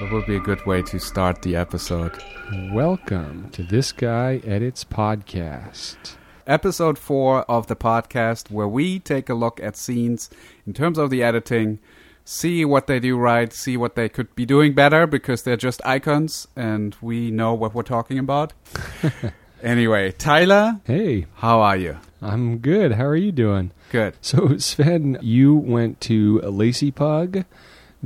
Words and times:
That 0.00 0.12
would 0.12 0.26
be 0.26 0.36
a 0.36 0.40
good 0.40 0.64
way 0.66 0.82
to 0.82 0.98
start 0.98 1.40
the 1.40 1.56
episode. 1.56 2.12
Welcome 2.70 3.48
to 3.52 3.62
This 3.62 3.92
Guy 3.92 4.42
Edits 4.44 4.84
Podcast. 4.84 6.16
Episode 6.46 6.98
4 6.98 7.42
of 7.50 7.66
the 7.66 7.76
podcast, 7.76 8.50
where 8.50 8.68
we 8.68 8.98
take 8.98 9.30
a 9.30 9.34
look 9.34 9.58
at 9.60 9.76
scenes 9.76 10.28
in 10.66 10.74
terms 10.74 10.98
of 10.98 11.08
the 11.08 11.22
editing, 11.22 11.78
see 12.24 12.64
what 12.64 12.86
they 12.86 13.00
do 13.00 13.16
right, 13.16 13.52
see 13.52 13.76
what 13.78 13.94
they 13.94 14.08
could 14.10 14.34
be 14.34 14.44
doing 14.44 14.74
better 14.74 15.06
because 15.06 15.42
they're 15.42 15.56
just 15.56 15.80
icons 15.86 16.46
and 16.54 16.94
we 17.00 17.30
know 17.30 17.54
what 17.54 17.74
we're 17.74 17.82
talking 17.82 18.18
about. 18.18 18.52
anyway, 19.62 20.12
Tyler, 20.12 20.80
Hey, 20.84 21.26
how 21.36 21.60
are 21.62 21.76
you? 21.76 21.96
I'm 22.20 22.58
good. 22.58 22.92
How 22.92 23.06
are 23.06 23.16
you 23.16 23.32
doing? 23.32 23.70
Good. 23.90 24.14
So, 24.20 24.58
Sven, 24.58 25.18
you 25.22 25.54
went 25.54 26.00
to 26.02 26.40
LACPUG 26.40 27.46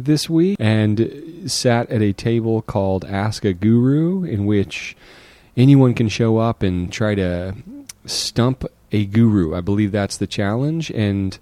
this 0.04 0.28
week 0.28 0.56
and 0.60 1.42
sat 1.46 1.90
at 1.90 2.02
a 2.02 2.12
table 2.12 2.62
called 2.62 3.04
Ask 3.04 3.44
a 3.44 3.52
Guru, 3.52 4.24
in 4.24 4.46
which 4.46 4.96
anyone 5.56 5.94
can 5.94 6.08
show 6.08 6.38
up 6.38 6.62
and 6.62 6.92
try 6.92 7.14
to 7.14 7.54
stump 8.06 8.64
a 8.92 9.06
guru. 9.06 9.54
I 9.54 9.60
believe 9.60 9.92
that's 9.92 10.16
the 10.16 10.26
challenge. 10.26 10.90
And 10.90 11.38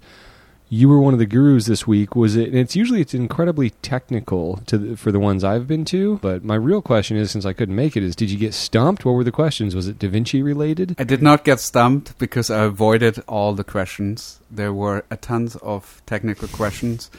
you 0.71 0.87
were 0.87 1.01
one 1.01 1.13
of 1.13 1.19
the 1.19 1.25
gurus 1.25 1.65
this 1.65 1.87
week. 1.87 2.15
Was 2.15 2.35
it? 2.35 2.49
And 2.49 2.57
it's 2.57 2.75
usually 2.75 3.01
it's 3.01 3.15
incredibly 3.15 3.71
technical 3.71 4.57
to 4.67 4.77
the, 4.77 4.97
for 4.97 5.11
the 5.11 5.19
ones 5.19 5.43
I've 5.43 5.67
been 5.67 5.83
to. 5.85 6.19
But 6.21 6.43
my 6.43 6.55
real 6.55 6.81
question 6.81 7.17
is, 7.17 7.31
since 7.31 7.45
I 7.45 7.53
couldn't 7.53 7.75
make 7.75 7.97
it, 7.97 8.03
is 8.03 8.15
did 8.15 8.29
you 8.29 8.37
get 8.37 8.53
stumped? 8.53 9.03
What 9.03 9.13
were 9.13 9.23
the 9.23 9.31
questions? 9.31 9.75
Was 9.75 9.87
it 9.87 9.97
Da 9.97 10.07
Vinci 10.07 10.43
related? 10.43 10.95
I 10.99 11.03
did 11.05 11.23
not 11.23 11.43
get 11.43 11.59
stumped 11.59 12.17
because 12.19 12.51
I 12.51 12.63
avoided 12.63 13.23
all 13.27 13.53
the 13.53 13.63
questions. 13.63 14.39
There 14.51 14.73
were 14.73 15.05
a 15.09 15.17
tons 15.17 15.55
of 15.57 16.03
technical 16.05 16.47
questions, 16.47 17.09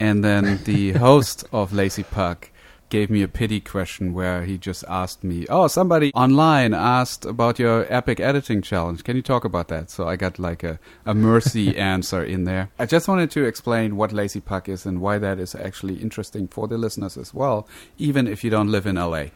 and 0.00 0.24
then 0.24 0.60
the 0.64 0.92
host 0.92 1.44
of 1.52 1.72
LACPUG 1.72 2.50
gave 2.88 3.10
me 3.10 3.22
a 3.22 3.28
pity 3.28 3.60
question 3.60 4.12
where 4.12 4.44
he 4.44 4.56
just 4.56 4.84
asked 4.88 5.24
me, 5.24 5.46
"Oh, 5.48 5.66
somebody 5.66 6.12
online 6.14 6.72
asked 6.74 7.24
about 7.24 7.58
your 7.58 7.86
epic 7.92 8.20
editing 8.20 8.62
challenge. 8.62 9.02
Can 9.04 9.16
you 9.16 9.22
talk 9.22 9.44
about 9.44 9.68
that?" 9.68 9.90
So 9.90 10.06
I 10.06 10.16
got 10.16 10.38
like 10.38 10.62
a, 10.62 10.78
a 11.04 11.14
mercy 11.14 11.76
answer 11.94 12.22
in 12.22 12.44
there. 12.44 12.70
I 12.78 12.86
just 12.86 13.08
wanted 13.08 13.30
to 13.32 13.44
explain 13.44 13.96
what 13.96 14.10
LACPUG 14.12 14.68
is 14.68 14.86
and 14.86 15.00
why 15.00 15.18
that 15.18 15.38
is 15.38 15.54
actually 15.54 15.96
interesting 15.96 16.48
for 16.48 16.68
the 16.68 16.78
listeners 16.78 17.16
as 17.16 17.34
well, 17.34 17.68
even 17.98 18.26
if 18.26 18.44
you 18.44 18.50
don't 18.50 18.70
live 18.70 18.86
in 18.86 18.96
LA. 18.96 19.26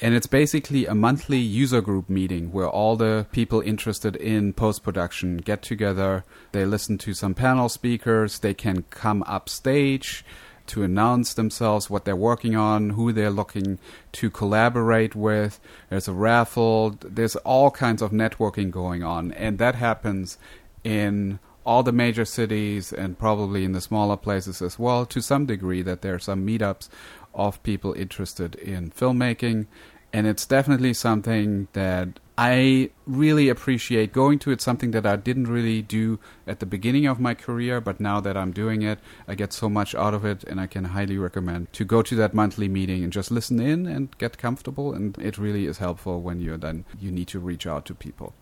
And 0.00 0.14
it's 0.14 0.26
basically 0.26 0.84
a 0.84 0.94
monthly 0.94 1.38
user 1.38 1.80
group 1.80 2.10
meeting 2.10 2.52
where 2.52 2.68
all 2.68 2.96
the 2.96 3.26
people 3.32 3.60
interested 3.62 4.14
in 4.16 4.52
post 4.52 4.82
production 4.82 5.38
get 5.38 5.62
together. 5.62 6.24
They 6.52 6.66
listen 6.66 6.98
to 6.98 7.14
some 7.14 7.34
panel 7.34 7.70
speakers. 7.70 8.40
They 8.40 8.52
can 8.52 8.82
come 8.90 9.22
up 9.26 9.48
stage 9.48 10.24
to 10.66 10.82
announce 10.82 11.32
themselves, 11.34 11.88
what 11.88 12.04
they're 12.04 12.16
working 12.16 12.56
on, 12.56 12.90
who 12.90 13.12
they're 13.12 13.30
looking 13.30 13.78
to 14.12 14.30
collaborate 14.30 15.14
with. 15.14 15.60
There's 15.88 16.08
a 16.08 16.12
raffle. 16.12 16.98
There's 17.00 17.36
all 17.36 17.70
kinds 17.70 18.02
of 18.02 18.10
networking 18.10 18.70
going 18.70 19.02
on. 19.02 19.32
And 19.32 19.58
that 19.58 19.76
happens 19.76 20.36
in 20.84 21.38
all 21.64 21.82
the 21.82 21.92
major 21.92 22.24
cities 22.24 22.92
and 22.92 23.18
probably 23.18 23.64
in 23.64 23.72
the 23.72 23.80
smaller 23.80 24.16
places 24.16 24.62
as 24.62 24.78
well 24.78 25.04
to 25.04 25.20
some 25.20 25.46
degree 25.46 25.82
that 25.82 26.00
there 26.00 26.14
are 26.14 26.18
some 26.18 26.46
meetups 26.46 26.88
of 27.36 27.62
people 27.62 27.92
interested 27.92 28.56
in 28.56 28.90
filmmaking 28.90 29.66
and 30.12 30.26
it's 30.26 30.46
definitely 30.46 30.94
something 30.94 31.68
that 31.74 32.20
I 32.38 32.90
really 33.06 33.48
appreciate 33.50 34.12
going 34.12 34.38
to. 34.40 34.50
It's 34.50 34.64
something 34.64 34.90
that 34.92 35.04
I 35.04 35.16
didn't 35.16 35.46
really 35.46 35.82
do 35.82 36.18
at 36.46 36.60
the 36.60 36.66
beginning 36.66 37.06
of 37.06 37.18
my 37.20 37.34
career, 37.34 37.80
but 37.80 37.98
now 37.98 38.20
that 38.20 38.36
I'm 38.36 38.52
doing 38.52 38.80
it, 38.82 38.98
I 39.26 39.34
get 39.34 39.52
so 39.52 39.68
much 39.68 39.94
out 39.94 40.14
of 40.14 40.24
it, 40.24 40.44
and 40.44 40.60
I 40.60 40.66
can 40.66 40.84
highly 40.84 41.18
recommend 41.18 41.72
to 41.74 41.84
go 41.84 42.02
to 42.02 42.14
that 42.16 42.34
monthly 42.34 42.68
meeting 42.68 43.04
and 43.04 43.12
just 43.12 43.30
listen 43.30 43.60
in 43.60 43.86
and 43.86 44.16
get 44.18 44.38
comfortable. 44.38 44.94
And 44.94 45.16
it 45.18 45.38
really 45.38 45.66
is 45.66 45.78
helpful 45.78 46.20
when 46.20 46.40
you're 46.40 46.56
then 46.56 46.84
you 46.98 47.10
need 47.10 47.28
to 47.28 47.38
reach 47.38 47.66
out 47.66 47.84
to 47.86 47.94
people. 47.94 48.34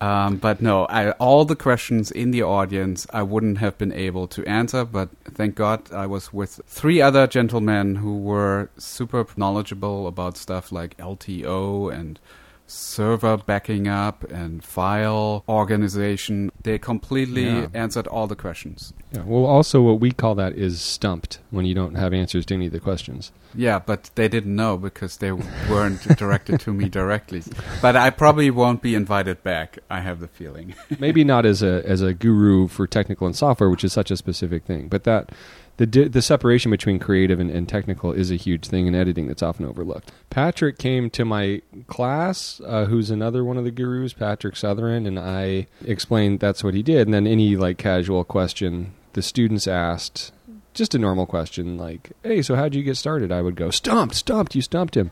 Um, 0.00 0.36
but 0.36 0.60
no, 0.60 0.84
I, 0.86 1.12
all 1.12 1.44
the 1.44 1.56
questions 1.56 2.10
in 2.10 2.30
the 2.30 2.42
audience 2.42 3.06
I 3.10 3.22
wouldn't 3.22 3.58
have 3.58 3.78
been 3.78 3.92
able 3.92 4.26
to 4.28 4.44
answer. 4.44 4.84
But 4.84 5.08
thank 5.24 5.54
God 5.54 5.92
I 5.92 6.06
was 6.06 6.32
with 6.32 6.60
three 6.66 7.00
other 7.00 7.26
gentlemen 7.26 7.96
who 7.96 8.18
were 8.18 8.70
super 8.76 9.26
knowledgeable 9.36 10.06
about 10.06 10.36
stuff 10.36 10.72
like 10.72 10.96
LTO 10.98 11.92
and 11.92 12.18
server 12.66 13.36
backing 13.36 13.86
up 13.88 14.24
and 14.30 14.64
file 14.64 15.44
organization. 15.48 16.50
They 16.62 16.78
completely 16.78 17.44
Yeah. 17.46 17.66
answered 17.74 18.06
all 18.06 18.26
the 18.26 18.34
questions. 18.36 18.92
Yeah. 19.12 19.22
Well, 19.26 19.44
also 19.44 19.82
what 19.82 20.00
we 20.00 20.12
call 20.12 20.34
that 20.36 20.54
is 20.54 20.80
stumped 20.80 21.40
when 21.50 21.66
you 21.66 21.74
don't 21.74 21.94
have 21.94 22.12
answers 22.12 22.46
to 22.46 22.54
any 22.54 22.66
of 22.66 22.72
the 22.72 22.80
questions. 22.80 23.32
Yeah, 23.54 23.78
but 23.78 24.10
they 24.14 24.28
didn't 24.28 24.56
know 24.56 24.76
because 24.76 25.18
they 25.18 25.30
weren't 25.30 26.02
directed 26.16 26.58
to 26.60 26.72
me 26.72 26.88
directly. 26.88 27.42
But 27.82 27.96
I 27.96 28.10
probably 28.10 28.50
won't 28.50 28.82
be 28.82 28.94
invited 28.94 29.42
back. 29.44 29.78
I 29.90 30.00
have 30.00 30.20
the 30.20 30.26
feeling. 30.28 30.74
Maybe 30.98 31.22
not 31.22 31.46
as 31.46 31.62
a 31.62 31.82
as 31.86 32.00
a 32.02 32.14
guru 32.14 32.66
for 32.66 32.86
technical 32.86 33.26
and 33.26 33.36
software, 33.36 33.70
which 33.70 33.84
is 33.84 33.92
such 33.92 34.10
a 34.10 34.16
specific 34.16 34.64
thing, 34.64 34.88
but 34.88 35.04
that 35.04 35.30
the 35.76 35.86
di- 35.86 36.08
the 36.08 36.22
separation 36.22 36.70
between 36.70 36.98
creative 36.98 37.40
and, 37.40 37.50
and 37.50 37.68
technical 37.68 38.12
is 38.12 38.30
a 38.30 38.36
huge 38.36 38.66
thing 38.66 38.86
in 38.86 38.94
editing 38.94 39.26
that's 39.26 39.42
often 39.42 39.66
overlooked. 39.66 40.12
Patrick 40.30 40.78
came 40.78 41.10
to 41.10 41.24
my 41.24 41.62
class, 41.86 42.60
uh, 42.66 42.86
who's 42.86 43.10
another 43.10 43.44
one 43.44 43.56
of 43.56 43.64
the 43.64 43.70
gurus, 43.70 44.12
Patrick 44.12 44.56
Sutherland, 44.56 45.06
and 45.06 45.18
I 45.18 45.66
explained 45.84 46.40
that's 46.40 46.62
what 46.62 46.74
he 46.74 46.82
did. 46.82 47.06
And 47.06 47.14
then 47.14 47.26
any 47.26 47.56
like 47.56 47.78
casual 47.78 48.24
question 48.24 48.94
the 49.14 49.22
students 49.22 49.66
asked, 49.68 50.32
just 50.74 50.94
a 50.94 50.98
normal 50.98 51.26
question 51.26 51.76
like, 51.76 52.12
"Hey, 52.22 52.42
so 52.42 52.54
how'd 52.56 52.74
you 52.74 52.82
get 52.82 52.96
started?" 52.96 53.32
I 53.32 53.42
would 53.42 53.56
go, 53.56 53.70
"Stumped, 53.70 54.14
stumped, 54.14 54.54
you 54.54 54.62
stumped 54.62 54.96
him," 54.96 55.10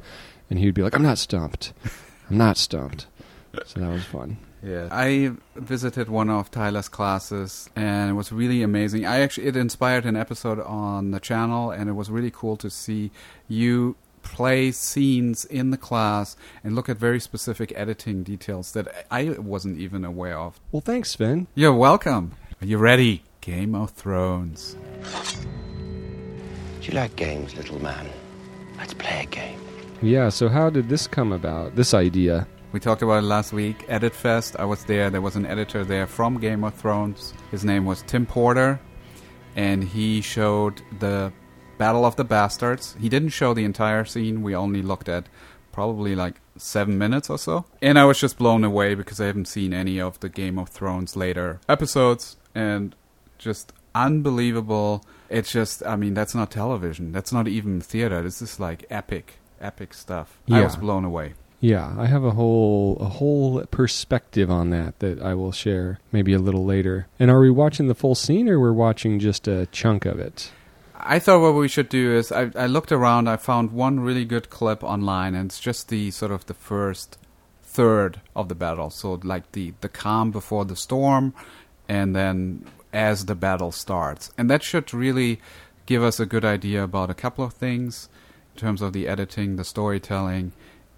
and 0.51 0.59
he 0.59 0.67
would 0.67 0.75
be 0.75 0.83
like, 0.83 0.95
"I'm 0.95 1.03
not 1.03 1.19
stumped, 1.19 1.73
I'm 2.31 2.37
not 2.37 2.57
stumped." 2.57 3.07
So 3.67 3.81
that 3.81 3.93
was 3.93 4.05
fun. 4.05 4.39
Yeah, 4.63 4.89
I 4.93 5.33
visited 5.57 6.09
one 6.09 6.31
of 6.31 6.51
Tyler's 6.51 6.89
classes 6.89 7.69
and 7.75 8.11
it 8.11 8.13
was 8.13 8.31
really 8.31 8.63
amazing. 8.63 9.05
I 9.05 9.21
actually 9.21 9.49
it 9.49 9.57
inspired 9.57 10.07
an 10.07 10.17
episode 10.17 10.61
on 10.61 11.11
the 11.11 11.19
channel 11.19 11.71
and 11.73 11.89
it 11.89 11.95
was 11.95 12.11
really 12.11 12.31
cool 12.31 12.57
to 12.59 12.71
see 12.71 13.11
you 13.49 13.97
play 14.23 14.71
scenes 14.71 15.45
in 15.45 15.71
the 15.71 15.77
class 15.77 16.37
and 16.63 16.77
look 16.77 16.89
at 16.89 16.97
very 16.97 17.19
specific 17.19 17.73
editing 17.75 18.23
details 18.23 18.71
that 18.73 19.07
I 19.11 19.31
wasn't 19.31 19.79
even 19.79 20.05
aware 20.05 20.39
of. 20.39 20.61
Well, 20.71 20.81
thanks, 20.81 21.11
Sven. 21.11 21.49
You're 21.57 21.75
welcome. 21.75 22.33
Are 22.61 22.67
you 22.67 22.79
ready? 22.79 23.25
Game 23.41 23.75
of 23.75 23.91
Thrones. 23.91 24.77
Do 26.81 26.89
you 26.89 26.93
like 26.95 27.17
games, 27.17 27.57
little 27.57 27.83
man? 27.83 28.09
Let's 28.79 28.95
play 28.95 29.23
a 29.25 29.27
game. 29.27 29.59
Yeah, 30.01 30.29
so 30.29 30.49
how 30.49 30.71
did 30.71 30.89
this 30.89 31.09
come 31.09 31.33
about? 31.33 31.75
This 31.75 31.95
idea? 31.95 32.47
We 32.73 32.81
talked 32.81 33.03
about 33.03 33.23
it 33.23 33.27
last 33.27 33.53
week. 33.53 33.85
Edit 33.89 34.15
Fest. 34.15 34.57
I 34.59 34.65
was 34.65 34.85
there. 34.85 35.11
There 35.11 35.21
was 35.21 35.37
an 35.37 35.45
editor 35.45 35.85
there 35.85 36.07
from 36.07 36.39
Game 36.39 36.65
of 36.65 36.75
Thrones. 36.75 37.35
His 37.51 37.67
name 37.67 37.85
was 37.85 38.03
Tim 38.03 38.25
Porter, 38.25 38.81
and 39.55 39.85
he 39.85 40.23
showed 40.23 40.81
the 40.99 41.33
Battle 41.77 42.07
of 42.07 42.17
the 42.17 42.25
Bastards. 42.25 42.97
He 42.99 43.11
didn't 43.11 43.29
show 43.29 43.53
the 43.53 43.65
entire 43.65 44.07
scene. 44.07 44.43
We 44.43 44.57
only 44.57 44.81
looked 44.81 45.11
at 45.11 45.29
probably 45.71 46.15
like 46.15 46.41
seven 46.57 46.97
minutes 46.97 47.29
or 47.29 47.39
so. 47.39 47.67
And 47.83 47.99
I 47.99 48.07
was 48.07 48.19
just 48.19 48.39
blown 48.39 48.65
away 48.65 48.95
because 48.95 49.21
I 49.21 49.27
haven't 49.27 49.49
seen 49.49 49.75
any 49.75 50.01
of 50.01 50.21
the 50.21 50.31
Game 50.31 50.59
of 50.59 50.71
Thrones 50.71 51.15
later 51.15 51.61
episodes, 51.69 52.39
and 52.55 52.95
just 53.37 53.75
unbelievable. 53.95 55.05
It's 55.29 55.53
just, 55.53 55.85
I 55.85 55.97
mean, 55.97 56.15
that's 56.15 56.35
not 56.35 56.51
television. 56.51 57.13
That's 57.13 57.35
not 57.35 57.49
even 57.49 57.83
theater. 57.83 58.23
This 58.23 58.41
is 58.41 58.59
like 58.59 58.87
epic, 58.89 59.41
epic 59.61 59.93
stuff. 59.93 60.39
I 60.51 60.63
was 60.63 60.77
blown 60.77 61.05
away. 61.05 61.35
Yeah, 61.63 61.95
I 61.97 62.07
have 62.07 62.25
a 62.25 62.33
whole 62.33 62.97
a 62.99 63.05
whole 63.05 63.65
perspective 63.67 64.51
on 64.51 64.71
that 64.71 64.99
that 64.99 65.23
I 65.23 65.35
will 65.35 65.53
share 65.53 66.01
maybe 66.11 66.33
a 66.33 66.41
little 66.41 66.65
later. 66.65 67.07
And 67.21 67.31
are 67.31 67.39
we 67.39 67.51
watching 67.51 67.87
the 67.87 67.95
full 67.95 68.17
scene 68.17 68.49
or 68.49 68.59
we're 68.59 68.73
watching 68.73 69.21
just 69.21 69.47
a 69.47 69.67
chunk 69.67 70.05
of 70.05 70.19
it? 70.19 70.51
I 70.97 71.21
thought 71.21 71.41
what 71.41 71.55
we 71.55 71.69
should 71.69 71.89
do 71.89 72.13
is 72.17 72.33
I, 72.33 72.51
I 72.57 72.67
looked 72.67 72.91
around. 72.91 73.29
I 73.29 73.37
found 73.37 73.71
one 73.71 74.01
really 74.01 74.25
good 74.25 74.51
clip 74.51 74.83
online, 74.83 75.37
and 75.37 75.51
it's 75.51 75.61
just 75.61 75.89
the 75.89 76.11
sort 76.11 76.33
of 76.33 76.47
the 76.47 76.55
first 76.55 77.17
third 77.63 78.21
of 78.35 78.49
the 78.49 78.57
battle. 78.57 78.91
So 78.91 79.21
like 79.23 79.53
the 79.53 79.73
the 79.83 79.89
calm 79.89 80.33
before 80.33 80.65
the 80.65 80.75
storm, 80.75 81.33
and 81.89 82.17
then 82.17 82.65
as 82.93 83.27
the 83.27 83.37
battle 83.37 83.71
starts, 83.71 84.33
and 84.37 84.51
that 84.51 84.65
should 84.65 84.93
really 84.93 85.41
give 85.87 86.03
us 86.03 86.19
a 86.19 86.27
good 86.27 86.45
idea 86.45 86.83
about 86.83 87.09
a 87.09 87.15
couple 87.15 87.45
of 87.45 87.53
things 87.53 88.09
in 88.53 88.61
terms 88.61 88.83
of 88.83 88.93
the 88.93 89.07
editing, 89.07 89.55
the 89.55 89.65
storytelling. 89.65 90.51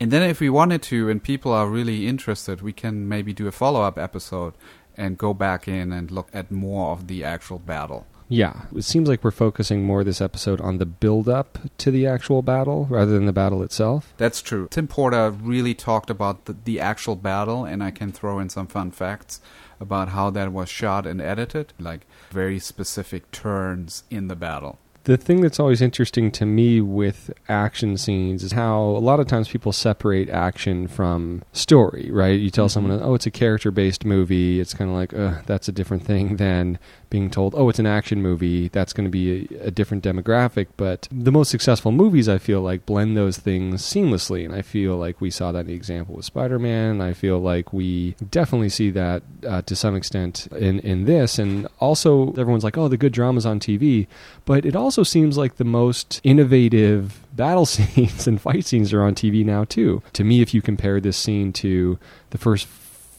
And 0.05 0.13
then, 0.13 0.23
if 0.23 0.39
we 0.39 0.51
wanted 0.51 0.83
to, 0.83 1.09
and 1.09 1.23
people 1.23 1.51
are 1.51 1.67
really 1.67 2.07
interested, 2.07 2.61
we 2.61 2.75
can 2.75 3.09
maybe 3.09 3.33
do 3.33 3.47
a 3.47 3.51
follow 3.51 3.81
up 3.81 3.97
episode 3.97 4.53
and 4.99 5.17
go 5.17 5.33
back 5.33 5.67
in 5.67 5.95
and 5.95 6.11
look 6.11 6.29
at 6.35 6.51
more 6.51 6.93
of 6.93 7.07
the 7.07 7.25
actual 7.25 7.59
battle. 7.59 8.07
Yeah, 8.29 8.67
it 8.77 8.83
seems 8.83 9.09
like 9.09 9.25
we're 9.25 9.31
focusing 9.31 9.83
more 9.83 10.05
this 10.05 10.21
episode 10.21 10.61
on 10.61 10.77
the 10.77 10.85
build 10.85 11.27
up 11.27 11.59
to 11.79 11.91
the 11.91 12.07
actual 12.07 12.43
battle 12.43 12.87
rather 12.91 13.13
than 13.13 13.25
the 13.25 13.33
battle 13.33 13.63
itself. 13.63 14.13
That's 14.19 14.43
true. 14.43 14.69
Tim 14.71 14.89
Porter 14.89 15.31
really 15.31 15.73
talked 15.73 16.11
about 16.11 16.45
the, 16.45 16.53
the 16.53 16.81
actual 16.81 17.17
battle, 17.17 17.65
and 17.65 17.83
I 17.83 17.91
can 17.91 18.13
throw 18.13 18.39
in 18.41 18.51
some 18.51 18.67
fun 18.67 18.91
facts 18.91 19.41
about 19.81 20.11
how 20.11 20.29
that 20.29 20.53
was 20.53 20.69
shot 20.69 21.07
and 21.07 21.19
edited, 21.19 21.73
like 21.79 22.07
very 22.31 22.59
specific 22.59 23.31
turns 23.31 24.05
in 24.11 24.29
the 24.29 24.37
battle. 24.37 24.79
The 25.05 25.19
thing 25.19 25.43
that's 25.43 25.61
always 25.61 25.83
interesting 25.83 26.31
to 26.33 26.47
me 26.47 26.81
with 26.81 27.31
action 27.47 27.99
scenes 27.99 28.43
is 28.43 28.53
how 28.53 28.81
a 28.81 29.05
lot 29.05 29.21
of 29.21 29.27
times 29.27 29.49
people 29.49 29.71
separate 29.71 30.31
action 30.31 30.89
from 30.89 31.43
story, 31.53 32.09
right? 32.11 32.41
You 32.41 32.49
tell 32.49 32.71
someone, 32.71 32.99
oh, 33.03 33.13
it's 33.13 33.27
a 33.27 33.31
character 33.31 33.71
based 33.71 34.07
movie. 34.07 34.61
It's 34.61 34.73
kind 34.73 34.91
of 34.91 34.97
like, 34.97 35.13
uh, 35.13 35.43
that's 35.45 35.69
a 35.69 35.73
different 35.73 36.05
thing 36.05 36.37
than 36.37 36.79
being 37.15 37.31
told, 37.31 37.55
oh, 37.55 37.69
it's 37.69 37.79
an 37.79 37.87
action 37.87 38.21
movie. 38.21 38.67
That's 38.67 38.93
going 38.93 39.05
to 39.05 39.11
be 39.11 39.47
a, 39.63 39.69
a 39.69 39.71
different 39.71 40.03
demographic. 40.03 40.67
But 40.77 41.07
the 41.13 41.31
most 41.31 41.49
successful 41.49 41.93
movies, 41.93 42.29
I 42.29 42.39
feel 42.39 42.61
like, 42.61 42.87
blend 42.87 43.17
those 43.17 43.39
things 43.39 43.83
seamlessly. 43.83 44.45
And 44.45 44.53
I 44.53 44.63
feel 44.63 44.97
like 44.97 45.21
we 45.21 45.31
saw 45.31 45.53
that 45.53 45.61
in 45.61 45.67
the 45.69 45.75
example 45.75 46.17
with 46.17 46.25
Spider 46.25 46.59
Man. 46.59 47.01
I 47.01 47.13
feel 47.13 47.39
like 47.39 47.73
we 47.73 48.17
definitely 48.33 48.69
see 48.69 48.91
that 48.91 49.23
uh, 49.47 49.63
to 49.63 49.77
some 49.77 49.95
extent 49.95 50.49
in, 50.59 50.81
in 50.81 51.05
this. 51.05 51.39
And 51.39 51.69
also, 51.79 52.33
everyone's 52.33 52.65
like, 52.65 52.77
oh, 52.77 52.89
the 52.89 52.97
good 52.97 53.13
drama's 53.13 53.47
on 53.47 53.61
TV. 53.61 54.09
But 54.45 54.67
it 54.67 54.75
also 54.75 55.05
seems 55.05 55.39
like 55.39 55.55
the 55.55 55.65
most 55.65 56.21
innovative 56.25 57.21
battle 57.33 57.67
scenes 57.75 58.27
and 58.27 58.41
fight 58.41 58.65
scenes 58.65 58.93
are 58.93 59.05
on 59.05 59.15
TV 59.15 59.45
now, 59.45 59.63
too. 59.63 60.03
To 60.15 60.25
me, 60.25 60.41
if 60.41 60.53
you 60.53 60.61
compare 60.61 61.01
this 61.01 61.17
scene 61.17 61.53
to 61.53 61.97
the 62.31 62.39
first 62.39 62.67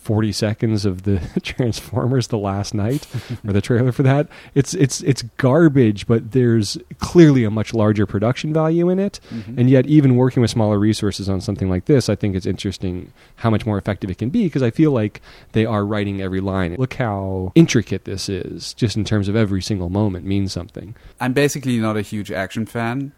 40 0.06 0.31
seconds 0.34 0.86
of 0.86 1.02
the 1.02 1.19
Transformers 1.44 2.28
the 2.28 2.38
last 2.38 2.75
Knight 2.75 3.07
or 3.46 3.52
the 3.54 3.60
trailer 3.62 3.92
for 3.92 4.04
that 4.04 4.28
it's 4.54 4.75
it's 4.75 5.02
it's 5.02 5.24
garbage 5.38 6.06
but 6.06 6.31
there's 6.31 6.78
clearly 7.00 7.44
a 7.44 7.50
much 7.50 7.74
larger 7.74 8.06
production 8.06 8.54
value 8.54 8.88
in 8.88 9.00
it 9.00 9.19
Mhm. 9.34 9.57
and 9.57 9.68
yet 9.69 9.88
even 9.88 10.16
working 10.16 10.42
with 10.42 10.52
smaller 10.52 10.78
resources 10.78 11.28
on 11.28 11.42
something 11.42 11.69
like 11.69 11.86
this 11.86 12.07
I 12.07 12.13
think 12.16 12.36
it's 12.36 12.46
interesting 12.46 13.12
how 13.38 13.50
much 13.50 13.66
more 13.66 13.80
effective 13.80 14.12
it 14.12 14.19
can 14.19 14.30
be 14.30 14.44
because 14.44 14.62
I 14.62 14.69
feel 14.69 14.92
like 14.92 15.22
they 15.54 15.66
are 15.66 15.84
writing 15.84 16.22
every 16.22 16.40
line 16.40 16.75
look 16.78 16.94
how 16.94 17.51
intricate 17.56 18.06
this 18.06 18.30
is 18.30 18.75
just 18.75 18.96
in 18.96 19.06
terms 19.06 19.28
of 19.28 19.36
every 19.36 19.62
single 19.63 19.90
moment 19.90 20.24
means 20.25 20.54
something 20.54 20.96
I'm 21.19 21.34
basically 21.34 21.80
not 21.80 21.98
a 21.98 22.01
huge 22.04 22.31
action 22.31 22.68
fan, 22.68 23.12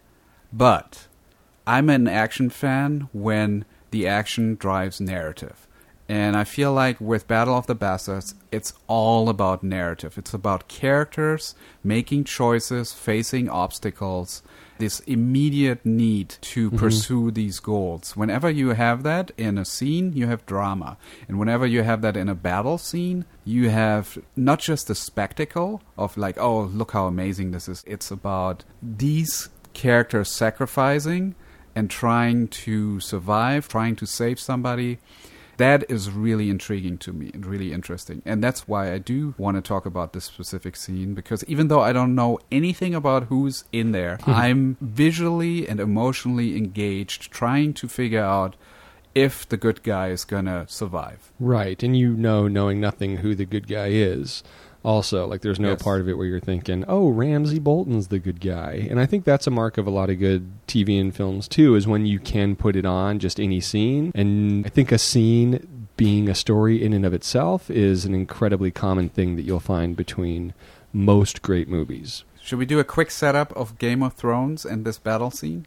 but 0.52 1.06
I'm 1.66 1.90
an 1.90 2.08
action 2.08 2.48
fan 2.48 3.08
when 3.12 3.66
the 3.90 4.06
action 4.06 4.54
drives 4.54 5.00
narrative. 5.02 5.66
And 6.08 6.36
I 6.36 6.44
feel 6.44 6.72
like 6.72 7.00
with 7.00 7.28
Battle 7.28 7.54
of 7.54 7.66
the 7.66 7.74
Bastards, 7.74 8.34
it's 8.50 8.72
all 8.86 9.28
about 9.28 9.62
narrative. 9.62 10.16
It's 10.16 10.32
about 10.32 10.66
characters 10.66 11.54
making 11.84 12.24
choices, 12.24 12.94
facing 12.94 13.50
obstacles, 13.50 14.42
this 14.78 15.00
immediate 15.00 15.84
need 15.84 16.36
to 16.40 16.68
mm-hmm. 16.68 16.78
pursue 16.78 17.30
these 17.30 17.58
goals. 17.60 18.16
Whenever 18.16 18.48
you 18.48 18.70
have 18.70 19.02
that 19.02 19.32
in 19.36 19.58
a 19.58 19.64
scene, 19.64 20.12
you 20.14 20.28
have 20.28 20.46
drama. 20.46 20.96
And 21.26 21.38
whenever 21.38 21.66
you 21.66 21.82
have 21.82 22.00
that 22.02 22.16
in 22.16 22.28
a 22.28 22.34
battle 22.34 22.78
scene, 22.78 23.24
you 23.44 23.70
have 23.70 24.18
not 24.36 24.60
just 24.60 24.86
the 24.86 24.94
spectacle 24.94 25.82
of 25.96 26.16
like, 26.16 26.38
oh, 26.38 26.62
look 26.62 26.92
how 26.92 27.06
amazing 27.06 27.50
this 27.50 27.68
is. 27.68 27.84
It's 27.86 28.10
about 28.10 28.64
these 28.80 29.50
characters 29.74 30.30
sacrificing 30.30 31.34
and 31.74 31.90
trying 31.90 32.48
to 32.48 33.00
survive, 33.00 33.68
trying 33.68 33.96
to 33.96 34.06
save 34.06 34.40
somebody. 34.40 34.98
That 35.58 35.90
is 35.90 36.10
really 36.10 36.50
intriguing 36.50 36.98
to 36.98 37.12
me 37.12 37.30
and 37.34 37.44
really 37.44 37.72
interesting. 37.72 38.22
And 38.24 38.42
that's 38.42 38.66
why 38.66 38.92
I 38.92 38.98
do 38.98 39.34
want 39.38 39.56
to 39.56 39.60
talk 39.60 39.86
about 39.86 40.12
this 40.12 40.24
specific 40.24 40.76
scene 40.76 41.14
because 41.14 41.44
even 41.44 41.68
though 41.68 41.80
I 41.80 41.92
don't 41.92 42.14
know 42.14 42.38
anything 42.50 42.94
about 42.94 43.24
who's 43.24 43.64
in 43.72 43.92
there, 43.92 44.18
I'm 44.26 44.76
visually 44.80 45.68
and 45.68 45.80
emotionally 45.80 46.56
engaged 46.56 47.30
trying 47.30 47.74
to 47.74 47.88
figure 47.88 48.22
out 48.22 48.56
if 49.14 49.48
the 49.48 49.56
good 49.56 49.82
guy 49.82 50.08
is 50.08 50.24
going 50.24 50.44
to 50.44 50.64
survive. 50.68 51.32
Right, 51.40 51.82
and 51.82 51.96
you 51.96 52.14
know, 52.14 52.46
knowing 52.46 52.80
nothing, 52.80 53.18
who 53.18 53.34
the 53.34 53.46
good 53.46 53.66
guy 53.66 53.88
is. 53.88 54.44
Also, 54.84 55.26
like, 55.26 55.40
there's 55.42 55.58
no 55.58 55.70
Yes. 55.70 55.82
part 55.82 56.00
of 56.00 56.08
it 56.08 56.16
where 56.16 56.26
you're 56.26 56.38
thinking, 56.40 56.84
"Oh, 56.86 57.08
Ramsay 57.08 57.58
Bolton's 57.58 58.08
the 58.08 58.18
good 58.18 58.40
guy," 58.40 58.86
and 58.88 59.00
I 59.00 59.06
think 59.06 59.24
that's 59.24 59.46
a 59.46 59.50
mark 59.50 59.76
of 59.76 59.86
a 59.86 59.90
lot 59.90 60.08
of 60.08 60.18
good 60.18 60.46
TV 60.68 60.98
and 60.98 61.12
films 61.14 61.48
too. 61.48 61.74
Is 61.74 61.86
when 61.88 62.06
you 62.06 62.18
can 62.20 62.54
put 62.56 62.76
it 62.76 62.86
on 62.86 63.18
just 63.18 63.40
any 63.40 63.60
scene, 63.60 64.12
and 64.14 64.64
I 64.64 64.68
think 64.68 64.92
a 64.92 64.98
scene 64.98 65.66
being 65.96 66.28
a 66.28 66.34
story 66.34 66.82
in 66.82 66.92
and 66.92 67.04
of 67.04 67.12
itself 67.12 67.68
is 67.70 68.04
an 68.04 68.14
incredibly 68.14 68.70
common 68.70 69.08
thing 69.08 69.34
that 69.34 69.42
you'll 69.42 69.58
find 69.58 69.96
between 69.96 70.54
most 70.92 71.42
great 71.42 71.68
movies. 71.68 72.22
Should 72.40 72.60
we 72.60 72.64
do 72.66 72.78
a 72.78 72.84
quick 72.84 73.10
setup 73.10 73.52
of 73.56 73.78
Game 73.78 74.02
of 74.02 74.14
Thrones 74.14 74.64
and 74.64 74.84
this 74.84 74.96
battle 74.98 75.30
scene? 75.32 75.66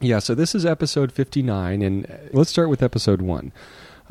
Yeah, 0.00 0.18
so 0.18 0.34
this 0.34 0.54
is 0.54 0.64
episode 0.66 1.12
59, 1.12 1.82
and 1.82 2.06
let's 2.32 2.50
start 2.50 2.68
with 2.70 2.82
episode 2.82 3.20
one. 3.22 3.52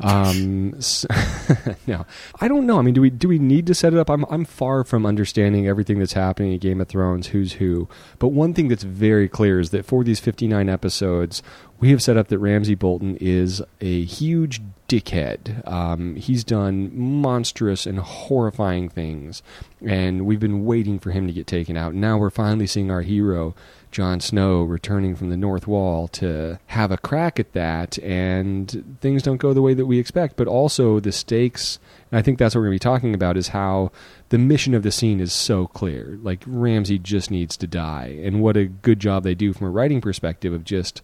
Um, 0.00 0.74
s 0.76 1.06
no, 1.86 2.04
I 2.40 2.48
don't 2.48 2.66
know. 2.66 2.78
I 2.78 2.82
mean, 2.82 2.94
do 2.94 3.00
we 3.00 3.10
do 3.10 3.28
we 3.28 3.38
need 3.38 3.66
to 3.66 3.74
set 3.74 3.94
it 3.94 3.98
up? 3.98 4.10
I'm 4.10 4.24
I'm 4.28 4.44
far 4.44 4.84
from 4.84 5.06
understanding 5.06 5.66
everything 5.66 5.98
that's 5.98 6.12
happening 6.12 6.52
in 6.52 6.58
Game 6.58 6.80
of 6.80 6.88
Thrones, 6.88 7.28
who's 7.28 7.54
who. 7.54 7.88
But 8.18 8.28
one 8.28 8.52
thing 8.52 8.68
that's 8.68 8.82
very 8.82 9.28
clear 9.28 9.58
is 9.58 9.70
that 9.70 9.86
for 9.86 10.04
these 10.04 10.20
59 10.20 10.68
episodes, 10.68 11.42
we 11.80 11.90
have 11.90 12.02
set 12.02 12.16
up 12.16 12.28
that 12.28 12.38
Ramsay 12.38 12.74
Bolton 12.74 13.16
is 13.16 13.62
a 13.80 14.04
huge 14.04 14.60
dickhead. 14.88 15.66
Um, 15.66 16.16
he's 16.16 16.44
done 16.44 16.90
monstrous 16.94 17.86
and 17.86 17.98
horrifying 17.98 18.88
things, 18.88 19.42
and 19.84 20.26
we've 20.26 20.40
been 20.40 20.64
waiting 20.64 20.98
for 20.98 21.10
him 21.10 21.26
to 21.26 21.32
get 21.32 21.46
taken 21.46 21.76
out. 21.76 21.94
Now 21.94 22.18
we're 22.18 22.30
finally 22.30 22.66
seeing 22.66 22.90
our 22.90 23.02
hero, 23.02 23.54
Jon 23.90 24.20
Snow, 24.20 24.62
returning 24.62 25.16
from 25.16 25.30
the 25.30 25.36
North 25.36 25.66
Wall 25.66 26.08
to 26.08 26.58
have 26.66 26.90
a 26.90 26.98
crack 26.98 27.40
at 27.40 27.52
that, 27.52 27.98
and 28.00 28.98
things 29.00 29.22
don't 29.22 29.38
go 29.38 29.54
the 29.54 29.62
way 29.62 29.74
that 29.74 29.86
we 29.86 29.98
expect. 29.98 30.36
But 30.36 30.48
also 30.48 31.00
the 31.00 31.12
stakes, 31.12 31.78
and 32.10 32.18
I 32.18 32.22
think 32.22 32.38
that's 32.38 32.54
what 32.54 32.60
we're 32.60 32.66
going 32.66 32.78
to 32.78 32.84
be 32.84 32.90
talking 32.90 33.14
about, 33.14 33.36
is 33.36 33.48
how 33.48 33.92
the 34.28 34.38
mission 34.38 34.74
of 34.74 34.82
the 34.82 34.92
scene 34.92 35.20
is 35.20 35.32
so 35.32 35.66
clear. 35.66 36.18
Like 36.22 36.42
Ramsay 36.46 36.98
just 36.98 37.30
needs 37.30 37.56
to 37.56 37.66
die, 37.66 38.18
and 38.22 38.42
what 38.42 38.56
a 38.56 38.66
good 38.66 39.00
job 39.00 39.22
they 39.22 39.34
do 39.34 39.52
from 39.52 39.66
a 39.66 39.70
writing 39.70 40.00
perspective 40.00 40.52
of 40.52 40.64
just 40.64 41.00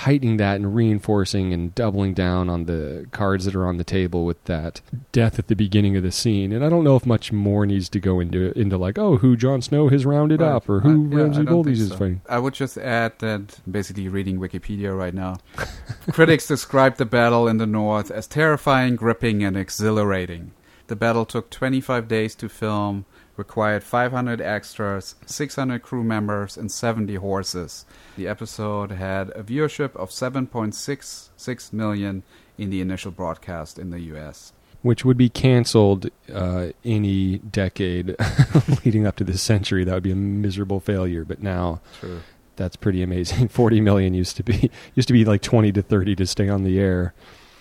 heightening 0.00 0.36
that 0.36 0.56
and 0.56 0.74
reinforcing 0.74 1.54
and 1.54 1.74
doubling 1.74 2.12
down 2.12 2.50
on 2.50 2.64
the 2.66 3.06
cards 3.12 3.46
that 3.46 3.54
are 3.54 3.66
on 3.66 3.78
the 3.78 3.84
table 3.84 4.26
with 4.26 4.42
that 4.44 4.82
death 5.10 5.38
at 5.38 5.46
the 5.48 5.56
beginning 5.56 5.96
of 5.96 6.02
the 6.02 6.12
scene. 6.12 6.52
And 6.52 6.62
I 6.64 6.68
don't 6.68 6.84
know 6.84 6.96
if 6.96 7.06
much 7.06 7.32
more 7.32 7.64
needs 7.64 7.88
to 7.88 7.98
go 8.00 8.20
into 8.20 8.52
into 8.58 8.76
like, 8.76 8.98
oh, 8.98 9.16
who 9.16 9.36
Jon 9.36 9.62
Snow 9.62 9.88
has 9.88 10.04
rounded 10.04 10.40
Right. 10.40 10.50
up 10.52 10.68
or 10.68 10.80
who 10.80 11.06
Uh, 11.06 11.08
yeah, 11.08 11.22
Ramsay 11.22 11.40
I 11.40 11.44
don't 11.44 11.54
Bolton 11.54 11.72
think 11.74 11.82
is 11.84 11.88
so. 11.90 11.96
fighting. 11.96 12.20
I 12.28 12.38
would 12.38 12.52
just 12.54 12.76
add 12.76 13.18
that 13.20 13.58
basically 13.70 14.08
reading 14.08 14.38
Wikipedia 14.38 14.96
right 14.96 15.14
now. 15.14 15.38
Critics 16.12 16.46
describe 16.46 16.96
the 16.96 17.06
battle 17.06 17.48
in 17.48 17.56
the 17.56 17.66
north 17.66 18.10
as 18.10 18.26
terrifying, 18.26 18.96
gripping, 18.96 19.42
and 19.42 19.56
exhilarating. 19.56 20.52
The 20.88 20.96
battle 20.96 21.24
took 21.24 21.50
25 21.50 22.06
days 22.06 22.34
to 22.36 22.48
film, 22.48 23.06
required 23.36 23.82
500 23.82 24.40
extras, 24.40 25.14
600 25.26 25.82
crew 25.82 26.02
members, 26.02 26.56
and 26.56 26.70
70 26.70 27.16
horses. 27.16 27.84
The 28.16 28.28
episode 28.28 28.92
had 28.92 29.30
a 29.30 29.42
viewership 29.42 29.94
of 29.96 30.10
7.66 30.10 31.72
million 31.72 32.22
in 32.58 32.70
the 32.70 32.80
initial 32.80 33.10
broadcast 33.10 33.78
in 33.78 33.90
the 33.90 34.00
US. 34.14 34.52
Which 34.82 35.04
would 35.04 35.16
be 35.16 35.28
canceled 35.28 36.10
uh, 36.32 36.68
any 36.84 37.38
decade 37.38 38.14
leading 38.84 39.06
up 39.06 39.16
to 39.16 39.24
this 39.24 39.42
century. 39.42 39.84
That 39.84 39.94
would 39.94 40.02
be 40.02 40.12
a 40.12 40.16
miserable 40.16 40.80
failure. 40.80 41.24
But 41.24 41.42
now 41.42 41.80
True. 41.98 42.20
that's 42.56 42.76
pretty 42.76 43.02
amazing. 43.02 43.48
Forty 43.48 43.80
million 43.80 44.14
used 44.14 44.36
to 44.36 44.44
be 44.44 44.70
used 44.94 45.08
to 45.08 45.14
be 45.14 45.24
like 45.24 45.42
twenty 45.42 45.72
to 45.72 45.82
thirty 45.82 46.14
to 46.16 46.26
stay 46.26 46.48
on 46.48 46.62
the 46.62 46.78
air. 46.78 47.14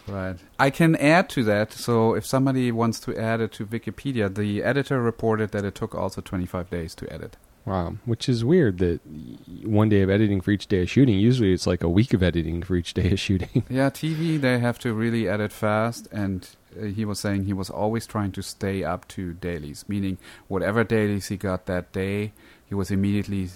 Right. 0.07 0.37
I 0.59 0.69
can 0.69 0.95
add 0.95 1.29
to 1.29 1.43
that. 1.45 1.73
So 1.73 2.13
if 2.13 2.25
somebody 2.25 2.71
wants 2.71 2.99
to 3.01 3.17
add 3.17 3.41
it 3.41 3.51
to 3.53 3.65
Wikipedia, 3.65 4.33
the 4.33 4.63
editor 4.63 5.01
reported 5.01 5.51
that 5.51 5.65
it 5.65 5.75
took 5.75 5.95
also 5.95 6.21
25 6.21 6.69
days 6.69 6.95
to 6.95 7.11
edit. 7.11 7.37
Wow, 7.65 7.95
which 8.05 8.29
is 8.29 8.45
weird 8.45 8.77
that 8.77 8.99
one 9.63 9.89
day 9.89 10.01
of 10.01 10.09
editing 10.11 10.39
for 10.39 10.51
each 10.51 10.67
day 10.67 10.83
of 10.83 10.89
shooting. 10.89 11.17
Usually 11.17 11.51
it's 11.51 11.65
like 11.65 11.83
a 11.83 11.89
week 11.89 12.13
of 12.13 12.21
editing 12.21 12.61
for 12.61 12.75
each 12.75 12.93
day 12.93 13.11
of 13.11 13.19
shooting. 13.19 13.63
Yeah, 13.69 13.89
TV, 13.89 14.39
they 14.39 14.59
have 14.59 14.77
to 14.79 14.93
really 14.93 15.27
edit 15.27 15.51
fast. 15.51 16.07
And 16.11 16.47
uh, 16.79 16.85
he 16.85 17.05
was 17.05 17.19
saying 17.19 17.45
he 17.45 17.53
was 17.53 17.71
always 17.71 18.05
trying 18.05 18.31
to 18.33 18.43
stay 18.43 18.83
up 18.83 19.07
to 19.09 19.33
dailies, 19.33 19.83
meaning 19.87 20.19
whatever 20.47 20.83
dailies 20.83 21.27
he 21.27 21.37
got 21.37 21.65
that 21.65 21.91
day, 21.91 22.33
he 22.67 22.75
was 22.75 22.91
immediately 22.91 23.49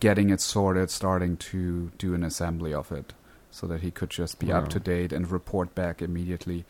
getting 0.00 0.30
it 0.30 0.40
sorted, 0.40 0.90
starting 0.90 1.36
to 1.36 1.92
do 1.98 2.14
an 2.14 2.24
assembly 2.24 2.74
of 2.74 2.90
it 2.90 3.12
so 3.56 3.66
that 3.66 3.80
he 3.80 3.90
could 3.90 4.10
just 4.10 4.38
be 4.38 4.52
up 4.52 4.68
to 4.68 4.78
date 4.80 5.12
and 5.12 5.30
report 5.30 5.74
back 5.74 6.02
immediately 6.02 6.64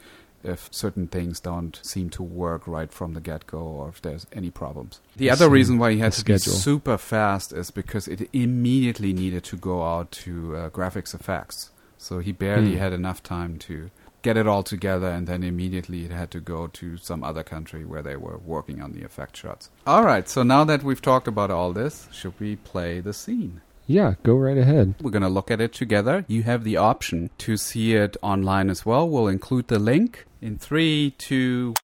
if 0.44 0.68
certain 0.70 1.08
things 1.08 1.40
don't 1.40 1.80
seem 1.82 2.08
to 2.10 2.22
work 2.22 2.68
right 2.68 2.92
from 2.92 3.14
the 3.14 3.20
get 3.20 3.46
go 3.48 3.58
or 3.58 3.88
if 3.88 4.00
there's 4.02 4.26
any 4.32 4.50
problems. 4.50 5.00
The 5.16 5.30
other 5.30 5.48
reason 5.48 5.78
why 5.78 5.92
he 5.92 5.98
had 5.98 6.12
to 6.12 6.24
be 6.24 6.32
super 6.38 6.96
fast 6.98 7.52
is 7.52 7.72
because 7.72 8.06
it 8.06 8.28
immediately 8.32 9.12
needed 9.12 9.42
to 9.44 9.56
go 9.56 9.82
out 9.84 10.12
to 10.24 10.56
uh, 10.56 10.70
graphics 10.70 11.14
effects. 11.14 11.70
So 11.98 12.20
he 12.20 12.30
barely 12.30 12.72
Hmm. 12.74 12.78
had 12.84 12.92
enough 12.92 13.22
time 13.22 13.58
to 13.60 13.90
get 14.22 14.36
it 14.36 14.46
all 14.46 14.62
together 14.62 15.08
and 15.08 15.26
then 15.26 15.42
immediately 15.42 16.04
it 16.04 16.10
had 16.12 16.30
to 16.32 16.40
go 16.40 16.66
to 16.68 16.96
some 16.96 17.24
other 17.24 17.42
country 17.42 17.84
where 17.84 18.02
they 18.02 18.16
were 18.16 18.38
working 18.38 18.80
on 18.82 18.92
the 18.92 19.02
effect 19.04 19.36
shots. 19.36 19.70
All 19.86 20.04
right, 20.04 20.28
so 20.28 20.42
now 20.44 20.62
that 20.64 20.82
we've 20.84 21.02
talked 21.02 21.26
about 21.28 21.50
all 21.50 21.72
this, 21.72 22.08
should 22.12 22.34
we 22.38 22.56
play 22.56 23.00
the 23.00 23.12
scene? 23.12 23.60
Yeah, 23.86 24.14
go 24.22 24.34
right 24.34 24.58
ahead. 24.58 24.94
We're 25.00 25.10
going 25.10 25.22
to 25.22 25.28
look 25.28 25.50
at 25.50 25.60
it 25.60 25.72
together. 25.72 26.24
You 26.28 26.42
have 26.42 26.64
the 26.64 26.76
option 26.76 27.30
to 27.38 27.56
see 27.56 27.94
it 27.94 28.16
online 28.22 28.68
as 28.68 28.84
well. 28.84 29.08
We'll 29.08 29.28
include 29.28 29.68
the 29.68 29.78
link 29.78 30.26
in 30.40 30.58
three, 30.58 31.14
two. 31.18 31.74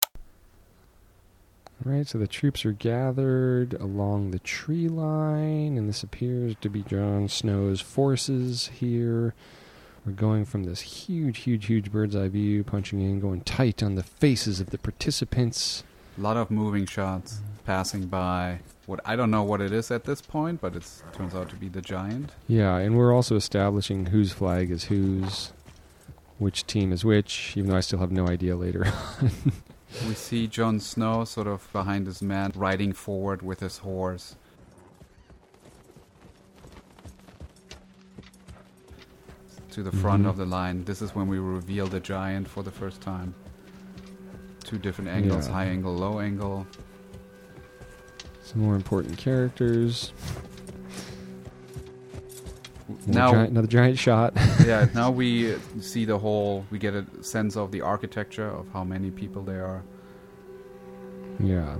Right, 1.85 2.07
so 2.07 2.19
the 2.19 2.29
troops 2.29 2.65
are 2.65 2.73
gathered 2.73 3.75
along 3.75 4.31
the 4.31 4.39
tree 4.39 4.89
line, 4.89 5.77
and 5.77 5.89
this 5.89 6.05
appears 6.05 6.55
to 6.61 6.69
be 6.69 6.83
Jon 6.83 7.29
Snow's 7.29 7.81
forces 7.81 8.69
here. 8.69 9.35
We're 10.07 10.13
going 10.13 10.45
from 10.45 10.65
this 10.65 10.81
huge, 10.81 11.39
huge, 11.39 11.67
huge 11.67 11.91
bird's 11.91 12.17
eye 12.17 12.29
view, 12.29 12.63
punching 12.65 13.01
in, 13.01 13.21
going 13.21 13.41
tight 13.43 13.83
on 13.83 13.97
the 13.97 14.03
faces 14.03 14.61
of 14.61 14.71
the 14.71 14.79
participants. 14.79 15.83
A 16.19 16.21
lot 16.21 16.37
of 16.37 16.51
moving 16.51 16.87
shots 16.87 17.41
passing 17.65 18.07
by. 18.07 18.61
What 18.87 19.01
I 19.05 19.15
don't 19.17 19.31
know 19.31 19.45
what 19.45 19.61
it 19.61 19.73
is 19.73 19.91
at 19.91 20.05
this 20.05 20.21
point, 20.21 20.61
but 20.61 20.75
it 20.75 20.85
turns 21.13 21.35
out 21.35 21.49
to 21.51 21.57
be 21.57 21.69
the 21.69 21.81
giant. 21.81 22.31
Yeah, 22.49 22.77
and 22.79 22.97
we're 22.97 23.15
also 23.15 23.37
establishing 23.37 24.07
whose 24.07 24.33
flag 24.33 24.71
is 24.71 24.85
whose, 24.85 25.53
which 26.39 26.67
team 26.67 26.93
is 26.93 27.05
which, 27.05 27.57
even 27.57 27.71
though 27.71 27.77
I 27.77 27.81
still 27.81 28.01
have 28.01 28.11
no 28.11 28.27
idea 28.29 28.57
later 28.57 28.85
on. 29.21 29.31
We 30.09 30.15
see 30.15 30.47
Jon 30.49 30.81
Snow 30.81 31.25
sort 31.25 31.47
of 31.47 31.71
behind 31.73 32.07
his 32.07 32.23
man, 32.23 32.53
riding 32.57 32.93
forward 32.93 33.43
with 33.43 33.61
his 33.61 33.79
horse. 33.79 34.35
To 39.71 39.83
the 39.83 39.93
front 39.93 40.25
Mhm. 40.25 40.29
of 40.29 40.37
the 40.37 40.45
line. 40.45 40.85
This 40.85 41.01
is 41.01 41.15
when 41.15 41.29
we 41.29 41.39
reveal 41.39 41.87
the 41.87 42.01
giant 42.01 42.47
for 42.49 42.63
the 42.63 42.71
first 42.71 43.01
time. 43.01 43.35
Two 44.65 44.79
different 44.79 45.09
angles 45.11 45.47
Yeah. 45.49 45.55
high 45.55 45.65
angle, 45.67 45.95
low 45.95 46.21
angle. 46.21 46.67
Some 48.45 48.61
more 48.63 48.75
important 48.75 49.17
characters. 49.19 50.13
Another 53.07 53.13
Now, 53.19 53.33
giant, 53.33 53.51
another 53.51 53.67
giant 53.69 53.99
shot. 53.99 54.33
yeah, 54.67 54.87
now 54.95 55.11
we 55.21 55.57
see 55.81 56.05
the 56.05 56.19
whole, 56.19 56.67
we 56.71 56.79
get 56.79 56.95
a 56.95 57.07
sense 57.23 57.57
of 57.57 57.71
the 57.73 57.81
architecture 57.81 58.49
of 58.49 58.67
how 58.73 58.85
many 58.85 59.11
people 59.11 59.43
there 59.43 59.65
are. 59.65 59.83
yeah. 61.41 61.77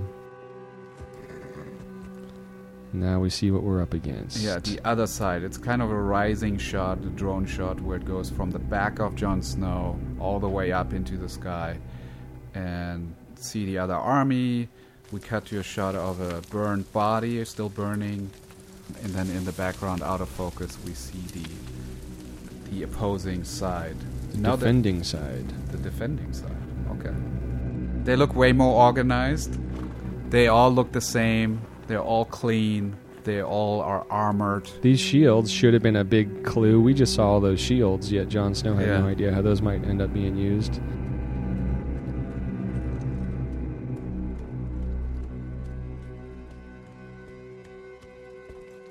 Now 2.95 3.19
we 3.19 3.31
see 3.31 3.49
what 3.49 3.63
we're 3.63 3.81
up 3.81 3.95
against. 3.95 4.37
Yeah, 4.37 4.59
the 4.59 4.79
other 4.85 5.07
side. 5.07 5.41
It's 5.41 5.57
kind 5.57 5.81
of 5.81 5.89
a 5.89 5.95
rising 5.99 6.59
shot, 6.59 6.99
a 6.99 7.09
drone 7.09 7.43
shot, 7.47 7.81
where 7.81 7.97
it 7.97 8.05
goes 8.05 8.29
from 8.29 8.51
the 8.51 8.59
back 8.59 8.99
of 8.99 9.15
Jon 9.15 9.41
Snow 9.41 9.99
all 10.19 10.39
the 10.39 10.47
way 10.47 10.71
up 10.71 10.93
into 10.93 11.17
the 11.17 11.27
sky, 11.27 11.79
and 12.53 13.15
see 13.33 13.65
the 13.65 13.79
other 13.79 13.95
army. 13.95 14.69
We 15.13 15.19
cut 15.19 15.45
to 15.45 15.59
a 15.59 15.63
shot 15.63 15.93
of 15.93 16.19
a 16.19 16.41
burned 16.49 16.91
body, 16.91 17.45
still 17.45 17.69
burning, 17.69 18.31
and 19.03 19.13
then 19.13 19.29
in 19.29 19.45
the 19.45 19.51
background, 19.51 20.01
out 20.01 20.21
of 20.21 20.27
focus, 20.27 20.75
we 20.85 20.93
see 20.93 21.19
the 21.39 21.47
the 22.71 22.81
opposing 22.81 23.43
side. 23.43 23.95
the 24.31 24.39
Now 24.39 24.55
defending 24.55 25.03
side. 25.03 25.45
the 25.71 25.77
defending 25.77 26.33
side. 26.33 26.57
Okay. 26.93 27.13
They 28.03 28.15
look 28.15 28.33
way 28.35 28.53
more 28.53 28.83
organized. 28.83 29.59
They 30.31 30.47
all 30.47 30.71
look 30.73 30.91
the 30.93 31.01
same. 31.01 31.61
They're 31.85 32.01
all 32.01 32.25
clean. 32.25 32.95
They 33.23 33.43
all 33.43 33.81
are 33.81 34.07
armored. 34.09 34.67
These 34.81 34.99
shields 34.99 35.51
should 35.51 35.75
have 35.75 35.83
been 35.83 35.95
a 35.95 36.03
big 36.03 36.43
clue. 36.43 36.81
We 36.81 36.95
just 36.95 37.13
saw 37.13 37.33
all 37.33 37.39
those 37.39 37.59
shields, 37.59 38.11
yet 38.11 38.29
Jon 38.29 38.55
Snow 38.55 38.73
had 38.73 38.87
Yeah. 38.87 38.99
no 39.01 39.07
idea 39.07 39.31
how 39.31 39.43
those 39.43 39.61
might 39.61 39.83
end 39.85 40.01
up 40.01 40.11
being 40.11 40.35
used. 40.35 40.81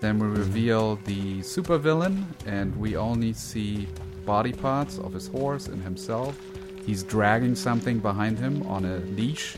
Then 0.02 0.18
we 0.18 0.26
reveal 0.26 0.96
the 1.04 1.42
supervillain, 1.42 2.24
and 2.44 2.74
we 2.76 2.96
only 2.96 3.32
see 3.32 3.86
body 4.26 4.52
parts 4.52 4.98
of 4.98 5.12
his 5.12 5.28
horse 5.28 5.68
and 5.68 5.80
himself. 5.80 6.36
He's 6.84 7.04
dragging 7.04 7.54
something 7.54 8.00
behind 8.00 8.36
him 8.36 8.66
on 8.66 8.84
a 8.84 8.96
leash. 8.96 9.56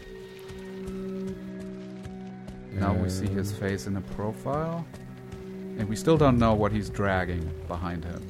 Now 2.72 2.92
we 2.92 3.08
see 3.08 3.26
his 3.26 3.52
face 3.52 3.86
in 3.86 3.96
a 3.96 4.02
profile, 4.02 4.84
and 5.78 5.88
we 5.88 5.96
still 5.96 6.18
don't 6.18 6.36
know 6.36 6.52
what 6.52 6.72
he's 6.72 6.90
dragging 6.90 7.50
behind 7.66 8.04
him. 8.04 8.22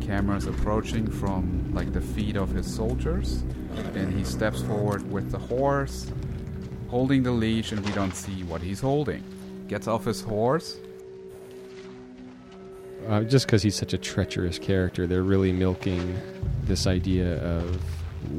Camera's 0.00 0.46
approaching 0.46 1.10
from 1.10 1.72
like 1.74 1.92
the 1.92 2.00
feet 2.00 2.36
of 2.36 2.50
his 2.50 2.72
soldiers, 2.72 3.42
and 3.96 4.16
he 4.16 4.22
steps 4.22 4.62
forward 4.62 5.02
with 5.10 5.32
the 5.32 5.38
horse, 5.38 6.12
holding 6.94 7.24
the 7.24 7.30
leash, 7.32 7.72
and 7.72 7.84
we 7.84 7.90
don't 7.90 8.14
see 8.14 8.44
what 8.44 8.62
he's 8.62 8.80
holding. 8.80 9.20
Gets 9.66 9.88
off 9.88 10.04
his 10.04 10.20
horse. 10.20 10.76
Uh, 13.08 13.22
just 13.22 13.46
because 13.46 13.64
he's 13.64 13.74
such 13.74 13.92
a 13.92 13.98
treacherous 13.98 14.60
character, 14.60 15.04
they're 15.04 15.24
really 15.24 15.50
milking 15.50 16.16
this 16.62 16.86
idea 16.86 17.42
of 17.42 17.82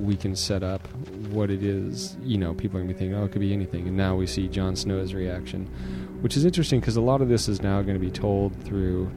we 0.02 0.16
can 0.16 0.38
set 0.38 0.64
up 0.64 0.88
what 1.32 1.52
it 1.52 1.64
is. 1.64 2.16
You 2.24 2.38
know, 2.38 2.54
people 2.54 2.78
are 2.78 2.84
going 2.84 2.88
to 2.88 2.94
be 2.94 2.98
thinking, 2.98 3.18
oh, 3.18 3.26
it 3.26 3.34
could 3.34 3.42
be 3.42 3.52
anything. 3.52 3.90
And 3.90 3.98
now 3.98 4.16
we 4.16 4.26
see 4.26 4.48
Jon 4.48 4.78
Snow's 4.78 5.14
reaction, 5.14 5.66
which 6.22 6.38
is 6.38 6.46
interesting 6.46 6.80
because 6.80 6.96
a 6.96 7.02
lot 7.02 7.20
of 7.20 7.28
this 7.28 7.50
is 7.50 7.62
now 7.62 7.82
going 7.82 8.00
to 8.00 8.06
be 8.06 8.10
told 8.10 8.56
through 8.64 9.12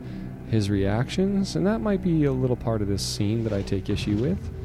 his 0.51 0.69
reactions. 0.69 1.55
And 1.55 1.65
that 1.65 1.81
might 1.81 2.03
be 2.03 2.25
a 2.25 2.33
little 2.33 2.57
part 2.57 2.83
of 2.83 2.89
this 2.89 3.07
scene 3.07 3.45
that 3.45 3.53
I 3.53 3.63
take 3.63 3.89
issue 3.89 4.17
with. 4.17 4.58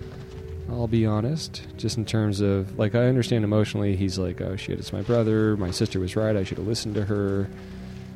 I'll 0.69 0.87
be 0.87 1.05
honest, 1.05 1.67
just 1.77 1.97
in 1.97 2.05
terms 2.05 2.39
of, 2.41 2.77
like, 2.79 2.95
I 2.95 3.07
understand 3.07 3.43
emotionally, 3.43 3.95
he's 3.95 4.17
like, 4.17 4.41
oh 4.41 4.55
shit, 4.55 4.79
it's 4.79 4.93
my 4.93 5.01
brother. 5.01 5.57
My 5.57 5.71
sister 5.71 5.99
was 5.99 6.15
right. 6.15 6.35
I 6.35 6.43
should 6.43 6.57
have 6.57 6.67
listened 6.67 6.95
to 6.95 7.05
her 7.05 7.49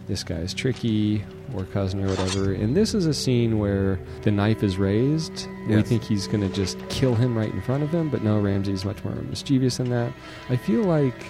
this 0.07 0.23
guy's 0.23 0.53
tricky 0.53 1.23
or 1.53 1.65
cousin 1.65 2.01
or 2.03 2.07
whatever. 2.07 2.53
And 2.53 2.75
this 2.75 2.93
is 2.93 3.05
a 3.05 3.13
scene 3.13 3.59
where 3.59 3.99
the 4.21 4.31
knife 4.31 4.63
is 4.63 4.77
raised. 4.77 5.47
We 5.67 5.81
think 5.81 6.01
he's 6.03 6.27
going 6.27 6.41
to 6.41 6.49
just 6.49 6.77
kill 6.87 7.13
him 7.13 7.37
right 7.37 7.51
in 7.51 7.61
front 7.61 7.83
of 7.83 7.93
him, 7.93 8.09
but 8.09 8.23
no, 8.23 8.39
Ramsay's 8.39 8.85
much 8.85 9.03
more 9.03 9.13
mischievous 9.13 9.77
than 9.77 9.89
that. 9.89 10.13
I 10.49 10.55
feel 10.55 10.83
like 10.83 11.25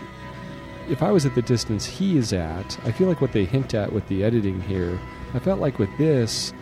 if 0.90 1.02
I 1.02 1.12
was 1.12 1.26
at 1.26 1.34
the 1.34 1.42
distance 1.42 1.86
he 1.86 2.18
is 2.18 2.32
at, 2.32 2.80
I 2.86 2.92
feel 2.92 3.08
like 3.08 3.20
what 3.20 3.34
they 3.34 3.46
hint 3.46 3.74
at 3.74 3.92
with 3.92 4.08
the 4.08 4.24
editing 4.24 4.62
here, 4.62 5.00
I 5.34 5.40
felt 5.40 5.60
like 5.60 5.80
with 5.80 5.90
this, 5.98 6.54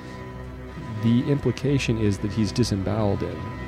the 1.03 1.29
implication 1.29 1.97
is 1.97 2.19
that 2.19 2.31
he's 2.31 2.53
disemboweled 2.53 3.21
him. 3.21 3.64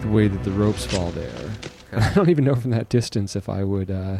The 0.00 0.08
way 0.08 0.28
that 0.28 0.44
the 0.44 0.50
ropes 0.52 0.86
fall 0.86 1.10
there. 1.10 1.50
I 1.92 2.12
don't 2.14 2.28
even 2.28 2.44
know 2.44 2.54
from 2.54 2.70
that 2.70 2.88
distance 2.88 3.34
if 3.34 3.48
I 3.48 3.64
would 3.64 3.90
uh, 3.90 4.18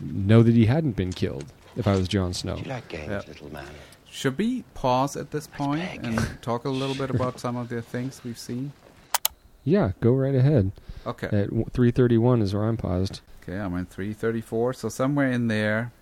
know 0.00 0.42
that 0.42 0.54
he 0.54 0.66
hadn't 0.66 0.96
been 0.96 1.12
killed 1.12 1.44
if 1.76 1.86
I 1.86 1.94
was 1.96 2.08
Jon 2.08 2.32
Snow. 2.34 2.56
Do 2.56 2.62
you 2.62 2.68
like 2.68 2.88
games, 2.88 3.08
Yeah. 3.10 3.22
little 3.28 3.52
man? 3.52 3.66
Should 4.10 4.38
we 4.38 4.62
pause 4.74 5.16
at 5.16 5.30
this 5.30 5.46
point 5.46 5.82
play 5.82 5.98
a 6.02 6.06
and 6.06 6.42
talk 6.42 6.64
a 6.64 6.70
little 6.70 6.94
bit 6.94 7.10
about 7.10 7.38
some 7.40 7.56
of 7.56 7.68
the 7.68 7.82
things 7.82 8.22
we've 8.24 8.38
seen? 8.38 8.72
Yeah, 9.64 9.92
go 10.00 10.12
right 10.12 10.34
ahead. 10.34 10.72
Okay. 11.06 11.26
At 11.26 11.50
331 11.50 12.42
is 12.42 12.54
where 12.54 12.64
I'm 12.64 12.76
paused. 12.76 13.20
Okay, 13.42 13.56
I'm 13.58 13.74
in 13.76 13.86
334, 13.86 14.72
so 14.74 14.88
somewhere 14.88 15.30
in 15.30 15.48
there. 15.48 15.92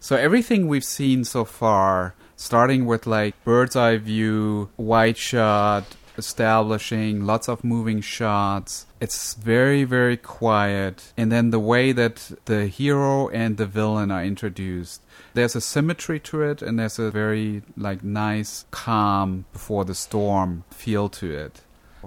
So 0.00 0.16
everything 0.16 0.66
we've 0.68 0.84
seen 0.84 1.24
so 1.24 1.44
far, 1.44 2.14
starting 2.36 2.86
with 2.86 3.06
like 3.06 3.42
bird's 3.44 3.76
eye 3.76 3.98
view, 3.98 4.70
wide 4.76 5.16
shot, 5.16 5.84
establishing 6.24 7.24
lots 7.32 7.48
of 7.48 7.64
moving 7.64 8.00
shots. 8.00 8.86
It's 9.00 9.34
very, 9.34 9.82
very 9.84 10.16
quiet. 10.16 11.12
And 11.16 11.32
then 11.32 11.50
the 11.50 11.64
way 11.72 11.92
that 11.92 12.16
the 12.44 12.66
hero 12.66 13.28
and 13.28 13.56
the 13.56 13.66
villain 13.66 14.10
are 14.10 14.24
introduced. 14.24 15.02
There's 15.34 15.56
a 15.56 15.60
symmetry 15.60 16.20
to 16.30 16.42
it 16.42 16.62
and 16.62 16.78
there's 16.78 16.98
a 16.98 17.10
very 17.10 17.62
like 17.76 18.04
nice 18.04 18.64
calm 18.70 19.44
before 19.52 19.84
the 19.84 19.94
storm 19.94 20.64
feel 20.70 21.08
to 21.20 21.26
it. 21.44 21.62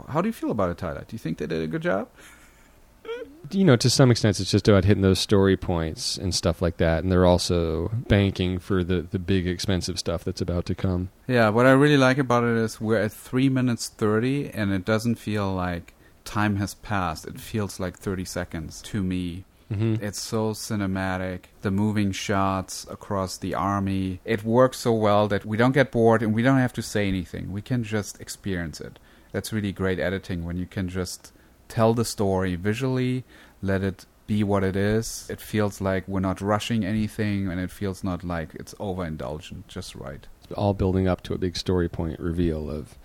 How 0.09 0.21
do 0.21 0.29
you 0.29 0.33
feel 0.41 0.51
about 0.51 0.69
it, 0.71 0.77
Tyler? 0.77 1.03
Do 1.07 1.13
you 1.15 1.19
think 1.19 1.37
they 1.37 1.47
did 1.47 1.61
a 1.61 1.67
good 1.67 1.81
job? 1.81 2.07
You 3.51 3.65
know, 3.65 3.75
to 3.75 3.89
some 3.89 4.11
extent, 4.11 4.39
it's 4.39 4.51
just 4.51 4.67
about 4.67 4.85
hitting 4.85 5.01
those 5.01 5.19
story 5.19 5.57
points 5.57 6.17
and 6.17 6.33
stuff 6.33 6.61
like 6.61 6.77
that. 6.77 7.03
And 7.03 7.11
they're 7.11 7.25
also 7.25 7.89
banking 8.07 8.59
for 8.59 8.83
the, 8.83 9.01
the 9.01 9.19
big, 9.19 9.47
expensive 9.47 9.99
stuff 9.99 10.23
that's 10.23 10.41
about 10.41 10.65
to 10.67 10.75
come. 10.75 11.09
Yeah, 11.27 11.49
what 11.49 11.65
I 11.65 11.71
really 11.71 11.97
like 11.97 12.17
about 12.17 12.43
it 12.43 12.57
is 12.57 12.81
we're 12.81 13.01
at 13.01 13.11
3 13.11 13.49
minutes 13.49 13.89
30 13.89 14.51
and 14.51 14.71
it 14.71 14.85
doesn't 14.85 15.15
feel 15.15 15.53
like 15.53 15.93
time 16.23 16.57
has 16.57 16.73
passed. 16.75 17.25
It 17.27 17.39
feels 17.39 17.79
like 17.79 17.97
30 17.97 18.25
seconds 18.25 18.81
to 18.83 19.03
me. 19.03 19.45
Mm-hmm. 19.71 20.03
It's 20.03 20.19
so 20.19 20.51
cinematic. 20.51 21.45
The 21.61 21.71
moving 21.71 22.11
shots 22.11 22.85
across 22.89 23.37
the 23.37 23.55
army. 23.55 24.19
It 24.25 24.43
works 24.43 24.77
so 24.77 24.93
well 24.93 25.27
that 25.27 25.45
we 25.45 25.57
don't 25.57 25.71
get 25.71 25.91
bored 25.91 26.21
and 26.21 26.33
we 26.33 26.43
don't 26.43 26.59
have 26.59 26.73
to 26.73 26.81
say 26.81 27.07
anything. 27.07 27.51
We 27.51 27.61
can 27.61 27.83
just 27.83 28.19
experience 28.21 28.79
it. 28.79 28.99
That's 29.31 29.51
really 29.51 29.71
great 29.71 29.99
editing 29.99 30.45
when 30.45 30.57
you 30.57 30.65
can 30.65 30.87
just 30.87 31.31
tell 31.67 31.93
the 31.93 32.05
story 32.05 32.55
visually, 32.55 33.23
let 33.61 33.83
it 33.83 34.05
be 34.27 34.43
what 34.43 34.63
it 34.63 34.75
is. 34.75 35.27
It 35.29 35.39
feels 35.39 35.81
like 35.81 36.07
we're 36.07 36.19
not 36.19 36.41
rushing 36.41 36.83
anything 36.83 37.47
and 37.47 37.59
it 37.59 37.71
feels 37.71 38.03
not 38.03 38.23
like 38.23 38.49
it's 38.55 38.73
overindulgent, 38.75 39.67
just 39.67 39.95
right. 39.95 40.25
All 40.55 40.73
building 40.73 41.07
up 41.07 41.21
to 41.23 41.33
a 41.33 41.37
big 41.37 41.57
story 41.57 41.89
point 41.89 42.19
reveal 42.19 42.69
of 42.69 42.97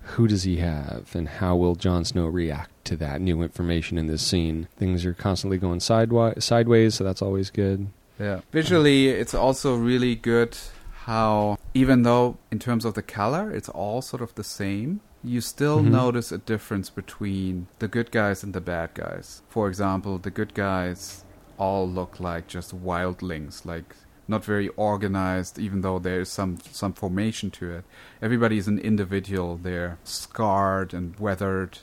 who 0.00 0.28
does 0.28 0.44
he 0.44 0.58
have 0.58 1.14
and 1.14 1.28
how 1.28 1.56
will 1.56 1.74
Jon 1.74 2.04
Snow 2.04 2.26
react 2.26 2.70
to 2.84 2.96
that 2.96 3.20
new 3.20 3.42
information 3.42 3.98
in 3.98 4.06
this 4.06 4.22
scene. 4.22 4.68
Things 4.76 5.04
are 5.04 5.14
constantly 5.14 5.58
going 5.58 5.80
sidewi- 5.80 6.40
sideways, 6.42 6.94
so 6.94 7.04
that's 7.04 7.22
always 7.22 7.50
good. 7.50 7.88
Yeah. 8.18 8.40
Visually, 8.52 9.08
it's 9.08 9.34
also 9.34 9.74
really 9.76 10.14
good 10.14 10.56
how, 11.04 11.58
even 11.74 12.02
though 12.02 12.38
in 12.50 12.58
terms 12.58 12.84
of 12.84 12.94
the 12.94 13.02
color, 13.02 13.50
it's 13.50 13.68
all 13.68 14.00
sort 14.00 14.22
of 14.22 14.34
the 14.36 14.44
same, 14.44 15.00
you 15.24 15.40
still 15.40 15.80
Mhm. 15.80 15.90
notice 15.90 16.30
a 16.32 16.38
difference 16.38 16.88
between 16.90 17.66
the 17.78 17.88
good 17.88 18.10
guys 18.10 18.42
and 18.44 18.52
the 18.54 18.60
bad 18.60 18.90
guys. 18.94 19.42
For 19.48 19.68
example, 19.68 20.18
the 20.18 20.30
good 20.30 20.54
guys 20.54 21.24
all 21.58 21.88
look 21.88 22.20
like 22.20 22.46
just 22.46 22.74
wildlings, 22.74 23.64
like 23.64 23.96
not 24.28 24.44
very 24.44 24.68
organized, 24.76 25.58
even 25.58 25.80
though 25.82 25.98
there 25.98 26.20
is 26.20 26.28
some 26.28 26.58
some 26.70 26.92
formation 26.92 27.50
to 27.50 27.70
it. 27.70 27.84
Everybody 28.20 28.58
is 28.58 28.68
an 28.68 28.78
individual. 28.78 29.56
They're 29.56 29.98
scarred 30.04 30.92
and 30.94 31.16
weathered, 31.18 31.78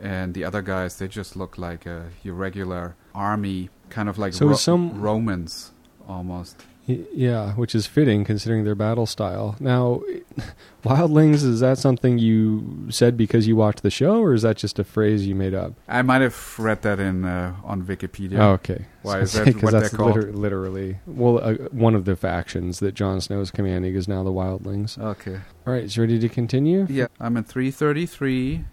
and 0.00 0.34
the 0.34 0.44
other 0.44 0.60
guys 0.62 0.98
they 0.98 1.08
just 1.08 1.36
look 1.36 1.56
like 1.56 1.86
a 1.86 2.10
irregular 2.24 2.94
army, 3.14 3.70
kind 3.90 4.08
of 4.08 4.18
like 4.18 4.34
So 4.34 4.48
Ro- 4.48 4.54
some- 4.54 5.00
Romans 5.00 5.72
almost. 6.08 6.62
Y- 6.86 7.00
Yeah, 7.14 7.52
which 7.54 7.74
is 7.74 7.86
fitting 7.86 8.24
considering 8.24 8.64
their 8.64 8.74
battle 8.74 9.06
style. 9.06 9.56
Now, 9.60 10.02
wildlings 10.84 11.42
is 11.42 11.60
that 11.60 11.78
something 11.78 12.18
you 12.18 12.86
said 12.90 13.16
because 13.16 13.46
you 13.46 13.56
watched 13.56 13.82
the 13.82 13.90
show, 13.90 14.20
or 14.20 14.34
is 14.34 14.42
that 14.42 14.56
just 14.58 14.78
a 14.78 14.84
phrase 14.84 15.26
you 15.26 15.34
made 15.34 15.54
up? 15.54 15.72
I 15.88 16.02
might 16.02 16.20
have 16.20 16.58
read 16.58 16.82
that 16.82 17.00
in 17.00 17.24
uh, 17.24 17.54
on 17.64 17.84
Wikipedia. 17.84 18.38
Oh, 18.38 18.50
okay. 18.52 18.84
Why 19.02 19.14
So 19.14 19.18
is 19.20 19.32
that 19.32 19.44
because 19.46 19.62
what 19.62 19.70
that's 19.72 19.90
they're 19.90 19.96
called? 19.98 20.16
liter- 20.16 20.32
literally 20.32 20.98
well 21.06 21.38
uh, 21.42 21.54
one 21.70 21.94
of 21.94 22.04
the 22.04 22.16
factions 22.16 22.80
that 22.80 22.94
Jon 22.94 23.20
Snow 23.20 23.40
is 23.40 23.50
commanding 23.50 23.94
is 23.94 24.06
now 24.08 24.22
the 24.22 24.32
wildlings. 24.32 24.98
Okay. 24.98 25.40
All 25.66 25.72
right, 25.72 25.84
is 25.84 25.96
you 25.96 26.02
ready 26.02 26.18
to 26.18 26.28
continue? 26.28 26.86
Yeah, 26.90 27.06
I'm 27.20 27.36
at 27.38 27.46
333 27.46 28.64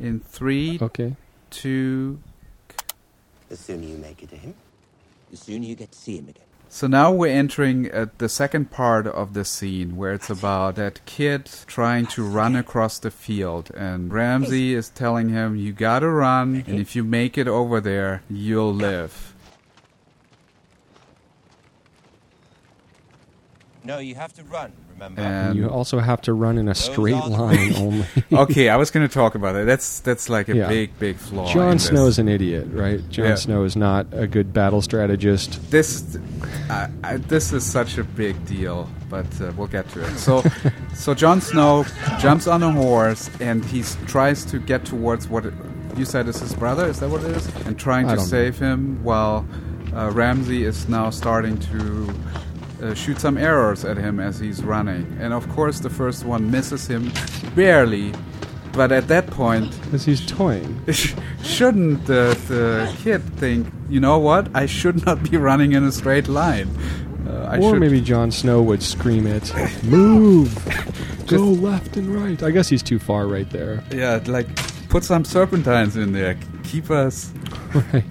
in 0.00 0.18
3 0.20 0.78
Okay. 0.82 1.14
2 1.50 2.18
The 3.48 3.56
sooner 3.56 3.86
you 3.86 3.98
make 3.98 4.22
it 4.22 4.30
to 4.30 4.36
him, 4.36 4.54
The 5.30 5.36
sooner 5.36 5.64
you 5.64 5.76
get 5.76 5.92
to 5.92 5.98
see 5.98 6.16
him 6.18 6.28
again. 6.28 6.44
So 6.74 6.86
now 6.86 7.12
we're 7.12 7.26
entering 7.26 7.92
uh, 7.92 8.06
the 8.16 8.30
second 8.30 8.70
part 8.70 9.06
of 9.06 9.34
the 9.34 9.44
scene 9.44 9.94
where 9.94 10.14
it's 10.14 10.30
about 10.30 10.76
that 10.76 11.04
kid 11.04 11.50
trying 11.66 12.06
to 12.06 12.24
run 12.24 12.56
across 12.56 12.98
the 12.98 13.10
field 13.10 13.70
and 13.76 14.10
Ramsay 14.10 14.72
is 14.72 14.88
telling 14.88 15.28
him 15.28 15.54
you 15.54 15.74
got 15.74 15.98
to 15.98 16.08
run 16.08 16.64
and 16.66 16.80
if 16.80 16.96
you 16.96 17.04
make 17.04 17.36
it 17.36 17.46
over 17.46 17.78
there 17.78 18.22
you'll 18.30 18.72
live. 18.72 19.34
No, 23.84 23.98
you 23.98 24.14
have 24.14 24.32
to 24.32 24.42
run, 24.44 24.72
remember? 24.88 24.91
And 25.16 25.56
you 25.56 25.68
also 25.68 25.98
have 25.98 26.20
to 26.22 26.32
run 26.32 26.58
in 26.58 26.68
a 26.68 26.74
straight 26.74 27.14
line 27.26 27.74
only. 27.76 28.06
okay, 28.32 28.68
I 28.68 28.76
was 28.76 28.90
going 28.90 29.06
to 29.06 29.12
talk 29.12 29.34
about 29.34 29.56
it. 29.56 29.66
That's 29.66 30.00
that's 30.00 30.28
like 30.28 30.48
a 30.48 30.56
Yeah. 30.56 30.68
big 30.68 30.98
big 30.98 31.16
flaw. 31.16 31.46
in 31.48 31.52
Jon 31.52 31.70
this. 31.72 31.86
Snow 31.86 32.06
is 32.06 32.18
an 32.18 32.28
idiot, 32.28 32.68
right? 32.70 33.00
Jon 33.10 33.26
Yeah. 33.26 33.34
Snow 33.36 33.64
is 33.64 33.76
not 33.76 34.06
a 34.12 34.26
good 34.26 34.52
battle 34.52 34.82
strategist. 34.82 35.70
this 35.70 36.16
I, 36.70 36.88
I, 37.04 37.16
this 37.18 37.52
is 37.52 37.64
such 37.64 37.98
a 37.98 38.04
big 38.04 38.44
deal, 38.46 38.88
but 39.10 39.26
uh, 39.40 39.52
we'll 39.56 39.66
get 39.66 39.88
to 39.90 40.04
it. 40.06 40.16
So, 40.18 40.42
so 40.94 41.14
Jon 41.14 41.40
Snow 41.40 41.84
jumps 42.18 42.46
on 42.46 42.62
a 42.62 42.70
horse 42.70 43.28
and 43.40 43.64
he 43.64 43.80
s- 43.80 43.96
tries 44.06 44.44
to 44.46 44.58
get 44.58 44.84
towards 44.84 45.28
what 45.28 45.44
it, 45.46 45.54
you 45.96 46.04
said 46.04 46.28
is 46.28 46.38
his 46.40 46.54
brother. 46.54 46.86
Is 46.86 47.00
that 47.00 47.10
what 47.10 47.22
it 47.24 47.36
is? 47.36 47.46
And 47.66 47.78
trying 47.78 48.06
I 48.06 48.10
to 48.10 48.16
don't 48.16 48.24
know. 48.24 48.30
save 48.30 48.58
him 48.58 49.02
while 49.02 49.44
uh, 49.94 50.10
Ramsay 50.12 50.64
is 50.64 50.88
now 50.88 51.10
starting 51.10 51.58
to. 51.58 52.14
Uh, 52.82 52.94
shoot 52.94 53.20
some 53.20 53.38
arrows 53.38 53.84
at 53.84 53.96
him 53.96 54.18
as 54.18 54.40
he's 54.40 54.64
running, 54.64 55.06
and 55.20 55.32
of 55.32 55.48
course 55.50 55.78
the 55.78 55.90
first 55.90 56.24
one 56.24 56.50
misses 56.50 56.86
him 56.88 57.12
barely. 57.54 58.12
But 58.72 58.90
at 58.90 59.06
that 59.08 59.26
point, 59.28 59.70
Because 59.84 60.04
he's 60.04 60.26
toying. 60.26 60.80
shouldn't 61.44 62.06
the, 62.06 62.36
the 62.48 62.92
kid 63.02 63.22
think, 63.38 63.68
you 63.88 64.00
know 64.00 64.18
what? 64.18 64.48
I 64.54 64.66
should 64.66 65.04
not 65.06 65.22
be 65.30 65.36
running 65.36 65.72
in 65.72 65.84
a 65.84 65.92
straight 65.92 66.26
line. 66.26 66.68
Uh, 67.28 67.50
I 67.52 67.58
or 67.58 67.72
should 67.74 67.80
maybe 67.80 68.00
Jon 68.00 68.30
Snow 68.32 68.62
would 68.62 68.82
scream 68.82 69.26
it, 69.26 69.52
"Move, 69.84 70.50
go 71.26 71.38
left 71.38 71.96
and 71.96 72.08
right." 72.12 72.42
I 72.42 72.50
guess 72.50 72.68
he's 72.68 72.82
too 72.82 72.98
far 72.98 73.26
right 73.26 73.48
there. 73.50 73.84
Yeah, 73.92 74.20
like 74.26 74.48
put 74.88 75.04
some 75.04 75.24
serpentines 75.24 75.96
in 75.96 76.12
there. 76.12 76.36
Keep 76.64 76.90
us, 76.90 77.32
Right. 77.74 78.04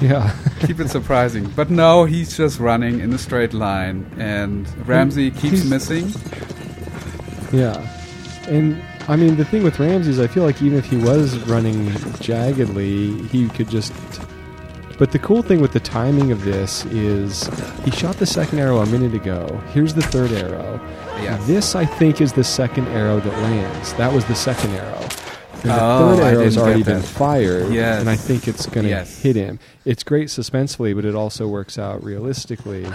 Yeah. 0.00 0.34
keep 0.60 0.80
it 0.80 0.88
surprising. 0.88 1.48
But 1.50 1.70
no, 1.70 2.04
he's 2.04 2.36
just 2.36 2.58
running 2.58 3.00
in 3.00 3.12
a 3.12 3.18
straight 3.18 3.52
line, 3.52 4.10
and 4.18 4.66
Ramsay 4.88 5.30
keeps 5.30 5.62
He's- 5.62 5.64
missing. 5.64 6.10
Yeah. 7.52 7.76
And 8.48 8.82
I 9.08 9.16
mean, 9.16 9.36
the 9.36 9.44
thing 9.44 9.62
with 9.62 9.78
Ramsay 9.78 10.10
is 10.10 10.20
I 10.20 10.26
feel 10.26 10.44
like 10.44 10.62
even 10.62 10.78
if 10.78 10.86
he 10.86 10.96
was 10.96 11.36
running 11.48 11.86
jaggedly, 12.20 13.28
he 13.28 13.48
could 13.48 13.68
just. 13.68 13.92
But 14.98 15.12
the 15.12 15.18
cool 15.18 15.42
thing 15.42 15.60
with 15.62 15.72
the 15.72 15.80
timing 15.80 16.30
of 16.30 16.44
this 16.44 16.84
is 16.86 17.48
he 17.84 17.90
shot 17.90 18.16
the 18.16 18.26
second 18.26 18.58
arrow 18.58 18.78
a 18.78 18.86
minute 18.86 19.14
ago. 19.14 19.46
Here's 19.72 19.94
the 19.94 20.02
third 20.02 20.30
arrow. 20.32 20.78
Yes. 21.22 21.46
This, 21.46 21.74
I 21.74 21.86
think, 21.86 22.20
is 22.20 22.32
the 22.34 22.44
second 22.44 22.86
arrow 22.88 23.18
that 23.20 23.32
lands. 23.42 23.94
That 23.94 24.12
was 24.12 24.24
the 24.26 24.34
second 24.34 24.70
arrow. 24.72 25.00
And 25.62 25.70
the 25.70 25.78
Oh, 25.78 26.16
third 26.16 26.24
I 26.24 26.30
arrow 26.32 26.44
has 26.44 26.56
already 26.56 26.82
been 26.82 27.02
fired. 27.02 27.72
Yes. 27.72 28.00
And 28.00 28.08
I 28.08 28.16
think 28.16 28.48
it's 28.48 28.66
going 28.66 28.84
to 28.84 28.90
Yes. 28.90 29.20
hit 29.20 29.36
him. 29.36 29.58
It's 29.84 30.02
great 30.02 30.28
suspensefully, 30.28 30.94
but 30.94 31.04
it 31.04 31.14
also 31.14 31.46
works 31.48 31.78
out 31.78 32.02
realistically. 32.02 32.86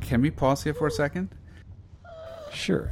Can 0.00 0.22
we 0.22 0.30
pause 0.30 0.62
here 0.64 0.74
for 0.74 0.86
a 0.86 0.90
second? 0.90 1.28
Sure. 2.52 2.90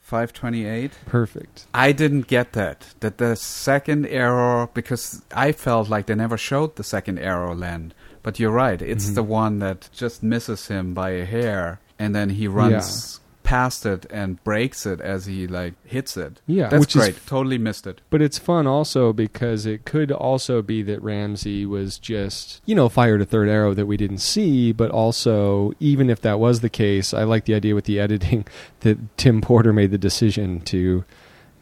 528. 0.00 0.92
Perfect. 1.06 1.66
I 1.74 1.90
didn't 1.92 2.28
get 2.28 2.52
that. 2.52 2.94
That 3.00 3.18
the 3.18 3.34
second 3.34 4.06
arrow, 4.06 4.70
because 4.74 5.22
I 5.34 5.50
felt 5.52 5.88
like 5.88 6.06
they 6.06 6.14
never 6.14 6.36
showed 6.36 6.76
the 6.76 6.84
second 6.84 7.18
arrow 7.18 7.54
land. 7.54 7.94
But 8.22 8.38
you're 8.38 8.52
right. 8.52 8.80
It's 8.80 9.10
Mhm. 9.10 9.14
the 9.16 9.22
one 9.24 9.58
that 9.60 9.88
just 9.92 10.22
misses 10.22 10.68
him 10.68 10.94
by 10.94 11.10
a 11.10 11.24
hair, 11.24 11.80
and 11.98 12.14
then 12.14 12.30
he 12.30 12.46
runs 12.48 13.18
past 13.46 13.86
it 13.86 14.04
and 14.10 14.42
breaks 14.42 14.84
it 14.84 15.00
as 15.00 15.26
he 15.26 15.46
like 15.46 15.74
hits 15.86 16.16
it. 16.16 16.40
Yeah, 16.48 16.68
that's 16.68 16.80
which 16.80 16.96
is 16.96 17.02
great. 17.02 17.26
totally 17.26 17.58
missed 17.58 17.86
it. 17.86 18.00
But 18.10 18.20
it's 18.20 18.38
fun 18.38 18.66
also 18.66 19.12
because 19.12 19.66
it 19.66 19.84
could 19.84 20.10
also 20.10 20.62
be 20.62 20.82
that 20.82 21.00
Ramsay 21.00 21.64
was 21.64 21.96
just, 21.98 22.60
you 22.66 22.74
know, 22.74 22.88
fired 22.88 23.22
a 23.22 23.24
third 23.24 23.48
arrow 23.48 23.72
that 23.72 23.86
we 23.86 23.96
didn't 23.96 24.18
see, 24.18 24.72
but 24.72 24.90
also, 24.90 25.72
even 25.78 26.10
if 26.10 26.20
that 26.22 26.40
was 26.40 26.60
the 26.60 26.68
case, 26.68 27.14
I 27.14 27.22
like 27.22 27.44
the 27.44 27.54
idea 27.54 27.76
with 27.76 27.84
the 27.84 28.00
editing 28.06 28.46
that 28.80 29.16
Tim 29.16 29.40
Porter 29.40 29.72
made 29.72 29.92
the 29.92 29.98
decision 29.98 30.60
to 30.62 31.04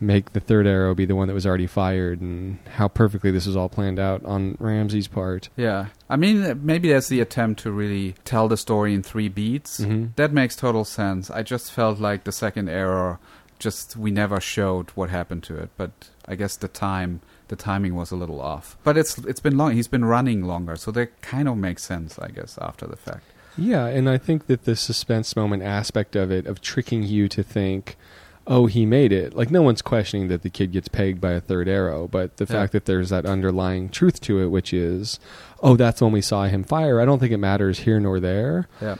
make 0.06 0.32
the 0.32 0.40
third 0.40 0.66
arrow 0.66 0.94
be 0.94 1.04
the 1.04 1.14
one 1.16 1.28
that 1.28 1.34
was 1.34 1.46
already 1.46 1.66
fired 1.66 2.20
and 2.20 2.58
how 2.74 2.88
perfectly 2.88 3.30
this 3.30 3.46
was 3.46 3.56
all 3.56 3.68
planned 3.68 3.98
out 3.98 4.24
on 4.24 4.56
Ramsay's 4.60 5.08
part. 5.08 5.48
Yeah, 5.56 5.86
I 6.08 6.16
mean 6.16 6.60
maybe 6.64 6.92
that's 6.92 7.08
the 7.08 7.20
attempt 7.20 7.62
to 7.62 7.72
really 7.72 8.14
tell 8.24 8.48
the 8.48 8.56
story 8.56 8.94
in 8.94 9.02
three 9.02 9.28
beats. 9.28 9.80
Mhm. 9.80 10.14
That 10.16 10.32
makes 10.32 10.56
total 10.56 10.84
sense. 10.84 11.30
I 11.30 11.42
just 11.42 11.72
felt 11.72 11.98
like 11.98 12.24
the 12.24 12.32
second 12.32 12.68
arrow, 12.68 13.18
just 13.58 13.96
we 13.96 14.10
never 14.10 14.40
showed 14.40 14.90
what 14.90 15.10
happened 15.10 15.42
to 15.44 15.56
it. 15.56 15.70
But 15.76 15.90
I 16.26 16.34
guess 16.34 16.56
the 16.56 16.68
time, 16.68 17.20
the 17.48 17.56
timing 17.56 17.94
was 17.94 18.10
a 18.10 18.16
little 18.16 18.40
off. 18.40 18.76
But 18.84 18.96
it's 18.96 19.18
it's 19.18 19.40
been 19.40 19.56
long. 19.56 19.72
He's 19.72 19.88
been 19.88 20.04
running 20.04 20.44
longer, 20.44 20.76
so 20.76 20.90
that 20.92 21.20
kind 21.22 21.48
of 21.48 21.56
makes 21.56 21.82
sense, 21.82 22.18
I 22.18 22.28
guess, 22.28 22.58
after 22.60 22.86
the 22.86 22.96
fact. 22.96 23.24
Yeah, 23.56 23.86
and 23.86 24.10
I 24.10 24.18
think 24.18 24.46
that 24.48 24.64
the 24.64 24.74
suspense 24.74 25.36
moment 25.36 25.62
aspect 25.62 26.16
of 26.16 26.32
it, 26.32 26.46
of 26.46 26.60
tricking 26.60 27.04
you 27.04 27.28
to 27.28 27.42
think, 27.44 27.96
oh, 28.46 28.66
he 28.66 28.84
made 28.84 29.12
it. 29.12 29.34
Like, 29.34 29.50
no 29.50 29.62
one's 29.62 29.80
questioning 29.82 30.28
that 30.28 30.42
the 30.42 30.50
kid 30.50 30.72
gets 30.72 30.88
pegged 30.88 31.20
by 31.20 31.32
a 31.32 31.40
third 31.40 31.68
arrow, 31.68 32.06
but 32.08 32.36
the 32.36 32.44
Yeah. 32.44 32.50
fact 32.60 32.72
that 32.72 32.84
there's 32.84 33.08
that 33.10 33.24
underlying 33.24 33.88
truth 33.88 34.20
to 34.22 34.40
it, 34.42 34.48
which 34.48 34.72
is, 34.74 35.18
oh, 35.62 35.76
that's 35.76 36.02
when 36.02 36.12
we 36.12 36.20
saw 36.20 36.44
him 36.44 36.62
fire, 36.64 37.00
I 37.00 37.04
don't 37.06 37.18
think 37.20 37.32
it 37.32 37.38
matters 37.38 37.80
here 37.80 37.98
nor 37.98 38.20
there. 38.20 38.68
Yeah. 38.82 38.96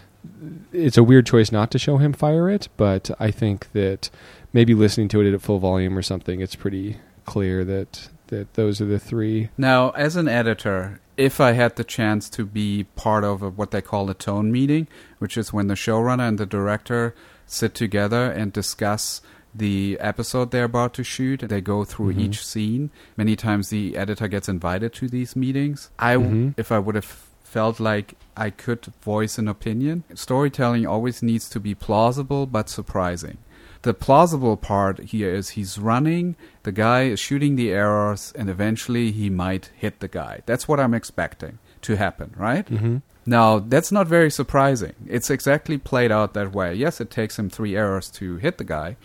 It's 0.73 0.97
a 0.97 1.05
weird 1.05 1.27
choice 1.27 1.53
not 1.53 1.71
to 1.73 1.79
show 1.79 1.99
him 1.99 2.15
fire 2.15 2.49
it, 2.49 2.69
but 2.79 3.11
I 3.21 3.31
think 3.31 3.71
that 3.73 4.09
maybe 4.55 4.73
listening 4.75 5.09
to 5.09 5.21
it 5.21 5.35
at 5.35 5.43
full 5.43 5.59
volume 5.59 5.99
or 5.99 6.03
something, 6.03 6.41
it's 6.41 6.55
pretty 6.57 6.97
clear 7.27 7.65
that, 7.65 8.09
that 8.29 8.55
those 8.55 8.81
are 8.81 8.87
the 8.87 8.99
three. 8.99 9.51
Now, 9.59 9.91
as 9.91 10.17
an 10.17 10.27
editor, 10.29 11.01
if 11.19 11.41
I 11.41 11.53
had 11.53 11.77
the 11.77 11.85
chance 11.85 12.31
to 12.31 12.47
be 12.47 12.85
part 12.97 13.23
of 13.25 13.43
a, 13.43 13.51
what 13.51 13.71
they 13.71 13.83
call 13.83 14.09
a 14.09 14.15
tone 14.15 14.51
meeting, 14.51 14.89
which 15.19 15.37
is 15.37 15.53
when 15.53 15.67
the 15.67 15.75
showrunner 15.75 16.27
and 16.29 16.39
the 16.39 16.47
director 16.47 17.15
sit 17.47 17.75
together 17.75 18.25
and 18.31 18.53
discuss 18.53 19.21
the 19.55 19.97
episode 20.01 20.51
they're 20.51 20.65
about 20.65 20.95
to 20.95 21.05
shoot, 21.05 21.41
they 21.41 21.61
go 21.61 21.85
through 21.85 22.15
Mhm. 22.15 22.21
each 22.21 22.45
scene. 22.45 22.91
Many 23.17 23.37
times 23.37 23.69
the 23.69 23.97
editor 23.97 24.27
gets 24.29 24.49
invited 24.49 24.93
to 24.95 25.09
these 25.09 25.37
meetings. 25.37 25.91
I, 25.99 26.17
Mhm. 26.17 26.55
if 26.57 26.73
I 26.73 26.79
would 26.79 26.95
have 26.97 27.05
felt 27.43 27.79
like 27.79 28.15
I 28.37 28.51
could 28.51 28.87
voice 29.03 29.39
an 29.39 29.47
opinion, 29.47 30.03
storytelling 30.15 30.87
always 30.87 31.23
needs 31.23 31.49
to 31.51 31.61
be 31.61 31.75
plausible 31.75 32.47
but 32.47 32.69
surprising. 32.69 33.39
The 33.83 33.95
plausible 33.95 34.57
part 34.57 34.99
here 34.99 35.33
is 35.33 35.51
he's 35.51 35.79
running, 35.79 36.37
the 36.65 36.73
guy 36.73 37.03
is 37.03 37.21
shooting 37.21 37.55
the 37.55 37.71
arrows, 37.71 38.33
and 38.35 38.49
eventually 38.51 39.13
he 39.13 39.29
might 39.31 39.71
hit 39.77 40.01
the 40.01 40.09
guy. 40.09 40.41
That's 40.47 40.67
what 40.67 40.81
I'm 40.81 40.95
expecting 40.95 41.59
to 41.83 41.97
happen, 41.97 42.33
right? 42.37 42.67
Mm-hmm. 42.67 42.97
Now, 43.27 43.59
that's 43.59 43.93
not 43.93 44.07
very 44.09 44.31
surprising. 44.31 44.95
It's 45.07 45.31
exactly 45.31 45.79
played 45.79 46.11
out 46.11 46.35
that 46.35 46.53
way. 46.55 46.75
Yes, 46.75 47.01
it 47.01 47.11
takes 47.11 47.39
him 47.39 47.49
three 47.51 47.77
arrows 47.77 48.11
to 48.13 48.37
hit 48.37 48.59
the 48.59 48.65
guy, 48.65 48.97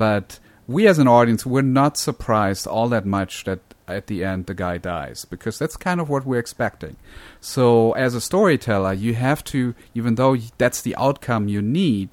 but 0.00 0.40
we 0.66 0.88
as 0.88 0.98
an 0.98 1.08
audience, 1.08 1.44
we're 1.44 1.74
not 1.82 1.98
surprised 1.98 2.66
all 2.66 2.88
that 2.88 3.04
much 3.04 3.44
that 3.44 3.60
at 3.86 4.06
the 4.06 4.24
end 4.24 4.46
the 4.46 4.54
guy 4.54 4.78
dies, 4.78 5.26
because 5.26 5.58
that's 5.58 5.76
kind 5.76 6.00
of 6.00 6.08
what 6.08 6.24
we're 6.24 6.38
expecting. 6.38 6.96
So, 7.40 7.92
as 7.92 8.14
a 8.14 8.20
storyteller, 8.20 8.94
you 8.94 9.12
have 9.14 9.42
to, 9.52 9.74
even 9.98 10.14
though 10.14 10.36
that's 10.58 10.80
the 10.80 10.96
outcome 10.96 11.48
you 11.48 11.60
need, 11.60 12.10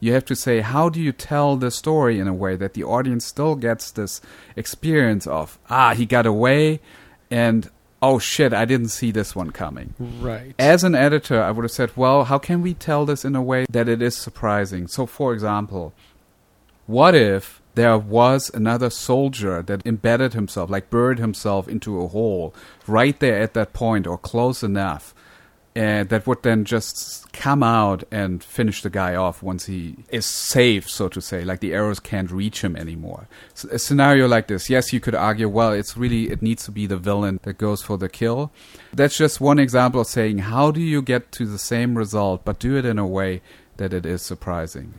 You 0.00 0.14
have 0.14 0.24
to 0.26 0.34
say, 0.34 0.60
how 0.60 0.88
do 0.88 1.00
you 1.00 1.12
tell 1.12 1.56
the 1.56 1.70
story 1.70 2.18
in 2.18 2.26
a 2.26 2.34
way 2.34 2.56
that 2.56 2.72
the 2.72 2.84
audience 2.84 3.26
still 3.26 3.54
gets 3.54 3.90
this 3.90 4.22
experience 4.56 5.26
of, 5.26 5.58
ah, 5.68 5.94
he 5.94 6.06
got 6.06 6.24
away, 6.24 6.80
and 7.30 7.70
oh 8.02 8.18
shit, 8.18 8.54
I 8.54 8.64
didn't 8.64 8.88
see 8.88 9.10
this 9.10 9.36
one 9.36 9.50
coming. 9.50 9.94
Right. 9.98 10.54
As 10.58 10.84
an 10.84 10.94
editor, 10.94 11.42
I 11.42 11.50
would 11.50 11.64
have 11.64 11.70
said, 11.70 11.94
well, 11.96 12.24
how 12.24 12.38
can 12.38 12.62
we 12.62 12.72
tell 12.72 13.04
this 13.04 13.26
in 13.26 13.36
a 13.36 13.42
way 13.42 13.66
that 13.68 13.88
it 13.90 14.00
is 14.00 14.16
surprising? 14.16 14.88
So, 14.88 15.04
for 15.04 15.34
example, 15.34 15.92
what 16.90 17.14
if 17.14 17.62
there 17.76 17.96
was 17.96 18.50
another 18.52 18.90
soldier 18.90 19.62
that 19.62 19.86
embedded 19.86 20.34
himself, 20.34 20.68
like 20.68 20.90
buried 20.90 21.18
himself 21.18 21.68
into 21.68 22.00
a 22.00 22.08
hole 22.08 22.52
right 22.86 23.18
there 23.20 23.40
at 23.40 23.54
that 23.54 23.72
point 23.72 24.06
or 24.06 24.18
close 24.18 24.62
enough? 24.62 25.14
And 25.76 26.08
that 26.08 26.26
would 26.26 26.42
then 26.42 26.64
just 26.64 27.32
come 27.32 27.62
out 27.62 28.02
and 28.10 28.42
finish 28.42 28.82
the 28.82 28.90
guy 28.90 29.14
off 29.14 29.40
once 29.40 29.66
he 29.66 29.98
is 30.08 30.26
safe, 30.26 30.90
so 30.90 31.08
to 31.08 31.20
say. 31.20 31.44
Like 31.44 31.60
the 31.60 31.72
arrows 31.72 32.00
can't 32.00 32.32
reach 32.32 32.64
him 32.64 32.74
anymore. 32.74 33.28
So 33.54 33.68
a 33.70 33.78
scenario 33.78 34.26
like 34.26 34.48
this, 34.48 34.68
yes, 34.68 34.92
you 34.92 34.98
could 34.98 35.14
argue, 35.14 35.48
well, 35.48 35.72
it's 35.72 35.96
really, 35.96 36.28
it 36.28 36.42
needs 36.42 36.64
to 36.64 36.72
be 36.72 36.86
the 36.88 36.96
villain 36.96 37.38
that 37.44 37.58
goes 37.58 37.82
for 37.82 37.96
the 37.96 38.08
kill. 38.08 38.50
That's 38.92 39.16
just 39.16 39.40
one 39.40 39.60
example 39.60 40.00
of 40.00 40.08
saying, 40.08 40.38
how 40.38 40.72
do 40.72 40.80
you 40.80 41.02
get 41.02 41.30
to 41.32 41.46
the 41.46 41.58
same 41.58 41.96
result, 41.96 42.44
but 42.44 42.58
do 42.58 42.76
it 42.76 42.84
in 42.84 42.98
a 42.98 43.06
way 43.06 43.40
that 43.76 43.92
it 43.92 44.04
is 44.04 44.22
surprising? 44.22 44.92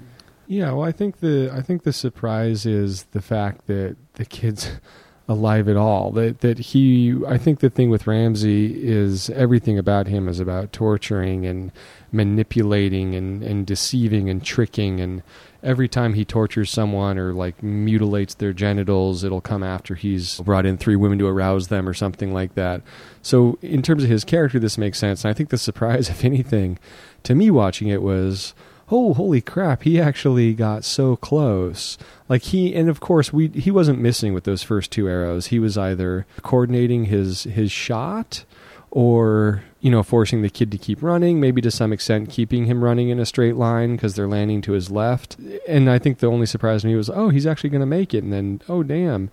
Yeah, 0.47 0.71
well, 0.73 0.84
I 0.84 0.91
think 0.91 1.19
the 1.19 1.49
I 1.54 1.62
think 1.62 1.84
the 1.84 1.93
surprise 1.93 2.65
is 2.65 3.04
the 3.12 3.21
fact 3.21 3.67
that 3.67 3.95
the 4.13 4.25
kid's 4.25 4.71
alive 5.27 5.69
at 5.69 5.77
all. 5.77 6.12
That 6.12 6.41
that 6.41 6.60
he, 6.60 7.15
I 7.27 7.38
think 7.38 7.60
the 7.60 7.69
thing 7.69 7.89
with 7.89 8.08
Ramsay 8.08 8.84
is 8.84 9.30
everything 9.30 9.77
about 9.77 10.08
him 10.08 10.27
is 10.27 10.39
about 10.39 10.73
torturing 10.73 11.45
and 11.45 11.71
manipulating 12.12 13.15
and 13.15 13.43
and 13.43 13.65
deceiving 13.65 14.30
and 14.30 14.43
tricking 14.43 14.99
and 14.99 15.23
every 15.63 15.88
time 15.88 16.13
he 16.13 16.25
tortures 16.25 16.71
someone 16.71 17.17
or 17.17 17.34
like 17.34 17.62
mutilates 17.62 18.34
their 18.36 18.54
genitals, 18.54 19.23
it'll 19.23 19.41
come 19.41 19.63
after 19.63 19.95
he's 19.95 20.39
brought 20.41 20.65
in 20.65 20.77
three 20.77 20.95
women 20.95 21.19
to 21.19 21.27
arouse 21.27 21.67
them 21.67 21.88
or 21.88 21.93
something 21.93 22.34
like 22.34 22.56
that. 22.56 22.82
So 23.21 23.58
in 23.62 23.82
terms 23.82 24.04
of 24.04 24.10
his 24.10 24.23
character, 24.23 24.60
this 24.60 24.77
makes 24.77 24.97
sense. 24.97 25.23
And 25.23 25.32
I 25.32 25.34
think 25.34 25.49
the 25.49 25.58
surprise, 25.71 26.10
if 26.10 26.25
anything, 26.25 26.80
to 27.23 27.36
me 27.36 27.51
watching 27.51 27.88
it 27.88 28.01
was 28.01 28.54
oh 28.91 29.13
holy 29.13 29.41
crap 29.41 29.84
he 29.84 29.99
actually 29.99 30.54
got 30.54 30.84
so 30.84 31.15
close. 31.15 31.97
Like 32.30 32.43
he 32.43 32.75
and 32.75 32.89
of 32.89 32.99
course 32.99 33.32
we 33.34 33.47
he 33.49 33.71
wasn't 33.71 33.99
missing 33.99 34.34
with 34.34 34.43
those 34.43 34.63
first 34.63 34.91
two 34.91 35.08
arrows. 35.08 35.47
He 35.47 35.60
was 35.60 35.77
either 35.77 36.25
coordinating 36.43 37.06
his 37.06 37.43
his 37.43 37.71
shot 37.71 38.43
or 38.91 39.63
you 39.80 39.89
know 39.89 40.04
forcing 40.04 40.41
the 40.41 40.49
kid 40.49 40.69
to 40.71 40.77
keep 40.77 41.01
running 41.01 41.39
maybe 41.39 41.62
to 41.62 41.71
some 41.71 41.93
extent 41.93 42.30
keeping 42.30 42.65
him 42.65 42.84
running 42.84 43.08
in 43.08 43.19
a 43.19 43.25
straight 43.25 43.56
line 43.56 43.93
because 43.95 44.15
they're 44.15 44.27
landing 44.27 44.62
to 44.62 44.73
his 44.73 44.91
left. 44.91 45.38
And 45.67 45.89
i 45.89 45.97
think 45.97 46.19
the 46.19 46.27
only 46.27 46.45
surprise 46.45 46.82
to 46.82 46.88
me 46.88 46.95
was 46.95 47.10
oh 47.10 47.30
he's 47.30 47.47
actually 47.47 47.69
going 47.69 47.82
to 47.82 47.86
make 47.86 48.13
it. 48.13 48.23
And 48.23 48.34
then 48.34 48.62
oh 48.67 48.84
damn. 48.84 49.30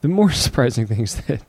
The 0.00 0.08
more 0.08 0.32
surprising 0.46 0.86
thing 0.86 1.02
is 1.02 1.16
that 1.26 1.42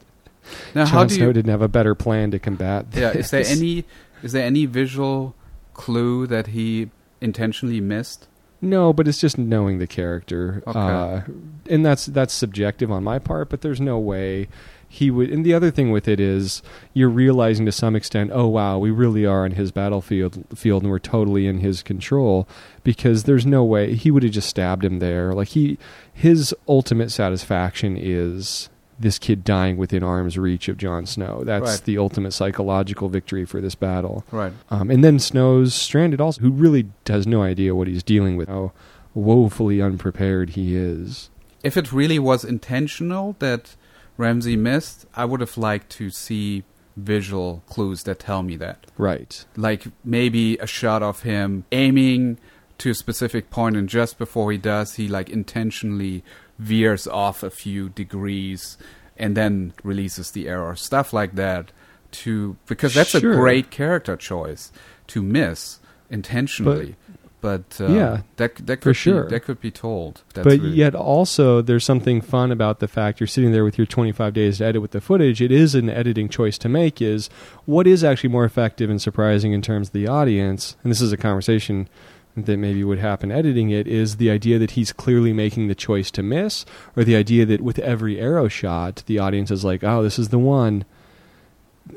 Now, 0.76 1.06
do 1.06 1.15
Snow 1.15 1.28
you? 1.28 1.34
didn't 1.34 1.52
have 1.52 1.62
a 1.62 1.69
better 1.69 1.95
plan 1.95 2.32
to 2.32 2.39
combat 2.39 2.88
Yeah, 2.93 3.12
is 3.12 3.32
there 3.32 3.45
any 3.47 3.86
is 4.21 4.34
there 4.34 4.45
any 4.45 4.65
visual 4.65 5.36
clue 5.73 6.28
that 6.28 6.47
he 6.47 6.89
intentionally 7.24 7.82
missed? 7.82 8.28
No, 8.62 8.94
but 8.94 9.08
it's 9.08 9.20
just 9.20 9.38
knowing 9.38 9.80
the 9.80 9.88
character, 9.88 10.64
Okay. 10.68 10.80
uh, 10.80 11.22
and 11.70 11.86
that's 11.86 12.06
that's 12.06 12.34
subjective 12.34 12.92
on 12.92 13.04
my 13.04 13.20
part. 13.20 13.50
But 13.50 13.62
there's 13.62 13.82
no 13.82 14.00
way 14.00 14.48
he 14.88 15.12
would. 15.12 15.30
And 15.32 15.46
the 15.46 15.54
other 15.54 15.70
thing 15.72 15.92
with 15.92 16.08
it 16.08 16.20
is 16.22 16.62
you're 16.94 17.10
realizing 17.10 17.66
to 17.66 17.72
some 17.74 17.94
extent, 17.96 18.32
oh 18.34 18.48
wow, 18.48 18.78
we 18.78 18.90
really 18.92 19.26
are 19.26 19.46
in 19.46 19.54
his 19.54 19.72
battlefield 19.72 20.46
field, 20.56 20.84
and 20.84 20.92
we're 20.92 21.00
totally 21.00 21.46
in 21.46 21.60
his 21.60 21.84
control 21.84 22.48
because 22.84 23.24
there's 23.24 23.46
no 23.46 23.64
way 23.66 23.96
he 23.96 24.12
would 24.12 24.24
have 24.24 24.32
just 24.32 24.48
stabbed 24.50 24.86
him 24.86 25.00
there. 25.00 25.34
Like 25.34 25.50
he, 25.50 25.78
his 26.14 26.56
ultimate 26.68 27.12
satisfaction 27.12 27.98
is 27.98 28.70
this 29.04 29.20
kid 29.20 29.44
dying 29.44 29.78
within 29.78 30.02
arm's 30.04 30.38
reach 30.38 30.68
of 30.68 30.78
Jon 30.78 31.06
Snow. 31.06 31.44
That's 31.46 31.63
Right. 31.70 31.84
the 31.86 31.98
ultimate 32.00 32.32
psychological 32.34 33.08
victory 33.10 33.46
for 33.46 33.62
this 33.62 33.76
battle. 33.76 34.24
Right. 34.32 34.54
Um, 34.72 34.89
and 34.89 35.04
then 35.04 35.20
Snow's 35.20 35.74
stranded 35.76 36.20
also, 36.20 36.42
who 36.42 36.50
really 36.52 36.88
has 37.08 37.28
no 37.28 37.44
idea 37.44 37.76
what 37.76 37.88
he's 37.88 38.02
dealing 38.04 38.36
with, 38.36 38.50
how 38.50 38.72
woefully 39.13 39.82
unprepared 39.82 40.52
he 40.52 40.76
is. 40.76 41.30
If 41.63 41.78
it 41.78 41.94
really 41.94 42.20
was 42.20 42.44
intentional 42.44 43.36
that 43.39 43.76
Ramsay 44.18 44.56
missed, 44.56 45.06
I 45.16 45.26
would 45.26 45.39
have 45.39 45.58
liked 45.58 45.89
to 45.92 46.10
see 46.10 46.63
visual 46.98 47.63
clues 47.68 48.04
that 48.04 48.20
tell 48.20 48.44
me 48.44 48.56
that. 48.58 48.86
Right. 48.98 49.46
Like 49.56 49.86
maybe 50.04 50.58
a 50.58 50.68
shot 50.68 51.02
of 51.02 51.22
him 51.24 51.66
aiming 51.72 52.38
to 52.80 52.89
a 52.92 52.94
specific 52.94 53.50
point 53.50 53.76
and 53.78 53.88
just 53.88 54.18
before 54.18 54.52
he 54.52 54.58
does, 54.58 54.96
he 54.96 55.08
like 55.08 55.30
intentionally 55.30 56.24
veers 56.60 57.08
off 57.08 57.44
a 57.44 57.50
few 57.50 57.89
degrees 57.89 58.78
and 59.18 59.36
then 59.38 59.74
releases 59.84 60.32
the 60.32 60.48
arrow. 60.48 60.74
Stuff 60.76 61.13
like 61.13 61.36
that 61.36 61.72
to 62.12 62.58
because 62.68 62.94
that's 62.94 63.12
Sure. 63.12 63.34
a 63.34 63.36
great 63.36 63.72
character 63.72 64.16
choice 64.16 64.72
to 65.08 65.22
miss 65.24 65.80
intentionally. 66.10 66.96
But, 67.42 67.76
uh, 67.82 67.88
Yeah, 67.88 68.22
that 68.38 68.56
that 68.68 68.80
could 68.80 68.96
sure. 68.96 69.24
be, 69.26 69.32
that 69.32 69.42
could 69.42 69.60
be 69.60 69.70
told. 69.70 70.22
That's 70.34 70.46
but 70.48 70.60
really- 70.62 70.70
yet 70.78 70.96
also 70.96 71.62
there's 71.62 71.84
something 71.84 72.22
fun 72.22 72.54
about 72.54 72.80
the 72.80 72.88
fact 72.88 73.20
you're 73.20 73.28
sitting 73.28 73.52
there 73.52 73.66
with 73.66 73.78
your 73.78 73.86
25 73.86 74.34
days 74.34 74.60
to 74.60 74.66
edit 74.66 74.82
with 74.82 74.92
the 74.92 75.02
footage. 75.02 75.42
It 75.42 75.52
is 75.52 75.76
an 75.76 75.89
editing 75.89 76.30
choice 76.30 76.58
to 76.60 76.70
make 76.70 77.02
is 77.02 77.30
what 77.66 77.86
is 77.86 78.02
actually 78.02 78.30
more 78.30 78.46
effective 78.46 78.89
and 78.89 79.02
surprising 79.02 79.52
in 79.52 79.62
terms 79.62 79.89
of 79.89 79.94
the 79.94 80.08
audience. 80.08 80.78
And 80.84 80.92
this 80.92 81.02
is 81.02 81.12
a 81.12 81.18
conversation 81.18 81.89
that 82.36 82.58
maybe 82.58 82.84
would 82.84 83.00
happen 83.00 83.32
editing 83.32 83.69
it 83.69 83.88
is 83.88 84.17
the 84.17 84.30
idea 84.30 84.58
that 84.58 84.72
he's 84.72 84.91
clearly 84.91 85.34
making 85.34 85.67
the 85.67 85.76
choice 85.76 86.10
to 86.12 86.24
miss 86.24 86.65
or 86.96 87.04
the 87.04 87.15
idea 87.15 87.46
that 87.46 87.62
with 87.62 87.78
every 87.80 88.19
arrow 88.19 88.48
shot 88.48 89.04
the 89.06 89.19
audience 89.19 89.52
is 89.52 89.63
like, 89.63 89.84
"Oh, 89.84 90.02
this 90.04 90.17
is 90.17 90.30
the 90.30 90.39
one." 90.39 90.86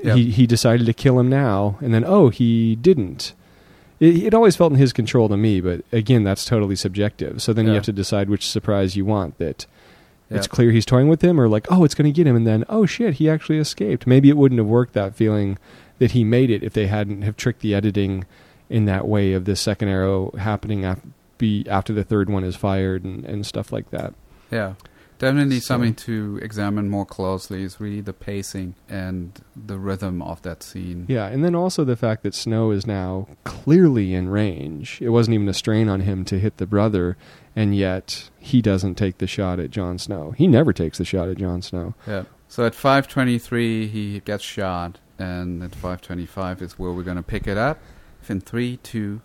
Yeah. 0.03 0.15
He 0.15 0.31
he 0.31 0.47
decided 0.47 0.87
to 0.87 0.93
kill 0.93 1.19
him 1.19 1.29
now 1.29 1.79
and 1.81 1.95
then 1.95 2.05
oh, 2.05 2.29
he 2.29 2.77
didn't. 2.77 3.33
It, 3.99 4.25
it 4.25 4.35
always 4.35 4.57
felt 4.57 4.73
in 4.73 4.79
his 4.79 4.93
control 4.93 5.29
to 5.29 5.37
me, 5.37 5.61
but 5.61 5.83
again, 5.91 6.23
that's 6.23 6.45
totally 6.45 6.77
subjective. 6.77 7.41
So 7.41 7.53
then 7.53 7.67
you 7.67 7.73
have 7.73 7.85
to 7.85 7.93
decide 7.93 8.29
which 8.29 8.47
surprise 8.47 8.95
you 8.95 9.07
want. 9.07 9.39
That 9.39 9.67
it's 10.29 10.47
clear 10.47 10.71
he's 10.71 10.85
toying 10.85 11.09
with 11.09 11.23
him, 11.23 11.41
or 11.41 11.49
like, 11.49 11.67
oh, 11.71 11.85
it's 11.85 11.95
going 11.95 12.13
to 12.13 12.17
get 12.17 12.27
him, 12.27 12.37
and 12.37 12.47
then 12.47 12.65
oh 12.69 12.85
shit, 12.85 13.15
he 13.15 13.31
actually 13.31 13.59
escaped. 13.59 14.07
Maybe 14.07 14.29
it 14.29 14.37
wouldn't 14.37 14.59
have 14.59 14.67
worked 14.67 14.93
that 14.95 15.15
feeling 15.15 15.57
that 15.99 16.11
he 16.11 16.25
made 16.25 16.51
it 16.51 16.63
if 16.63 16.75
they 16.75 16.89
hadn't 16.89 17.23
have 17.23 17.37
tricked 17.37 17.61
the 17.61 17.75
editing 17.75 18.27
in 18.69 18.85
that 18.87 19.07
way 19.07 19.33
of 19.33 19.45
this 19.45 19.61
second 19.61 19.89
arrow 19.89 20.31
happening 20.39 20.85
af- 20.85 21.01
be 21.39 21.65
after 21.69 21.93
the 21.93 22.05
third 22.05 22.29
one 22.31 22.45
is 22.45 22.57
fired 22.57 23.05
and, 23.05 23.25
and 23.25 23.45
stuff 23.47 23.71
like 23.73 23.91
that. 23.91 24.15
Yeah, 24.51 24.75
definitely 25.19 25.61
So- 25.61 25.67
something 25.75 25.95
to 25.95 26.39
examine 26.43 26.89
more 26.89 27.05
closely 27.07 27.63
is 27.63 27.79
really 27.81 28.01
the 28.01 28.13
pacing 28.13 28.75
and 28.89 29.33
the 29.55 29.79
rhythm 29.79 30.23
of 30.23 30.41
that 30.43 30.63
scene. 30.63 31.05
Yeah, 31.09 31.27
and 31.27 31.45
then 31.45 31.55
also 31.55 31.85
the 31.85 31.97
fact 31.97 32.23
that 32.23 32.35
Snow 32.35 32.71
is 32.71 32.87
now 32.87 33.29
clearly 33.45 34.15
in 34.15 34.29
range. 34.29 34.99
It 35.03 35.11
wasn't 35.11 35.35
even 35.35 35.49
a 35.49 35.55
strain 35.55 35.89
on 35.89 36.01
him 36.01 36.25
to 36.27 36.39
hit 36.39 36.57
the 36.57 36.67
brother, 36.67 37.17
and 37.55 37.75
yet 37.77 38.31
he 38.39 38.63
doesn't 38.63 38.95
take 38.97 39.19
the 39.19 39.27
shot 39.27 39.59
at 39.61 39.71
Jon 39.71 39.99
Snow. 39.99 40.31
He 40.33 40.47
never 40.47 40.73
takes 40.73 40.99
the 40.99 41.05
shot 41.05 41.29
at 41.29 41.37
Jon 41.39 41.61
Snow. 41.63 41.95
Yeah. 42.07 42.25
So 42.49 42.65
at 42.65 42.75
5:23 42.75 43.89
he 43.89 44.21
gets 44.21 44.45
shot, 44.45 44.99
and 45.19 45.63
at 45.63 45.73
5:25 45.75 46.63
is 46.63 46.79
where 46.79 46.93
we're 46.93 47.03
gonna 47.03 47.23
pick 47.23 47.47
it 47.47 47.57
up. 47.59 47.79
In 48.29 48.41
three, 48.41 48.79
two. 48.79 49.21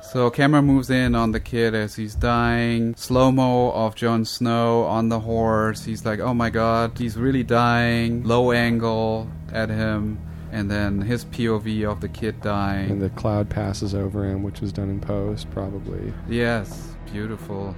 So 0.00 0.30
camera 0.30 0.62
moves 0.62 0.88
in 0.88 1.14
on 1.14 1.32
the 1.32 1.40
kid 1.40 1.74
as 1.74 1.96
he's 1.96 2.14
dying. 2.14 2.94
Slow 2.96 3.30
mo 3.30 3.70
of 3.72 3.94
Jon 3.94 4.24
Snow 4.24 4.84
on 4.84 5.10
the 5.10 5.20
horse. 5.20 5.84
He's 5.84 6.04
like, 6.06 6.18
"Oh 6.18 6.32
my 6.32 6.48
God, 6.48 6.92
he's 6.96 7.16
really 7.16 7.42
dying." 7.42 8.24
Low 8.24 8.50
angle 8.52 9.28
at 9.52 9.68
him, 9.68 10.18
and 10.50 10.70
then 10.70 11.02
his 11.02 11.26
POV 11.26 11.84
of 11.84 12.00
the 12.00 12.08
kid 12.08 12.40
dying. 12.40 12.90
And 12.90 13.02
the 13.02 13.10
cloud 13.10 13.50
passes 13.50 13.94
over 13.94 14.24
him, 14.24 14.42
which 14.42 14.60
was 14.60 14.72
done 14.72 14.88
in 14.88 15.00
post, 15.00 15.50
probably. 15.50 16.12
Yes, 16.28 16.96
beautiful. 17.12 17.74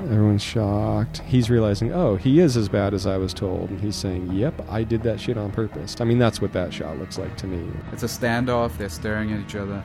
Everyone's 0.00 0.42
shocked. 0.42 1.18
He's 1.26 1.48
realizing, 1.48 1.92
oh, 1.92 2.16
he 2.16 2.40
is 2.40 2.56
as 2.56 2.68
bad 2.68 2.94
as 2.94 3.06
I 3.06 3.16
was 3.16 3.32
told. 3.32 3.70
And 3.70 3.80
he's 3.80 3.96
saying, 3.96 4.32
yep, 4.32 4.54
I 4.68 4.82
did 4.82 5.02
that 5.04 5.20
shit 5.20 5.38
on 5.38 5.50
purpose. 5.52 5.96
I 6.00 6.04
mean, 6.04 6.18
that's 6.18 6.40
what 6.40 6.52
that 6.52 6.72
shot 6.74 6.98
looks 6.98 7.16
like 7.16 7.36
to 7.38 7.46
me. 7.46 7.70
It's 7.92 8.02
a 8.02 8.06
standoff. 8.06 8.76
They're 8.76 8.88
staring 8.88 9.32
at 9.32 9.40
each 9.40 9.54
other, 9.54 9.82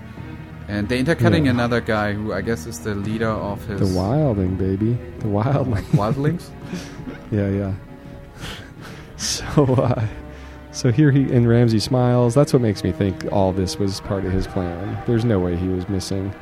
and 0.67 0.89
they're 0.89 0.97
intercutting 0.99 1.45
Yeah. 1.45 1.51
another 1.51 1.79
guy 1.79 2.13
who 2.13 2.33
I 2.33 2.41
guess 2.41 2.65
is 2.65 2.79
the 2.79 2.95
leader 2.95 3.29
of 3.29 3.63
his 3.65 3.79
The 3.93 3.97
wilding, 3.99 4.55
baby. 4.55 4.93
The 5.19 5.27
wildling. 5.27 5.83
wildlings. 5.91 6.49
Yeah, 7.31 7.47
yeah. 7.49 7.73
so, 9.17 9.75
uh, 9.75 10.07
so 10.71 10.91
here 10.91 11.11
he 11.11 11.31
and 11.31 11.47
Ramsay 11.47 11.79
smiles. 11.79 12.33
That's 12.33 12.53
what 12.53 12.61
makes 12.63 12.83
me 12.83 12.91
think 12.91 13.31
all 13.31 13.51
this 13.51 13.77
was 13.77 14.01
part 14.01 14.25
of 14.25 14.31
his 14.31 14.47
plan. 14.47 14.97
There's 15.05 15.23
no 15.25 15.39
way 15.39 15.55
he 15.55 15.67
was 15.67 15.87
missing. 15.89 16.33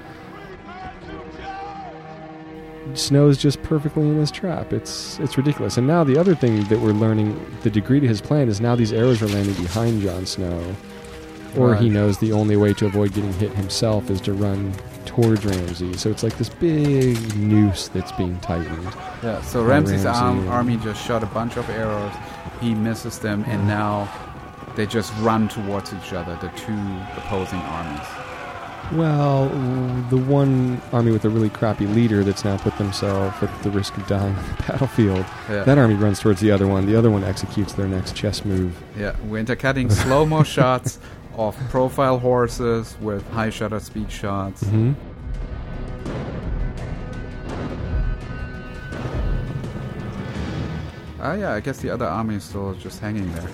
Snow's 2.93 3.38
just 3.38 3.62
perfectly 3.63 4.04
in 4.04 4.17
his 4.17 4.32
trap. 4.32 4.73
It's 4.73 5.19
it's 5.19 5.38
ridiculous. 5.38 5.78
And 5.78 5.88
now 5.88 6.04
the 6.04 6.17
other 6.17 6.36
thing 6.36 6.63
that 6.65 6.80
we're 6.80 6.91
learning, 6.91 7.39
the 7.63 7.69
degree 7.69 8.00
to 8.00 8.08
his 8.08 8.21
plan, 8.21 8.47
is 8.47 8.62
now 8.62 8.76
these 8.76 8.93
arrows 8.93 9.21
are 9.21 9.28
landing 9.28 9.56
behind 9.56 10.02
Jon 10.02 10.26
Snow, 10.26 10.76
or 11.56 11.76
he 11.76 11.89
knows 11.89 12.17
the 12.19 12.32
only 12.32 12.58
way 12.58 12.73
to 12.73 12.86
avoid 12.86 13.13
getting 13.13 13.34
hit 13.34 13.52
himself 13.52 14.10
is 14.10 14.21
to 14.21 14.34
run 14.34 14.73
towards 15.06 15.45
Ramsay. 15.45 15.93
So 15.97 16.10
it's 16.10 16.23
like 16.23 16.38
this 16.38 16.50
big 16.50 17.36
noose 17.36 17.88
that's 17.88 18.12
being 18.12 18.39
tightened. 18.39 18.84
Yeah. 19.23 19.41
So 19.41 19.63
Ramsay's 19.63 20.04
Ramsay, 20.04 20.19
arm, 20.19 20.47
army 20.50 20.78
just 20.78 21.04
shot 21.06 21.23
a 21.23 21.28
bunch 21.28 21.58
of 21.58 21.69
arrows. 21.69 22.13
He 22.62 22.76
misses 22.76 23.19
them, 23.19 23.43
and 23.47 23.67
now 23.67 24.10
they 24.76 24.86
just 24.86 25.13
run 25.19 25.47
towards 25.50 25.93
each 25.93 26.13
other. 26.13 26.38
The 26.41 26.50
two 26.50 26.78
opposing 27.17 27.60
armies. 27.60 28.27
Well, 28.93 29.50
the 30.10 30.17
one 30.17 30.82
army 30.93 31.12
with 31.12 31.26
a 31.26 31.30
really 31.30 31.50
crappy 31.50 31.86
leader 31.88 32.23
that's 32.23 32.45
now 32.45 32.56
put 32.58 32.78
themselves 32.78 33.36
at 33.43 33.63
the 33.63 33.69
risk 33.69 33.97
of 33.97 34.08
dying 34.08 34.34
on 34.34 34.47
the 34.56 34.63
battlefield. 34.67 35.26
Yeah. 35.50 35.63
That 35.63 35.78
army 35.78 35.95
runs 35.95 36.19
towards 36.21 36.39
the 36.39 36.52
other 36.52 36.67
one. 36.67 36.86
The 36.86 36.95
other 36.95 37.12
one 37.12 37.23
executes 37.23 37.73
their 37.73 37.88
next 37.88 38.15
chess 38.15 38.45
move. 38.45 38.82
Yeah, 38.97 39.13
we're 39.26 39.39
intercutting 39.39 39.89
slow 39.89 40.26
mo 40.26 40.43
shots 40.56 41.00
of 41.36 41.56
profile 41.69 42.17
horses 42.17 42.95
with 43.02 43.28
high 43.32 43.50
shutter 43.50 43.80
speed 43.82 44.10
shots. 44.12 44.63
hmm 44.65 44.93
Ah, 51.19 51.34
yeah, 51.34 51.54
I 51.54 51.60
guess 51.62 51.80
the 51.80 51.89
other 51.89 52.06
army 52.06 52.36
is 52.36 52.43
still 52.43 52.73
just 52.76 53.00
hanging 53.00 53.32
there, 53.34 53.50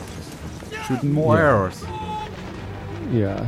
just 0.70 0.88
shooting 0.88 1.14
more 1.14 1.38
Yeah. 1.38 1.42
arrows. 1.44 1.84
Yeah. 3.12 3.48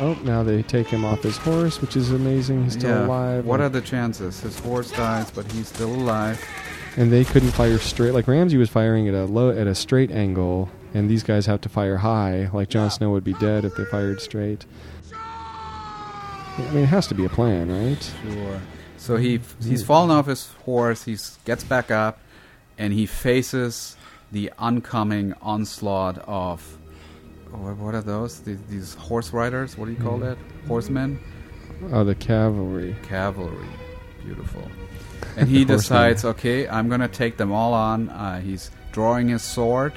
Oh, 0.00 0.18
now 0.24 0.42
they 0.42 0.62
take 0.62 0.88
him 0.88 1.04
off 1.04 1.22
his 1.22 1.36
horse, 1.36 1.80
which 1.80 1.96
is 1.96 2.10
amazing. 2.10 2.64
He's 2.64 2.72
still 2.72 2.90
yeah. 2.90 3.06
alive. 3.06 3.46
What 3.46 3.60
are 3.60 3.68
the 3.68 3.80
chances? 3.80 4.40
His 4.40 4.58
horse 4.58 4.90
dies, 4.90 5.30
but 5.30 5.50
he's 5.52 5.68
still 5.68 5.94
alive. 5.94 6.42
and 6.96 7.12
they 7.12 7.24
couldn't 7.24 7.50
fire 7.50 7.78
straight. 7.78 8.12
Like 8.12 8.26
Ramsay 8.26 8.56
was 8.56 8.68
firing 8.70 9.08
at 9.08 9.14
a 9.14 9.24
low, 9.24 9.50
at 9.50 9.66
a 9.66 9.74
straight 9.74 10.10
angle, 10.10 10.68
and 10.94 11.08
these 11.08 11.22
guys 11.22 11.46
have 11.46 11.60
to 11.62 11.68
fire 11.68 11.98
high. 11.98 12.50
Like 12.52 12.68
Jon 12.68 12.90
Snow 12.90 13.10
would 13.10 13.24
be 13.24 13.34
dead 13.34 13.64
if 13.64 13.74
they 13.76 13.84
fired 13.84 14.20
straight. 14.20 14.64
I 15.12 16.70
mean, 16.72 16.84
it 16.84 16.86
has 16.86 17.06
to 17.08 17.14
be 17.14 17.24
a 17.24 17.28
plan, 17.28 17.70
right? 17.70 18.12
Sure. 18.22 18.60
So 18.96 19.16
he 19.16 19.40
he's 19.62 19.84
fallen 19.84 20.10
off 20.10 20.26
his 20.26 20.52
horse. 20.64 21.04
He 21.04 21.16
gets 21.44 21.64
back 21.64 21.90
up, 21.90 22.20
and 22.78 22.92
he 22.92 23.06
faces 23.06 23.96
the 24.32 24.52
oncoming 24.58 25.34
onslaught 25.42 26.18
of 26.26 26.78
what, 27.58 27.76
what 27.76 27.94
are 27.94 28.00
those? 28.02 28.40
These, 28.40 28.60
these 28.68 28.94
horse 28.94 29.32
riders? 29.32 29.76
What 29.78 29.86
do 29.86 29.92
you 29.92 29.98
call 29.98 30.18
Mhm. 30.18 30.22
that? 30.22 30.38
Horsemen? 30.68 31.18
Oh, 31.92 32.04
the 32.04 32.14
cavalry. 32.14 32.96
Cavalry. 33.02 33.68
Beautiful. 34.24 34.62
And 35.36 35.48
he 35.48 35.64
decides, 35.64 36.24
okay, 36.24 36.68
I'm 36.68 36.88
gonna 36.88 37.08
take 37.08 37.38
them 37.38 37.50
all 37.50 37.72
on. 37.74 38.08
Uh, 38.10 38.40
he's 38.40 38.70
drawing 38.92 39.28
his 39.28 39.42
sword, 39.42 39.92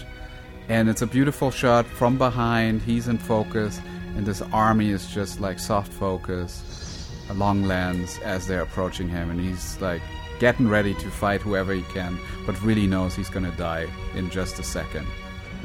and 0.67 0.89
it's 0.89 1.03
a 1.03 1.05
beautiful 1.05 1.51
shot 1.51 1.85
from 1.85 2.17
behind. 2.17 2.81
He's 2.81 3.07
in 3.07 3.19
focus, 3.19 3.79
and 4.15 4.25
this 4.25 4.41
army 4.51 4.89
is 4.89 5.05
just 5.07 5.39
like 5.39 5.59
soft 5.59 5.93
focus, 5.93 7.07
a 7.29 7.35
long 7.35 7.63
lens 7.65 8.17
as 8.23 8.47
they're 8.47 8.63
approaching 8.63 9.07
him, 9.09 9.29
and 9.29 9.39
he's 9.39 9.79
like 9.79 10.01
getting 10.39 10.67
ready 10.67 10.95
to 10.95 11.09
fight 11.11 11.41
whoever 11.41 11.71
he 11.73 11.83
can, 11.93 12.17
but 12.47 12.59
really 12.63 12.87
knows 12.87 13.13
he's 13.15 13.29
gonna 13.29 13.51
die 13.57 13.85
in 14.15 14.31
just 14.31 14.57
a 14.57 14.63
second. 14.63 15.05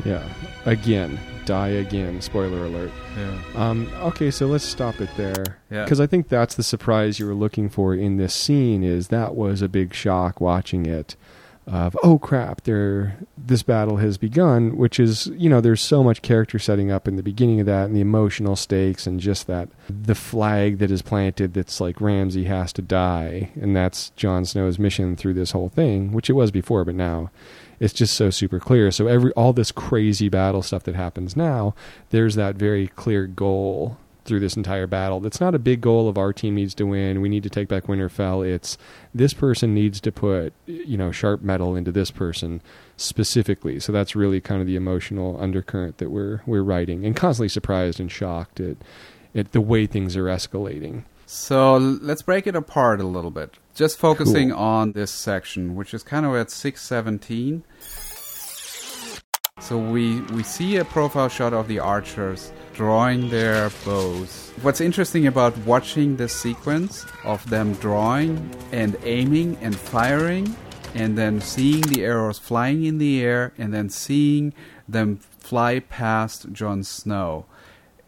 Yeah. 0.05 0.27
Again, 0.65 1.19
die 1.45 1.69
again. 1.69 2.21
Spoiler 2.21 2.65
alert. 2.65 2.93
Yeah. 3.17 3.39
Um, 3.55 3.93
okay, 4.01 4.31
so 4.31 4.47
let's 4.47 4.65
stop 4.65 5.01
it 5.01 5.11
there. 5.17 5.59
Yeah. 5.71 5.85
Because 5.85 6.01
I 6.01 6.07
think 6.07 6.29
that's 6.29 6.55
the 6.55 6.63
surprise 6.63 7.19
you 7.19 7.27
were 7.27 7.35
looking 7.35 7.69
for 7.69 7.95
in 7.95 8.17
this 8.17 8.35
scene. 8.35 8.83
Is 8.83 9.09
that 9.09 9.35
was 9.35 9.63
a 9.63 9.69
big 9.69 9.95
shock 9.95 10.41
watching 10.41 10.87
it. 10.87 11.17
Of 11.65 11.97
oh 12.03 12.19
crap, 12.19 12.63
there 12.63 13.17
this 13.39 13.63
battle 13.63 13.99
has 13.99 14.19
begun. 14.19 14.77
Which 14.77 14.99
is 14.99 15.29
you 15.29 15.49
know 15.49 15.61
there's 15.61 15.81
so 15.81 16.03
much 16.03 16.21
character 16.21 16.59
setting 16.59 16.91
up 16.91 17.07
in 17.07 17.15
the 17.15 17.23
beginning 17.23 17.61
of 17.61 17.67
that 17.67 17.85
and 17.85 17.95
the 17.95 18.01
emotional 18.01 18.57
stakes 18.57 19.07
and 19.07 19.21
just 19.21 19.47
that 19.47 19.69
the 19.89 20.17
flag 20.17 20.79
that 20.79 20.91
is 20.91 21.03
planted 21.03 21.55
that's 21.55 21.81
like 21.81 22.01
Ramsay 22.01 22.45
has 22.45 22.73
to 22.73 22.83
die 22.83 23.51
and 23.55 23.77
that's 23.77 24.11
Jon 24.17 24.45
Snow's 24.45 24.81
mission 24.81 25.15
through 25.15 25.35
this 25.35 25.53
whole 25.53 25.69
thing, 25.69 26.11
which 26.11 26.29
it 26.29 26.33
was 26.33 26.51
before, 26.51 26.85
but 26.85 26.97
now 26.97 27.31
it's 27.83 27.93
just 27.93 28.15
so 28.15 28.31
super 28.31 28.61
clear. 28.61 28.93
So 28.93 29.09
every 29.09 29.33
all 29.33 29.53
this 29.53 29.73
crazy 29.73 30.29
battle 30.29 30.63
stuff 30.63 30.85
that 30.85 30.95
happens 30.95 31.37
now, 31.37 31.75
there's 32.11 32.37
that 32.37 32.55
very 32.55 32.87
clear 32.87 33.27
goal 33.27 33.99
through 34.25 34.39
this 34.39 34.57
entire 34.57 34.87
battle. 34.87 35.19
That's 35.19 35.41
not 35.41 35.53
a 35.53 35.59
big 35.59 35.81
goal 35.81 36.09
of 36.09 36.17
our 36.17 36.33
team 36.33 36.55
needs 36.55 36.75
to 36.77 36.85
win. 36.87 37.21
We 37.21 37.29
need 37.29 37.43
to 37.43 37.51
take 37.51 37.67
back 37.67 37.89
Winterfell. 37.89 38.47
It's 38.47 38.79
this 39.13 39.35
person 39.35 39.75
needs 39.75 40.01
to 40.03 40.13
put 40.13 40.53
you 40.67 40.97
know 40.97 41.11
sharp 41.11 41.43
metal 41.43 41.75
into 41.75 41.91
this 41.91 42.13
person 42.13 42.63
specifically. 42.97 43.81
So 43.81 43.91
that's 43.91 44.15
really 44.15 44.41
kind 44.41 44.61
of 44.61 44.69
the 44.69 44.77
emotional 44.77 45.37
undercurrent 45.41 45.99
that 45.99 46.11
we're 46.11 46.43
we're 46.47 46.63
writing, 46.63 47.05
and 47.05 47.17
constantly 47.17 47.49
surprised 47.49 47.99
and 47.99 48.13
shocked 48.13 48.61
at 48.61 48.77
at 49.35 49.51
the 49.51 49.61
way 49.61 49.87
things 49.87 50.17
are 50.17 50.27
escalating. 50.27 51.03
So 51.27 51.79
let's 51.79 52.21
break 52.23 52.47
it 52.47 52.55
apart 52.55 53.01
a 53.01 53.07
little 53.07 53.31
bit. 53.31 53.55
Just 53.75 53.99
focusing 53.99 54.51
Cool. 54.51 54.59
on 54.59 54.93
this 54.93 55.11
section, 55.11 55.75
which 55.75 55.95
is 55.95 56.03
kind 56.03 56.27
of 56.27 56.35
at 56.35 56.51
617. 56.51 57.65
So 59.63 59.79
we 59.79 60.21
we 60.33 60.43
see 60.43 60.77
a 60.77 60.85
profile 60.85 61.29
shot 61.29 61.53
of 61.53 61.69
the 61.69 61.79
archers 61.79 62.53
drawing 62.75 63.31
their 63.31 63.71
bows. 63.85 64.53
What's 64.63 64.81
interesting 64.81 65.29
about 65.29 65.57
watching 65.59 66.17
this 66.17 66.35
sequence 66.35 67.07
of 67.25 67.49
them 67.49 67.75
drawing 67.75 68.51
and 68.73 68.97
aiming 69.05 69.57
and 69.63 69.77
firing 69.77 70.57
and 70.95 71.17
then 71.17 71.41
seeing 71.41 71.83
the 71.83 72.05
arrows 72.05 72.41
flying 72.41 72.85
in 72.85 72.99
the 72.99 73.23
air 73.23 73.53
and 73.57 73.73
then 73.73 73.89
seeing 73.89 74.53
them 74.89 75.17
fly 75.17 75.79
past 75.79 76.53
Jon 76.53 76.83
Snow 76.83 77.47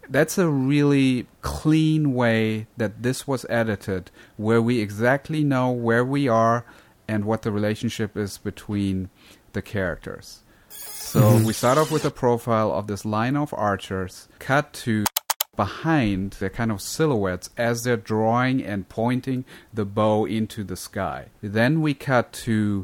that's 0.08 0.36
a 0.36 0.48
really 0.48 1.26
clean 1.40 2.12
way 2.12 2.66
that 2.76 3.02
this 3.02 3.26
was 3.26 3.46
edited, 3.48 4.10
where 4.36 4.60
we 4.60 4.80
exactly 4.80 5.42
know 5.42 5.70
where 5.70 6.04
we 6.04 6.28
are 6.28 6.66
and 7.08 7.24
what 7.24 7.40
the 7.40 7.50
relationship 7.50 8.16
is 8.16 8.36
between 8.38 9.08
the 9.54 9.62
characters. 9.62 10.43
So 11.14 11.20
mm-hmm. 11.20 11.44
we 11.44 11.52
start 11.52 11.78
off 11.78 11.92
with 11.92 12.04
a 12.04 12.10
profile 12.10 12.72
of 12.72 12.88
this 12.88 13.04
line 13.04 13.36
of 13.36 13.54
archers, 13.56 14.26
cut 14.40 14.72
to 14.72 15.04
behind 15.54 16.32
their 16.40 16.50
kind 16.50 16.72
of 16.72 16.82
silhouettes 16.82 17.50
as 17.56 17.84
they're 17.84 17.96
drawing 17.96 18.64
and 18.64 18.88
pointing 18.88 19.44
the 19.72 19.84
bow 19.84 20.24
into 20.24 20.64
the 20.64 20.74
sky. 20.74 21.26
Then 21.40 21.82
we 21.82 21.94
cut 21.94 22.32
to 22.32 22.82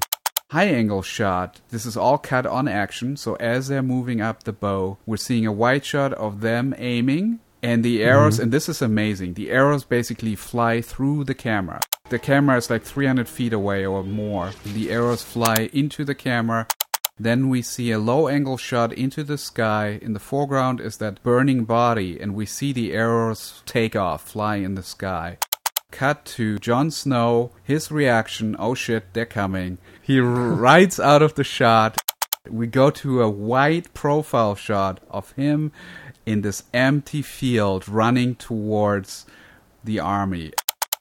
high 0.53 0.67
angle 0.67 1.03
shot. 1.03 1.61
This 1.71 1.85
is 1.85 1.97
all 1.97 2.19
cut 2.19 2.47
on 2.47 2.69
action. 2.69 3.17
So 3.17 3.35
as 3.41 3.67
they're 3.67 3.83
moving 3.83 4.21
up 4.21 4.45
the 4.45 4.53
bow, 4.53 4.99
we're 5.07 5.17
seeing 5.17 5.45
a 5.45 5.51
wide 5.51 5.85
shot 5.85 6.13
of 6.13 6.41
them 6.41 6.73
aiming 6.79 7.41
and 7.65 7.85
the 7.85 8.01
arrows. 8.01 8.35
Mm-hmm. 8.35 8.45
And 8.45 8.53
this 8.53 8.69
is 8.69 8.81
amazing. 8.81 9.35
The 9.35 9.51
arrows 9.51 9.83
basically 9.83 10.37
fly 10.37 10.83
through 10.83 11.25
the 11.25 11.35
camera. 11.35 11.81
The 12.11 12.21
camera 12.21 12.59
is 12.59 12.71
like 12.71 12.85
300 12.85 13.29
feet 13.29 13.53
away 13.53 13.85
or 13.85 14.05
more. 14.05 14.53
The 14.65 14.93
arrows 14.93 15.25
fly 15.25 15.69
into 15.73 16.05
the 16.05 16.15
camera. 16.15 16.69
Then 17.21 17.51
we 17.51 17.61
see 17.61 17.91
a 17.91 17.99
low 17.99 18.29
angle 18.29 18.57
shot 18.57 18.95
into 18.95 19.23
the 19.23 19.37
sky. 19.37 19.99
In 20.01 20.15
the 20.15 20.19
foreground 20.19 20.81
is 20.81 20.97
that 20.97 21.23
burning 21.23 21.65
body, 21.67 22.19
and 22.19 22.35
we 22.35 22.47
see 22.47 22.73
the 22.73 22.95
arrows 22.95 23.63
take 23.67 23.95
off, 23.95 24.27
fly 24.27 24.57
in 24.57 24.75
the 24.75 24.83
sky. 24.83 25.37
Cut 25.91 26.25
to 26.37 26.59
Jon 26.59 26.91
Snow, 26.91 27.51
his 27.63 27.91
reaction, 27.91 28.57
oh 28.59 28.75
shit, 28.75 29.13
they're 29.13 29.27
coming. 29.27 29.77
He 30.01 30.19
rides 30.21 30.99
out 30.99 31.21
of 31.21 31.35
the 31.35 31.45
shot. 31.45 31.99
We 32.49 32.67
go 32.67 32.89
to 32.89 33.21
a 33.21 33.29
wide 33.29 33.93
profile 33.93 34.55
shot 34.55 35.01
of 35.11 35.33
him 35.33 35.73
in 36.25 36.41
this 36.41 36.63
empty 36.73 37.21
field 37.21 37.87
running 37.87 38.35
towards 38.35 39.27
the 39.85 40.01
army. 40.01 40.55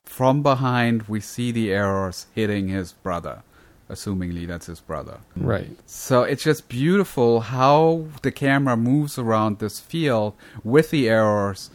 From 0.03 0.43
behind, 0.43 1.03
we 1.03 1.21
see 1.21 1.53
the 1.53 1.71
arrows 1.71 2.25
hitting 2.35 2.67
his 2.67 2.91
brother. 2.91 3.43
Assumingly, 3.89 4.45
that's 4.45 4.67
his 4.67 4.79
brother. 4.79 5.17
Right. 5.35 5.75
So 5.87 6.21
it's 6.23 6.43
just 6.43 6.69
beautiful 6.69 7.41
how 7.41 8.05
the 8.21 8.31
camera 8.31 8.77
moves 8.77 9.17
around 9.17 9.59
this 9.59 9.79
field 9.79 10.33
with 10.63 10.91
the 10.91 11.09
arrows 11.09 11.71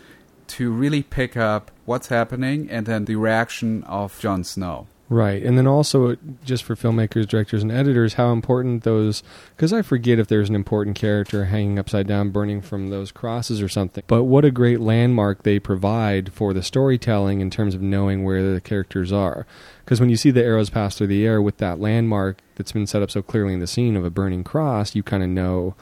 to 0.46 0.70
really 0.70 1.02
pick 1.02 1.36
up 1.36 1.70
what's 1.84 2.08
happening 2.08 2.70
and 2.70 2.86
then 2.86 3.06
the 3.06 3.16
reaction 3.16 3.82
of 3.84 4.18
Jon 4.20 4.44
Snow. 4.44 4.86
Right. 5.10 5.42
And 5.42 5.58
then 5.58 5.66
also, 5.66 6.12
uh, 6.12 6.16
just 6.44 6.64
for 6.64 6.74
filmmakers, 6.74 7.28
directors, 7.28 7.62
and 7.62 7.70
editors, 7.70 8.14
how 8.14 8.32
important 8.32 8.84
those. 8.84 9.22
Because 9.54 9.72
I 9.72 9.82
forget 9.82 10.18
if 10.18 10.28
there's 10.28 10.48
an 10.48 10.54
important 10.54 10.96
character 10.96 11.46
hanging 11.46 11.78
upside 11.78 12.06
down, 12.06 12.30
burning 12.30 12.62
from 12.62 12.88
those 12.88 13.12
crosses 13.12 13.60
or 13.60 13.68
something. 13.68 14.02
But 14.06 14.24
what 14.24 14.46
a 14.46 14.50
great 14.50 14.80
landmark 14.80 15.42
they 15.42 15.58
provide 15.58 16.32
for 16.32 16.54
the 16.54 16.62
storytelling 16.62 17.40
in 17.40 17.50
terms 17.50 17.74
of 17.74 17.82
knowing 17.82 18.24
where 18.24 18.54
the 18.54 18.62
characters 18.62 19.12
are. 19.12 19.46
Because 19.84 20.00
when 20.00 20.08
you 20.08 20.16
see 20.16 20.30
the 20.30 20.42
arrows 20.42 20.70
pass 20.70 20.96
through 20.96 21.08
the 21.08 21.26
air 21.26 21.42
with 21.42 21.58
that 21.58 21.78
landmark 21.78 22.38
that's 22.54 22.72
been 22.72 22.86
set 22.86 23.02
up 23.02 23.10
so 23.10 23.20
clearly 23.20 23.52
in 23.52 23.60
the 23.60 23.66
scene 23.66 23.96
of 23.96 24.04
a 24.06 24.10
burning 24.10 24.42
cross, 24.42 24.94
you 24.94 25.02
kind 25.02 25.22
of 25.22 25.28
know 25.28 25.74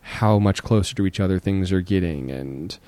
how 0.00 0.38
much 0.38 0.62
closer 0.62 0.94
to 0.94 1.06
each 1.06 1.20
other 1.20 1.38
things 1.38 1.70
are 1.70 1.82
getting 1.82 2.30
and 2.30 2.78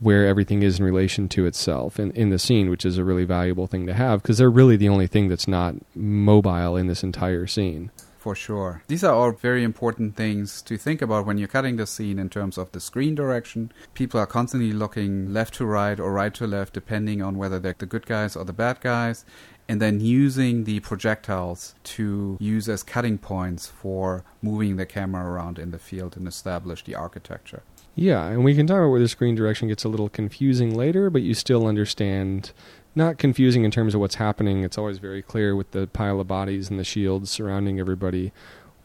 where 0.00 0.26
everything 0.26 0.62
is 0.62 0.78
in 0.78 0.84
relation 0.84 1.28
to 1.30 1.46
itself 1.46 1.98
in, 1.98 2.10
in 2.12 2.30
the 2.30 2.38
scene, 2.38 2.68
which 2.70 2.84
is 2.84 2.98
a 2.98 3.04
really 3.04 3.24
valuable 3.24 3.66
thing 3.66 3.86
to 3.86 3.94
have 3.94 4.22
because 4.22 4.38
they're 4.38 4.50
really 4.50 4.76
the 4.76 4.88
only 4.88 5.06
thing 5.06 5.28
that's 5.28 5.48
not 5.48 5.74
mobile 5.94 6.76
in 6.76 6.86
this 6.86 7.02
entire 7.02 7.46
scene. 7.46 7.90
for 8.24 8.34
sure. 8.34 8.82
These 8.88 9.04
are 9.04 9.14
all 9.14 9.32
very 9.32 9.62
important 9.62 10.16
things 10.16 10.62
to 10.62 10.78
think 10.78 11.02
about 11.02 11.26
when 11.26 11.36
you're 11.36 11.46
cutting 11.46 11.76
the 11.76 11.86
scene 11.86 12.18
in 12.18 12.30
terms 12.30 12.56
of 12.56 12.72
the 12.72 12.80
screen 12.80 13.14
direction. 13.14 13.70
People 13.92 14.18
are 14.18 14.26
constantly 14.26 14.72
looking 14.72 15.30
left 15.30 15.52
to 15.56 15.66
right 15.66 16.00
or 16.00 16.10
right 16.10 16.32
to 16.34 16.46
left, 16.46 16.72
depending 16.72 17.20
on 17.20 17.36
whether 17.36 17.58
they're 17.58 17.76
the 17.78 17.84
good 17.84 18.06
guys 18.06 18.34
or 18.34 18.46
the 18.46 18.54
bad 18.54 18.80
guys, 18.80 19.26
and 19.68 19.78
then 19.78 20.00
using 20.00 20.64
the 20.64 20.80
projectiles 20.80 21.74
to 21.84 22.38
use 22.40 22.66
as 22.66 22.82
cutting 22.82 23.18
points 23.18 23.66
for 23.66 24.24
moving 24.40 24.76
the 24.76 24.86
camera 24.86 25.24
around 25.30 25.58
in 25.58 25.70
the 25.70 25.78
field 25.78 26.16
and 26.16 26.26
establish 26.26 26.82
the 26.84 26.94
architecture. 26.94 27.62
Yeah, 27.96 28.26
and 28.26 28.44
we 28.44 28.54
can 28.54 28.66
talk 28.66 28.78
about 28.78 28.88
where 28.88 29.00
the 29.00 29.08
screen 29.08 29.34
direction 29.34 29.68
gets 29.68 29.84
a 29.84 29.88
little 29.88 30.08
confusing 30.08 30.74
later, 30.74 31.10
but 31.10 31.22
you 31.22 31.34
still 31.34 31.66
understand. 31.66 32.52
Not 32.96 33.18
confusing 33.18 33.64
in 33.64 33.70
terms 33.70 33.94
of 33.94 34.00
what's 34.00 34.16
happening. 34.16 34.62
It's 34.62 34.78
always 34.78 34.98
very 34.98 35.22
clear 35.22 35.56
with 35.56 35.70
the 35.72 35.86
pile 35.88 36.20
of 36.20 36.28
bodies 36.28 36.70
and 36.70 36.78
the 36.78 36.84
shields 36.84 37.30
surrounding 37.30 37.80
everybody, 37.80 38.32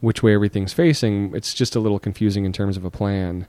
which 0.00 0.22
way 0.22 0.34
everything's 0.34 0.72
facing. 0.72 1.34
It's 1.34 1.54
just 1.54 1.76
a 1.76 1.80
little 1.80 1.98
confusing 1.98 2.44
in 2.44 2.52
terms 2.52 2.76
of 2.76 2.84
a 2.84 2.90
plan 2.90 3.46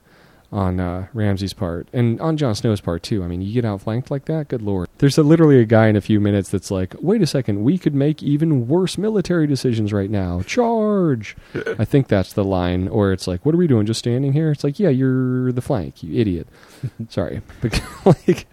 on 0.52 0.78
uh, 0.78 1.06
Ramsay's 1.14 1.54
part 1.54 1.88
and 1.92 2.20
on 2.20 2.36
Jon 2.36 2.54
Snow's 2.54 2.80
part 2.80 3.02
too. 3.02 3.24
I 3.24 3.26
mean, 3.26 3.40
you 3.40 3.52
get 3.54 3.64
outflanked 3.64 4.10
like 4.10 4.26
that, 4.26 4.48
good 4.48 4.62
lord. 4.62 4.88
There's 4.98 5.16
a, 5.16 5.22
literally 5.22 5.58
a 5.58 5.64
guy 5.64 5.88
in 5.88 5.96
a 5.96 6.00
few 6.00 6.20
minutes 6.20 6.50
that's 6.50 6.70
like, 6.70 6.94
"Wait 7.00 7.22
a 7.22 7.26
second, 7.26 7.64
we 7.64 7.78
could 7.78 7.94
make 7.94 8.22
even 8.22 8.68
worse 8.68 8.98
military 8.98 9.46
decisions 9.46 9.92
right 9.92 10.10
now. 10.10 10.42
Charge!" 10.42 11.36
I 11.78 11.84
think 11.84 12.08
that's 12.08 12.34
the 12.34 12.44
line, 12.44 12.88
or 12.88 13.12
it's 13.12 13.26
like, 13.26 13.44
"What 13.46 13.54
are 13.54 13.58
we 13.58 13.66
doing? 13.66 13.86
Just 13.86 14.00
standing 14.00 14.32
here?" 14.32 14.50
It's 14.50 14.62
like, 14.62 14.78
"Yeah, 14.78 14.90
you're 14.90 15.52
the 15.52 15.62
flank, 15.62 16.02
you 16.02 16.20
idiot." 16.20 16.46
Sorry, 17.08 17.40
but 17.60 17.80
like 18.04 18.46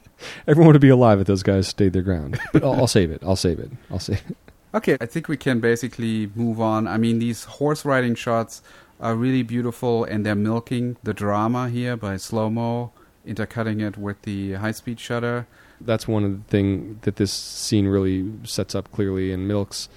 everyone 0.48 0.74
would 0.74 0.82
be 0.82 0.90
alive 0.90 1.20
if 1.20 1.28
those 1.28 1.44
guys 1.44 1.68
stayed 1.68 1.94
their 1.94 2.02
ground. 2.02 2.40
But 2.54 2.64
I'll, 2.64 2.74
I'll 2.74 2.88
save 2.88 3.12
it. 3.12 3.22
I'll 3.24 3.36
save 3.36 3.60
it. 3.60 3.72
I'll 3.92 4.00
save 4.00 4.24
it. 4.30 4.38
Okay, 4.74 4.98
I 5.02 5.08
think 5.08 5.28
we 5.28 5.36
can 5.36 5.60
basically 5.60 6.30
move 6.36 6.62
on. 6.62 6.88
I 6.88 6.98
mean, 6.98 7.18
these 7.18 7.44
horse 7.46 7.84
riding 7.86 8.14
shots 8.14 8.62
are 9.00 9.16
really 9.16 9.44
beautiful, 9.44 10.04
and 10.04 10.26
they're 10.26 10.36
milking 10.36 10.98
the 11.04 11.14
drama 11.14 11.70
here 11.70 11.96
by 11.96 12.18
slow 12.18 12.50
mo, 12.50 12.92
intercutting 13.26 13.80
it 13.80 13.98
with 13.98 14.22
the 14.24 14.54
high 14.54 14.72
speed 14.72 15.00
shutter. 15.00 15.48
That's 15.82 16.08
one 16.08 16.24
of 16.24 16.32
the 16.32 16.50
thing 16.50 17.00
that 17.04 17.16
this 17.16 17.32
scene 17.32 17.88
really 17.88 18.32
sets 18.44 18.76
up 18.76 18.92
clearly 18.92 19.32
and 19.32 19.48
milks 19.48 19.88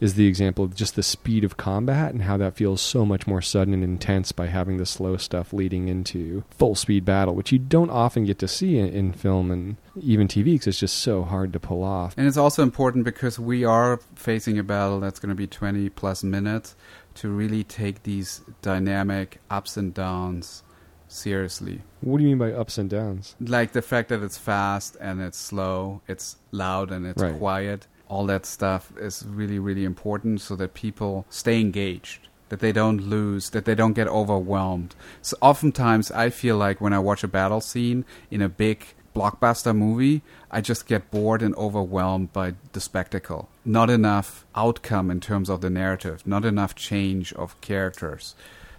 is 0.00 0.14
the 0.14 0.26
example 0.26 0.64
of 0.64 0.74
just 0.74 0.96
the 0.96 1.02
speed 1.02 1.44
of 1.44 1.56
combat 1.56 2.12
and 2.12 2.22
how 2.22 2.36
that 2.38 2.56
feels 2.56 2.80
so 2.80 3.04
much 3.04 3.26
more 3.26 3.42
sudden 3.42 3.74
and 3.74 3.84
intense 3.84 4.32
by 4.32 4.46
having 4.46 4.78
the 4.78 4.86
slow 4.86 5.16
stuff 5.16 5.52
leading 5.52 5.88
into 5.88 6.42
full 6.50 6.74
speed 6.74 7.04
battle, 7.04 7.34
which 7.34 7.52
you 7.52 7.58
don't 7.58 7.90
often 7.90 8.24
get 8.24 8.38
to 8.38 8.48
see 8.48 8.78
in, 8.78 8.88
in 8.88 9.12
film 9.12 9.50
and 9.50 9.76
even 10.00 10.26
TV 10.26 10.44
because 10.44 10.68
it's 10.68 10.80
just 10.80 10.96
so 10.96 11.22
hard 11.22 11.52
to 11.52 11.60
pull 11.60 11.84
off. 11.84 12.14
And 12.16 12.26
it's 12.26 12.38
also 12.38 12.62
important 12.62 13.04
because 13.04 13.38
we 13.38 13.64
are 13.64 14.00
facing 14.14 14.58
a 14.58 14.62
battle 14.62 15.00
that's 15.00 15.20
going 15.20 15.28
to 15.28 15.34
be 15.34 15.46
20 15.46 15.90
plus 15.90 16.24
minutes 16.24 16.74
to 17.14 17.28
really 17.28 17.64
take 17.64 18.02
these 18.04 18.40
dynamic 18.62 19.40
ups 19.50 19.76
and 19.76 19.92
downs 19.92 20.62
seriously. 21.08 21.82
What 22.00 22.18
do 22.18 22.22
you 22.24 22.28
mean 22.30 22.38
by 22.38 22.52
ups 22.52 22.78
and 22.78 22.88
downs? 22.88 23.34
Like 23.40 23.72
the 23.72 23.82
fact 23.82 24.08
that 24.10 24.22
it's 24.22 24.38
fast 24.38 24.96
and 25.00 25.20
it's 25.20 25.38
slow, 25.38 26.02
it's 26.08 26.36
loud 26.52 26.90
and 26.92 27.04
it's 27.06 27.20
Right. 27.22 27.36
quiet. 27.36 27.86
All 28.08 28.26
that 28.26 28.46
stuff 28.46 28.92
is 28.96 29.24
really, 29.28 29.58
really 29.58 29.84
important 29.84 30.40
so 30.40 30.56
that 30.56 30.74
people 30.74 31.26
stay 31.30 31.60
engaged, 31.60 32.28
that 32.48 32.60
they 32.60 32.72
don't 32.72 33.00
lose, 33.02 33.50
that 33.50 33.64
they 33.64 33.74
don't 33.74 33.92
get 33.92 34.08
overwhelmed. 34.08 34.94
So 35.22 35.36
oftentimes 35.40 36.10
I 36.12 36.30
feel 36.30 36.56
like 36.56 36.80
when 36.80 36.92
I 36.92 36.98
watch 36.98 37.22
a 37.24 37.28
battle 37.28 37.60
scene 37.60 38.04
in 38.30 38.40
a 38.42 38.48
big 38.48 38.86
blockbuster 39.14 39.76
movie, 39.76 40.22
I 40.50 40.60
just 40.60 40.86
get 40.86 41.10
bored 41.10 41.42
and 41.42 41.54
overwhelmed 41.56 42.32
by 42.32 42.54
the 42.72 42.80
spectacle. 42.80 43.48
Not 43.64 43.90
enough 43.90 44.44
outcome 44.54 45.10
in 45.10 45.20
terms 45.20 45.48
of 45.48 45.60
the 45.60 45.70
narrative, 45.70 46.26
not 46.26 46.44
enough 46.44 46.74
change 46.74 47.32
of 47.34 47.60
characters 47.60 48.34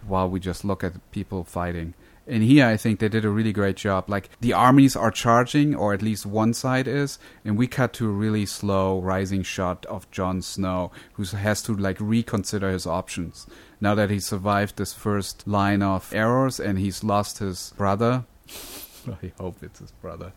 while 0.07 0.29
we 0.29 0.39
just 0.39 0.65
look 0.65 0.83
at 0.83 1.11
people 1.11 1.43
fighting. 1.43 1.93
And 2.27 2.43
here, 2.43 2.65
I 2.65 2.77
think 2.77 2.99
they 2.99 3.09
did 3.09 3.25
a 3.25 3.29
really 3.29 3.51
great 3.51 3.75
job. 3.75 4.09
Like 4.09 4.29
the 4.39 4.53
armies 4.53 4.95
are 4.95 5.11
charging, 5.11 5.75
or 5.75 5.93
at 5.93 6.01
least 6.01 6.25
one 6.25 6.53
side 6.53 6.87
is, 6.87 7.19
and 7.43 7.57
we 7.57 7.67
cut 7.67 7.93
to 7.93 8.05
a 8.07 8.13
really 8.13 8.45
slow 8.45 8.99
rising 8.99 9.43
shot 9.43 9.85
of 9.87 10.09
Jon 10.11 10.41
Snow, 10.41 10.91
who 11.13 11.23
has 11.23 11.61
to 11.63 11.75
like 11.75 11.97
reconsider 11.99 12.69
his 12.69 12.85
options 12.85 13.47
now 13.81 13.95
that 13.95 14.11
he 14.11 14.19
survived 14.19 14.77
this 14.77 14.93
first 14.93 15.47
line 15.47 15.81
of 15.81 16.13
arrows 16.13 16.59
and 16.59 16.77
he's 16.77 17.03
lost 17.03 17.39
his 17.39 17.73
brother. 17.75 18.23
I 19.23 19.31
hope 19.39 19.61
it's 19.61 19.79
his 19.79 19.91
brother. 19.91 20.31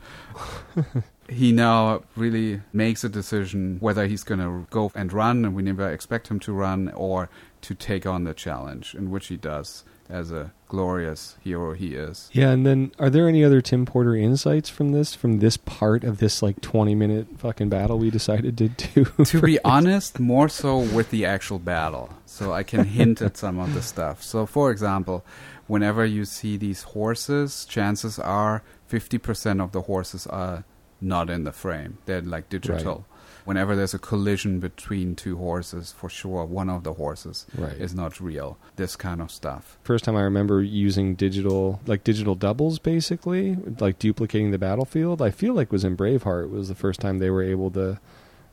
he 1.28 1.52
now 1.52 2.02
really 2.16 2.60
makes 2.72 3.04
a 3.04 3.08
decision 3.08 3.78
whether 3.80 4.06
he's 4.06 4.24
going 4.24 4.40
to 4.40 4.66
go 4.70 4.90
and 4.94 5.12
run, 5.12 5.44
and 5.44 5.54
we 5.54 5.62
never 5.62 5.90
expect 5.90 6.28
him 6.28 6.40
to 6.40 6.52
run, 6.52 6.90
or 6.90 7.28
to 7.62 7.74
take 7.74 8.06
on 8.06 8.24
the 8.24 8.34
challenge, 8.34 8.94
in 8.94 9.10
which 9.10 9.28
he 9.28 9.36
does 9.36 9.84
as 10.08 10.30
a 10.30 10.52
glorious 10.68 11.36
hero 11.42 11.72
he 11.72 11.94
is. 11.94 12.28
Yeah, 12.32 12.50
and 12.50 12.66
then 12.66 12.92
are 12.98 13.08
there 13.08 13.28
any 13.28 13.44
other 13.44 13.60
Tim 13.60 13.86
Porter 13.86 14.14
insights 14.14 14.68
from 14.68 14.92
this, 14.92 15.14
from 15.14 15.38
this 15.38 15.56
part 15.56 16.04
of 16.04 16.18
this 16.18 16.42
like 16.42 16.60
20 16.60 16.94
minute 16.94 17.26
fucking 17.38 17.68
battle 17.68 17.98
we 17.98 18.10
decided 18.10 18.58
to 18.58 18.68
do? 18.68 19.04
to 19.24 19.40
be 19.40 19.58
honest, 19.64 20.18
more 20.18 20.48
so 20.48 20.78
with 20.78 21.10
the 21.10 21.24
actual 21.24 21.58
battle. 21.58 22.10
So 22.26 22.52
I 22.52 22.64
can 22.64 22.84
hint 22.84 23.22
at 23.22 23.36
some 23.36 23.58
of 23.58 23.74
the 23.74 23.82
stuff. 23.82 24.22
So, 24.22 24.46
for 24.46 24.70
example, 24.70 25.24
whenever 25.66 26.04
you 26.04 26.24
see 26.24 26.56
these 26.56 26.82
horses, 26.82 27.64
chances 27.64 28.18
are 28.18 28.62
50% 28.90 29.62
of 29.62 29.72
the 29.72 29.82
horses 29.82 30.26
are 30.26 30.64
not 31.00 31.28
in 31.30 31.44
the 31.44 31.52
frame. 31.52 31.98
They're 32.06 32.22
like 32.22 32.48
digital. 32.48 33.06
Whenever 33.44 33.76
there's 33.76 33.92
a 33.92 33.98
collision 33.98 34.58
between 34.58 35.14
two 35.14 35.36
horses, 35.36 35.92
for 35.92 36.08
sure, 36.08 36.46
one 36.46 36.70
of 36.70 36.82
the 36.82 36.94
horses 36.94 37.44
Right. 37.54 37.72
is 37.74 37.94
not 37.94 38.18
real. 38.18 38.56
This 38.76 38.96
kind 38.96 39.20
of 39.20 39.30
stuff. 39.30 39.76
First 39.84 40.04
time 40.06 40.16
I 40.16 40.22
remember 40.22 40.62
using 40.62 41.14
digital, 41.14 41.78
like 41.86 42.04
digital 42.04 42.36
doubles, 42.36 42.78
basically, 42.78 43.56
like 43.80 43.98
duplicating 43.98 44.50
the 44.50 44.58
battlefield. 44.58 45.20
I 45.20 45.30
feel 45.30 45.52
like 45.52 45.70
was 45.72 45.84
in 45.84 45.94
Braveheart 45.94 46.44
It 46.44 46.50
was 46.50 46.68
the 46.68 46.74
first 46.74 47.00
time 47.00 47.18
they 47.18 47.28
were 47.28 47.42
able 47.42 47.70
to 47.72 47.98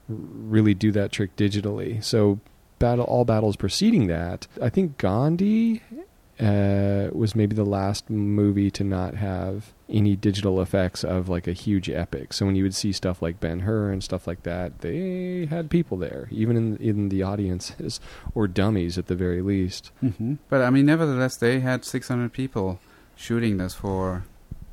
really 0.10 0.74
do 0.74 0.92
that 0.92 1.14
trick 1.14 1.38
digitally. 1.38 2.04
So, 2.04 2.40
battle 2.80 3.06
all 3.06 3.24
battles 3.24 3.56
preceding 3.56 4.08
that, 4.08 4.48
I 4.62 4.68
think 4.70 4.98
Gandhi 4.98 5.84
uh, 6.42 7.10
was 7.14 7.36
maybe 7.36 7.56
the 7.56 7.64
last 7.66 8.10
movie 8.10 8.72
to 8.72 8.84
not 8.84 9.16
have 9.16 9.74
any 9.88 10.16
digital 10.16 10.62
effects 10.62 11.04
of 11.04 11.30
like 11.30 11.48
a 11.48 11.54
huge 11.54 11.90
epic. 11.90 12.34
So 12.34 12.46
when 12.46 12.56
you 12.56 12.64
would 12.64 12.74
see 12.74 12.92
stuff 12.92 13.22
like 13.22 13.40
Ben 13.40 13.60
Hur 13.62 13.92
and 13.92 14.04
stuff 14.04 14.26
like 14.26 14.44
that, 14.44 14.80
they 14.80 15.46
had 15.50 15.70
people 15.70 15.98
there, 15.98 16.28
even 16.32 16.58
in 16.58 16.78
in 16.78 17.10
the 17.10 17.22
audiences 17.24 18.00
or 18.36 18.48
dummies 18.48 18.98
at 18.98 19.08
the 19.08 19.16
very 19.16 19.42
least. 19.42 19.92
hmm 20.00 20.36
But 20.50 20.62
I 20.62 20.70
mean, 20.70 20.86
nevertheless, 20.86 21.38
they 21.38 21.60
had 21.60 21.86
600 21.86 22.34
people 22.34 22.80
shooting 23.16 23.58
this 23.58 23.76
for 23.76 24.24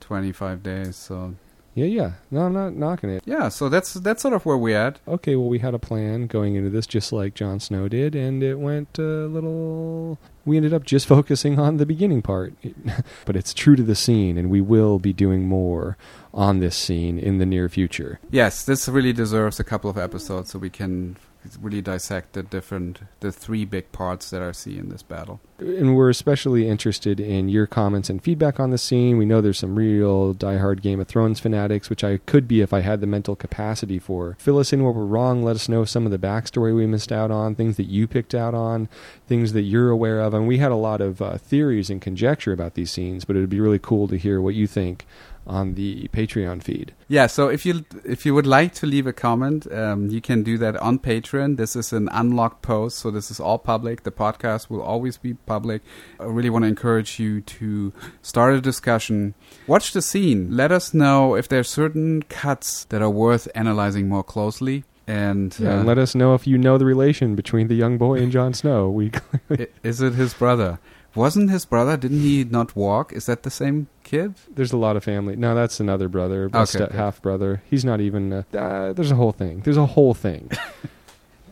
25 0.01 0.63
days. 0.63 0.97
So 0.97 1.35
Yeah, 1.79 1.87
yeah. 1.87 2.13
No, 2.31 2.43
I'm 2.43 2.53
not 2.53 2.75
knocking 2.75 3.09
it. 3.11 3.23
yeah, 3.25 3.49
so 3.49 3.69
that's 3.69 3.95
that's 3.95 4.23
sort 4.23 4.35
of 4.35 4.45
where 4.45 4.57
we're 4.57 4.77
at. 4.77 4.99
Okay, 5.07 5.37
well, 5.37 5.49
we 5.49 5.61
had 5.61 5.75
a 5.75 5.79
plan 5.79 6.27
going 6.27 6.57
into 6.57 6.71
this, 6.71 6.87
just 6.87 7.13
like 7.13 7.35
Jon 7.35 7.61
Snow 7.61 7.87
did, 7.87 8.15
and 8.17 8.43
it 8.43 8.57
went 8.59 8.99
a 8.99 9.03
little. 9.29 10.19
We 10.45 10.57
ended 10.57 10.75
up 10.75 10.85
just 10.85 11.07
focusing 11.17 11.59
on 11.59 11.77
the 11.77 11.87
beginning 11.87 12.23
part, 12.23 12.55
but 13.25 13.37
it's 13.37 13.55
true 13.55 13.77
to 13.77 13.83
the 13.83 13.95
scene, 13.95 14.37
and 14.37 14.51
we 14.51 14.61
will 14.61 14.99
be 14.99 15.13
doing 15.13 15.47
more 15.47 15.97
on 16.35 16.59
this 16.59 16.75
scene 16.77 17.19
in 17.19 17.39
the 17.39 17.47
near 17.47 17.69
future. 17.69 18.19
Yes, 18.31 18.65
this 18.65 18.89
really 18.89 19.13
deserves 19.13 19.61
a 19.61 19.65
couple 19.65 19.89
of 19.89 19.97
episodes 19.97 20.51
so 20.51 20.59
we 20.59 20.71
can 20.71 21.17
really 21.61 21.81
dissect 21.81 22.33
the 22.35 22.43
different, 22.43 23.01
the 23.21 23.33
three 23.33 23.65
big 23.65 23.91
parts 23.93 24.31
that 24.31 24.43
I 24.43 24.53
see 24.53 24.79
in 24.79 24.89
this 24.89 25.03
battle. 25.03 25.41
And 25.59 25.97
we're 25.97 26.11
especially 26.11 26.69
interested 26.69 27.19
in 27.19 27.49
your 27.49 27.67
comments 27.67 28.09
and 28.09 28.23
feedback 28.23 28.61
on 28.61 28.71
the 28.71 28.79
scene. 28.79 29.19
We 29.19 29.27
know 29.27 29.41
there's 29.41 29.59
some 29.59 29.75
real 29.75 30.35
diehard 30.35 30.83
Game 30.83 31.01
of 31.01 31.09
Thrones 31.09 31.41
fanatics, 31.41 31.91
which 31.91 32.05
I 32.05 32.19
could 32.19 32.47
be 32.47 32.61
if 32.61 32.73
I 32.73 32.81
had 32.81 33.01
the 33.01 33.07
mental 33.07 33.35
capacity 33.35 33.99
for. 33.99 34.37
Fill 34.39 34.59
us 34.59 34.73
in 34.73 34.85
where 34.85 34.93
we're 34.93 35.05
wrong. 35.05 35.43
Let 35.43 35.57
us 35.57 35.69
know 35.69 35.85
some 35.85 36.05
of 36.05 36.13
the 36.13 36.19
backstory 36.19 36.75
we 36.75 36.87
missed 36.87 37.11
out 37.11 37.31
on, 37.31 37.55
things 37.55 37.77
that 37.77 37.89
you 37.89 38.07
picked 38.07 38.35
out 38.35 38.55
on, 38.55 38.89
things 39.27 39.53
that 39.53 39.63
you're 39.63 39.91
aware 39.91 40.21
of. 40.21 40.35
And 40.35 40.47
we 40.47 40.59
had 40.59 40.73
a 40.73 40.77
lot 40.77 41.01
of 41.01 41.21
uh, 41.21 41.39
theories 41.39 41.91
and 41.91 42.01
conjecture 42.01 42.53
about 42.53 42.75
these 42.75 42.91
scenes, 42.91 43.25
but 43.25 43.37
it 43.37 43.41
would 43.41 43.51
be 43.51 43.61
really 43.61 43.81
cool 43.81 44.07
to 44.09 44.17
hear 44.17 44.41
what 44.41 44.55
you 44.55 44.67
think 44.67 45.07
on 45.49 45.75
the 45.75 46.09
Patreon 46.09 46.63
feed. 46.63 46.95
Yeah, 47.09 47.27
so 47.27 47.49
if 47.49 47.65
you 47.65 47.85
if 48.05 48.27
you 48.27 48.35
would 48.35 48.47
like 48.47 48.75
to 48.75 48.87
leave 48.87 49.07
a 49.07 49.13
comment, 49.13 49.71
um, 49.73 50.09
you 50.09 50.21
can 50.21 50.43
do 50.43 50.59
that 50.59 50.77
on 50.77 50.99
Patreon. 50.99 51.57
This 51.57 51.75
is 51.75 51.93
an 51.93 52.09
unlocked 52.13 52.63
post, 52.63 52.99
so 52.99 53.11
this 53.11 53.31
is 53.31 53.41
all 53.41 53.59
public. 53.59 54.03
The 54.03 54.11
podcast 54.11 54.69
will 54.69 54.83
always 54.83 55.17
be 55.17 55.35
public. 55.35 55.83
I 56.21 56.25
really 56.25 56.51
want 56.51 56.65
to 56.65 56.69
encourage 56.69 57.19
you 57.19 57.41
to 57.41 57.93
start 58.21 58.55
a 58.55 58.61
discussion. 58.61 59.35
Watch 59.67 59.93
the 59.93 60.03
scene. 60.03 60.55
Let 60.55 60.71
us 60.71 60.93
know 60.93 61.35
if 61.35 61.49
there 61.49 61.61
are 61.61 61.65
certain 61.65 62.23
cuts 62.25 62.85
that 62.85 63.01
are 63.01 63.11
worth 63.11 63.49
analyzing 63.55 64.09
more 64.09 64.23
closely. 64.25 64.85
And, 65.07 65.57
Yeah, 65.59 65.71
uh, 65.71 65.79
and 65.79 65.87
let 65.87 65.97
us 65.97 66.15
know 66.15 66.35
if 66.35 66.47
you 66.47 66.59
know 66.59 66.77
the 66.77 66.85
relation 66.85 67.35
between 67.35 67.69
the 67.69 67.75
young 67.75 67.97
boy 67.97 68.19
and 68.19 68.31
Jon 68.31 68.53
Snow. 68.53 68.91
We 68.91 69.11
is 69.83 70.03
it 70.03 70.13
his 70.13 70.35
brother? 70.35 70.79
Wasn't 71.19 71.51
his 71.51 71.65
brother? 71.65 71.97
Didn't 71.97 72.21
he 72.21 72.45
not 72.45 72.77
walk? 72.77 73.13
Is 73.13 73.27
that 73.27 73.43
the 73.43 73.51
same 73.51 73.89
kid? 74.05 74.35
There's 74.49 74.73
a 74.73 74.77
lot 74.77 74.97
of 74.97 75.03
family. 75.05 75.35
No, 75.37 75.55
that's 75.55 75.81
another 75.81 76.09
brother, 76.09 76.49
Okay, 76.55 76.85
okay. 76.85 76.97
half 76.97 77.21
brother. 77.21 77.61
He's 77.69 77.85
not 77.85 78.01
even. 78.01 78.33
Uh, 78.33 78.43
uh, 78.57 78.93
there's 78.93 79.11
a 79.11 79.17
whole 79.17 79.33
thing. 79.33 79.61
There's 79.61 79.77
a 79.77 79.87
whole 79.87 80.15
thing. 80.15 80.51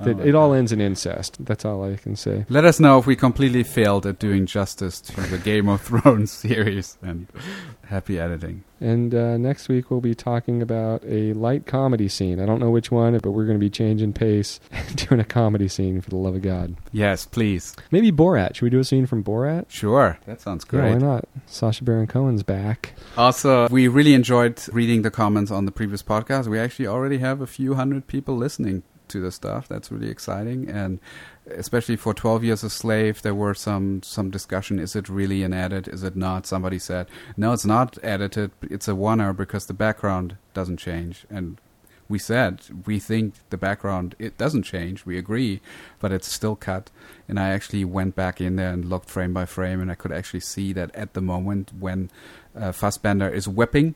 That 0.01 0.18
my 0.18 0.24
it 0.24 0.34
all 0.34 0.53
ends 0.53 0.72
in 0.72 0.80
incest. 0.80 1.44
That's 1.44 1.64
all 1.64 1.84
I 1.84 1.97
can 1.97 2.16
say. 2.16 2.44
Let 2.49 2.64
us 2.64 2.78
know 2.80 2.99
if 2.99 3.07
we 3.07 3.16
completely 3.16 3.62
failed 3.62 4.07
at 4.07 4.18
doing 4.18 4.47
justice 4.47 5.01
to 5.03 5.20
the 5.22 5.38
Game 5.38 5.68
of 5.68 5.80
Thrones 5.86 6.30
series 6.30 6.99
and 7.03 7.26
happy 7.86 8.18
editing. 8.18 8.64
And 8.80 9.14
uh, 9.14 9.38
next 9.38 9.68
week 9.68 9.90
we'll 9.90 10.01
be 10.03 10.14
talking 10.14 10.61
about 10.61 11.03
a 11.07 11.32
light 11.32 11.66
comedy 11.66 12.09
scene. 12.09 12.40
I 12.40 12.47
don't 12.47 12.61
know 12.61 12.70
which 12.70 12.90
one, 12.90 13.18
but 13.18 13.30
we're 13.30 13.47
going 13.47 13.59
to 13.59 13.64
be 13.64 13.70
changing 13.70 14.12
pace, 14.12 14.61
doing 14.94 15.20
a 15.20 15.24
comedy 15.24 15.68
scene 15.68 16.01
for 16.01 16.11
the 16.11 16.16
love 16.16 16.34
of 16.34 16.42
God. 16.42 16.76
Yes, 16.92 17.24
please. 17.24 17.74
Maybe 17.90 18.12
Borat. 18.12 18.55
Should 18.55 18.62
we 18.64 18.70
do 18.70 18.80
a 18.80 18.84
scene 18.84 19.07
from 19.07 19.24
Borat? 19.24 19.70
Sure. 19.70 20.18
That 20.26 20.40
sounds 20.40 20.66
Yeah, 20.70 20.90
why 20.90 20.99
not? 20.99 21.28
Sacha 21.47 21.84
Baron 21.84 22.07
Cohen's 22.07 22.42
back. 22.42 22.92
Also, 23.16 23.68
we 23.68 23.88
really 23.88 24.14
enjoyed 24.14 24.61
reading 24.72 25.03
the 25.03 25.11
comments 25.11 25.51
on 25.51 25.64
the 25.64 25.72
previous 25.72 26.03
podcast. 26.03 26.47
We 26.47 26.59
actually 26.59 26.86
already 26.86 27.18
have 27.18 27.40
a 27.40 27.47
few 27.47 27.74
hundred 27.74 28.07
people 28.07 28.36
listening 28.36 28.82
to 29.09 29.20
the 29.20 29.32
stuff. 29.32 29.68
That's 29.68 29.90
really 29.90 30.11
exciting. 30.11 30.68
And 30.68 31.00
especially 31.50 31.96
for 31.96 32.14
12 32.14 32.44
Years 32.44 32.64
a 32.64 32.70
Slave, 32.70 33.22
there 33.22 33.34
were 33.34 33.54
some, 33.54 34.02
some 34.02 34.30
discussion. 34.30 34.78
Is 34.78 34.96
it 34.96 35.09
really 35.09 35.42
an 35.42 35.52
edit? 35.52 35.88
Is 35.88 36.02
it 36.02 36.16
not? 36.16 36.46
Somebody 36.46 36.78
said, 36.78 37.09
no, 37.36 37.52
it's 37.52 37.66
not 37.66 37.98
edited. 38.02 38.50
It's 38.62 38.88
a 38.88 38.92
oneer 38.92 39.36
because 39.36 39.66
the 39.66 39.74
background 39.74 40.36
doesn't 40.54 40.78
change. 40.78 41.26
And 41.30 41.59
we 42.09 42.18
said 42.18 42.62
we 42.86 42.98
think 42.98 43.34
the 43.50 43.57
background 43.57 44.14
it 44.18 44.38
doesn't 44.38 44.62
change. 44.62 45.04
We 45.04 45.18
agree, 45.18 45.61
but 45.98 46.12
it's 46.12 46.32
still 46.32 46.57
cut. 46.57 46.90
And 47.28 47.38
I 47.38 47.50
actually 47.50 47.84
went 47.84 48.14
back 48.14 48.40
in 48.40 48.57
there 48.57 48.72
and 48.72 48.84
looked 48.84 49.11
frame 49.11 49.32
by 49.32 49.46
frame, 49.46 49.80
and 49.80 49.90
I 49.90 49.94
could 49.94 50.12
actually 50.12 50.40
see 50.40 50.72
that 50.72 50.94
at 50.94 51.14
the 51.14 51.20
moment 51.20 51.72
when 51.78 52.11
uh, 52.54 52.72
Fassbender 52.72 53.28
is 53.28 53.48
whipping, 53.48 53.94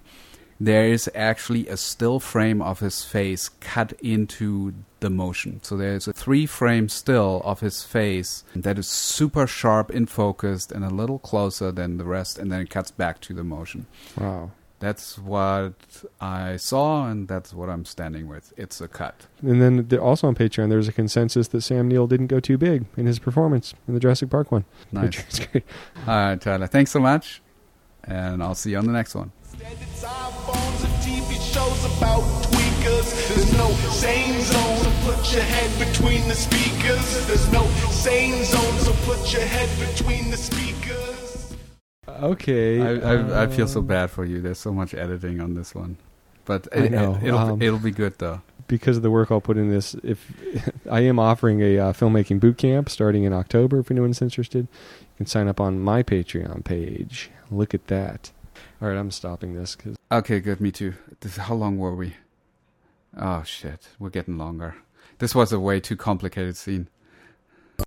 there 0.60 0.84
is 0.84 1.10
actually 1.14 1.66
a 1.68 1.76
still 1.76 2.20
frame 2.20 2.60
of 2.60 2.80
his 2.80 3.02
face 3.02 3.48
cut 3.60 3.92
into 4.02 4.74
the 5.00 5.08
motion. 5.10 5.60
So 5.62 5.76
there's 5.76 6.06
a 6.06 6.12
three 6.12 6.44
frame 6.44 6.90
still 6.90 7.40
of 7.44 7.60
his 7.60 7.82
face 7.82 8.44
that 8.54 8.78
is 8.78 8.86
super 8.86 9.46
sharp 9.46 9.90
in 9.90 10.04
focused 10.04 10.70
and 10.70 10.84
a 10.84 10.90
little 10.90 11.18
closer 11.18 11.72
than 11.72 11.96
the 11.96 12.04
rest, 12.04 12.38
and 12.38 12.52
then 12.52 12.60
it 12.60 12.68
cuts 12.68 12.90
back 12.90 13.20
to 13.22 13.34
the 13.34 13.42
motion. 13.42 13.86
Wow. 14.18 14.50
That's 14.80 15.18
what 15.18 15.74
I 16.22 16.56
saw, 16.56 17.06
and 17.06 17.28
that's 17.28 17.52
what 17.52 17.68
I'm 17.68 17.84
standing 17.84 18.28
with. 18.28 18.54
It's 18.56 18.80
a 18.80 18.88
cut. 18.88 19.26
And 19.42 19.60
then 19.60 19.88
there, 19.88 20.00
also 20.00 20.26
on 20.26 20.34
Patreon, 20.34 20.70
there's 20.70 20.88
a 20.88 20.92
consensus 20.92 21.48
that 21.48 21.60
Sam 21.60 21.88
Neill 21.88 22.06
didn't 22.06 22.28
go 22.28 22.40
too 22.40 22.56
big 22.56 22.86
in 22.96 23.04
his 23.04 23.18
performance 23.18 23.74
in 23.86 23.92
the 23.92 24.00
Jurassic 24.00 24.30
Park 24.30 24.50
one. 24.50 24.64
Nice. 24.90 25.04
Which 25.04 25.18
is 25.28 25.46
great. 25.46 25.64
All 26.06 26.14
right, 26.14 26.40
Tyler. 26.40 26.66
Thanks 26.66 26.90
so 26.90 27.00
much, 27.00 27.42
and 28.04 28.42
I'll 28.42 28.54
see 28.54 28.70
you 28.70 28.78
on 28.78 28.86
the 28.86 28.92
next 28.92 29.14
one. 29.14 29.32
It's 29.52 30.04
iPhones 30.04 30.84
and 30.84 30.94
TV 31.02 31.34
shows 31.52 31.84
about 31.98 32.22
tweakers. 32.44 33.28
There's 33.28 33.52
no 33.56 33.70
sane 33.90 34.40
zone, 34.42 34.76
so 34.78 35.12
put 35.12 35.32
your 35.32 35.42
head 35.42 35.88
between 35.88 36.28
the 36.28 36.34
speakers. 36.34 37.26
There's 37.26 37.52
no 37.52 37.66
sane 37.90 38.44
zone, 38.44 38.78
so 38.78 38.92
put 39.04 39.32
your 39.32 39.42
head 39.42 39.68
between 39.78 40.30
the 40.30 40.36
speakers. 40.36 41.54
Okay. 42.08 42.80
I, 42.80 43.14
I, 43.14 43.42
I 43.44 43.46
feel 43.48 43.66
so 43.66 43.80
um, 43.80 43.86
bad 43.86 44.10
for 44.10 44.24
you. 44.24 44.40
There's 44.40 44.58
so 44.58 44.72
much 44.72 44.94
editing 44.94 45.40
on 45.40 45.54
this 45.54 45.74
one, 45.74 45.96
but 46.44 46.68
I 46.74 46.84
it, 46.84 46.92
know, 46.92 47.18
will 47.20 47.38
um, 47.38 47.62
it'll 47.62 47.78
be 47.78 47.90
good 47.90 48.18
though. 48.18 48.42
because 48.68 48.96
of 48.98 49.02
the 49.02 49.10
work 49.10 49.30
I'll 49.30 49.40
put 49.40 49.56
in 49.56 49.68
this, 49.68 49.94
if 50.02 50.32
I 50.90 51.00
am 51.00 51.18
offering 51.18 51.60
a 51.60 51.78
uh, 51.78 51.92
filmmaking 51.92 52.40
boot 52.40 52.58
camp 52.58 52.88
starting 52.88 53.24
in 53.24 53.32
October, 53.32 53.80
if 53.80 53.90
anyone's 53.90 54.22
interested, 54.22 54.68
you 55.00 55.16
can 55.16 55.26
sign 55.26 55.48
up 55.48 55.60
on 55.60 55.80
my 55.80 56.02
Patreon 56.02 56.64
page. 56.64 57.30
Look 57.50 57.74
at 57.74 57.88
that. 57.88 58.30
All 58.80 58.88
right, 58.88 58.96
I'm 58.96 59.10
stopping 59.10 59.54
this 59.54 59.76
because 59.76 59.96
Okay, 60.10 60.40
good. 60.40 60.60
Me 60.60 60.72
too. 60.72 60.94
This, 61.20 61.36
how 61.36 61.54
long 61.54 61.76
were 61.78 61.94
we? 61.94 62.14
Oh 63.16 63.42
shit, 63.42 63.88
we're 63.98 64.10
getting 64.10 64.38
longer. 64.38 64.74
This 65.18 65.34
was 65.34 65.52
a 65.52 65.60
way 65.60 65.80
too 65.80 65.96
complicated 65.96 66.56
scene. 66.56 66.88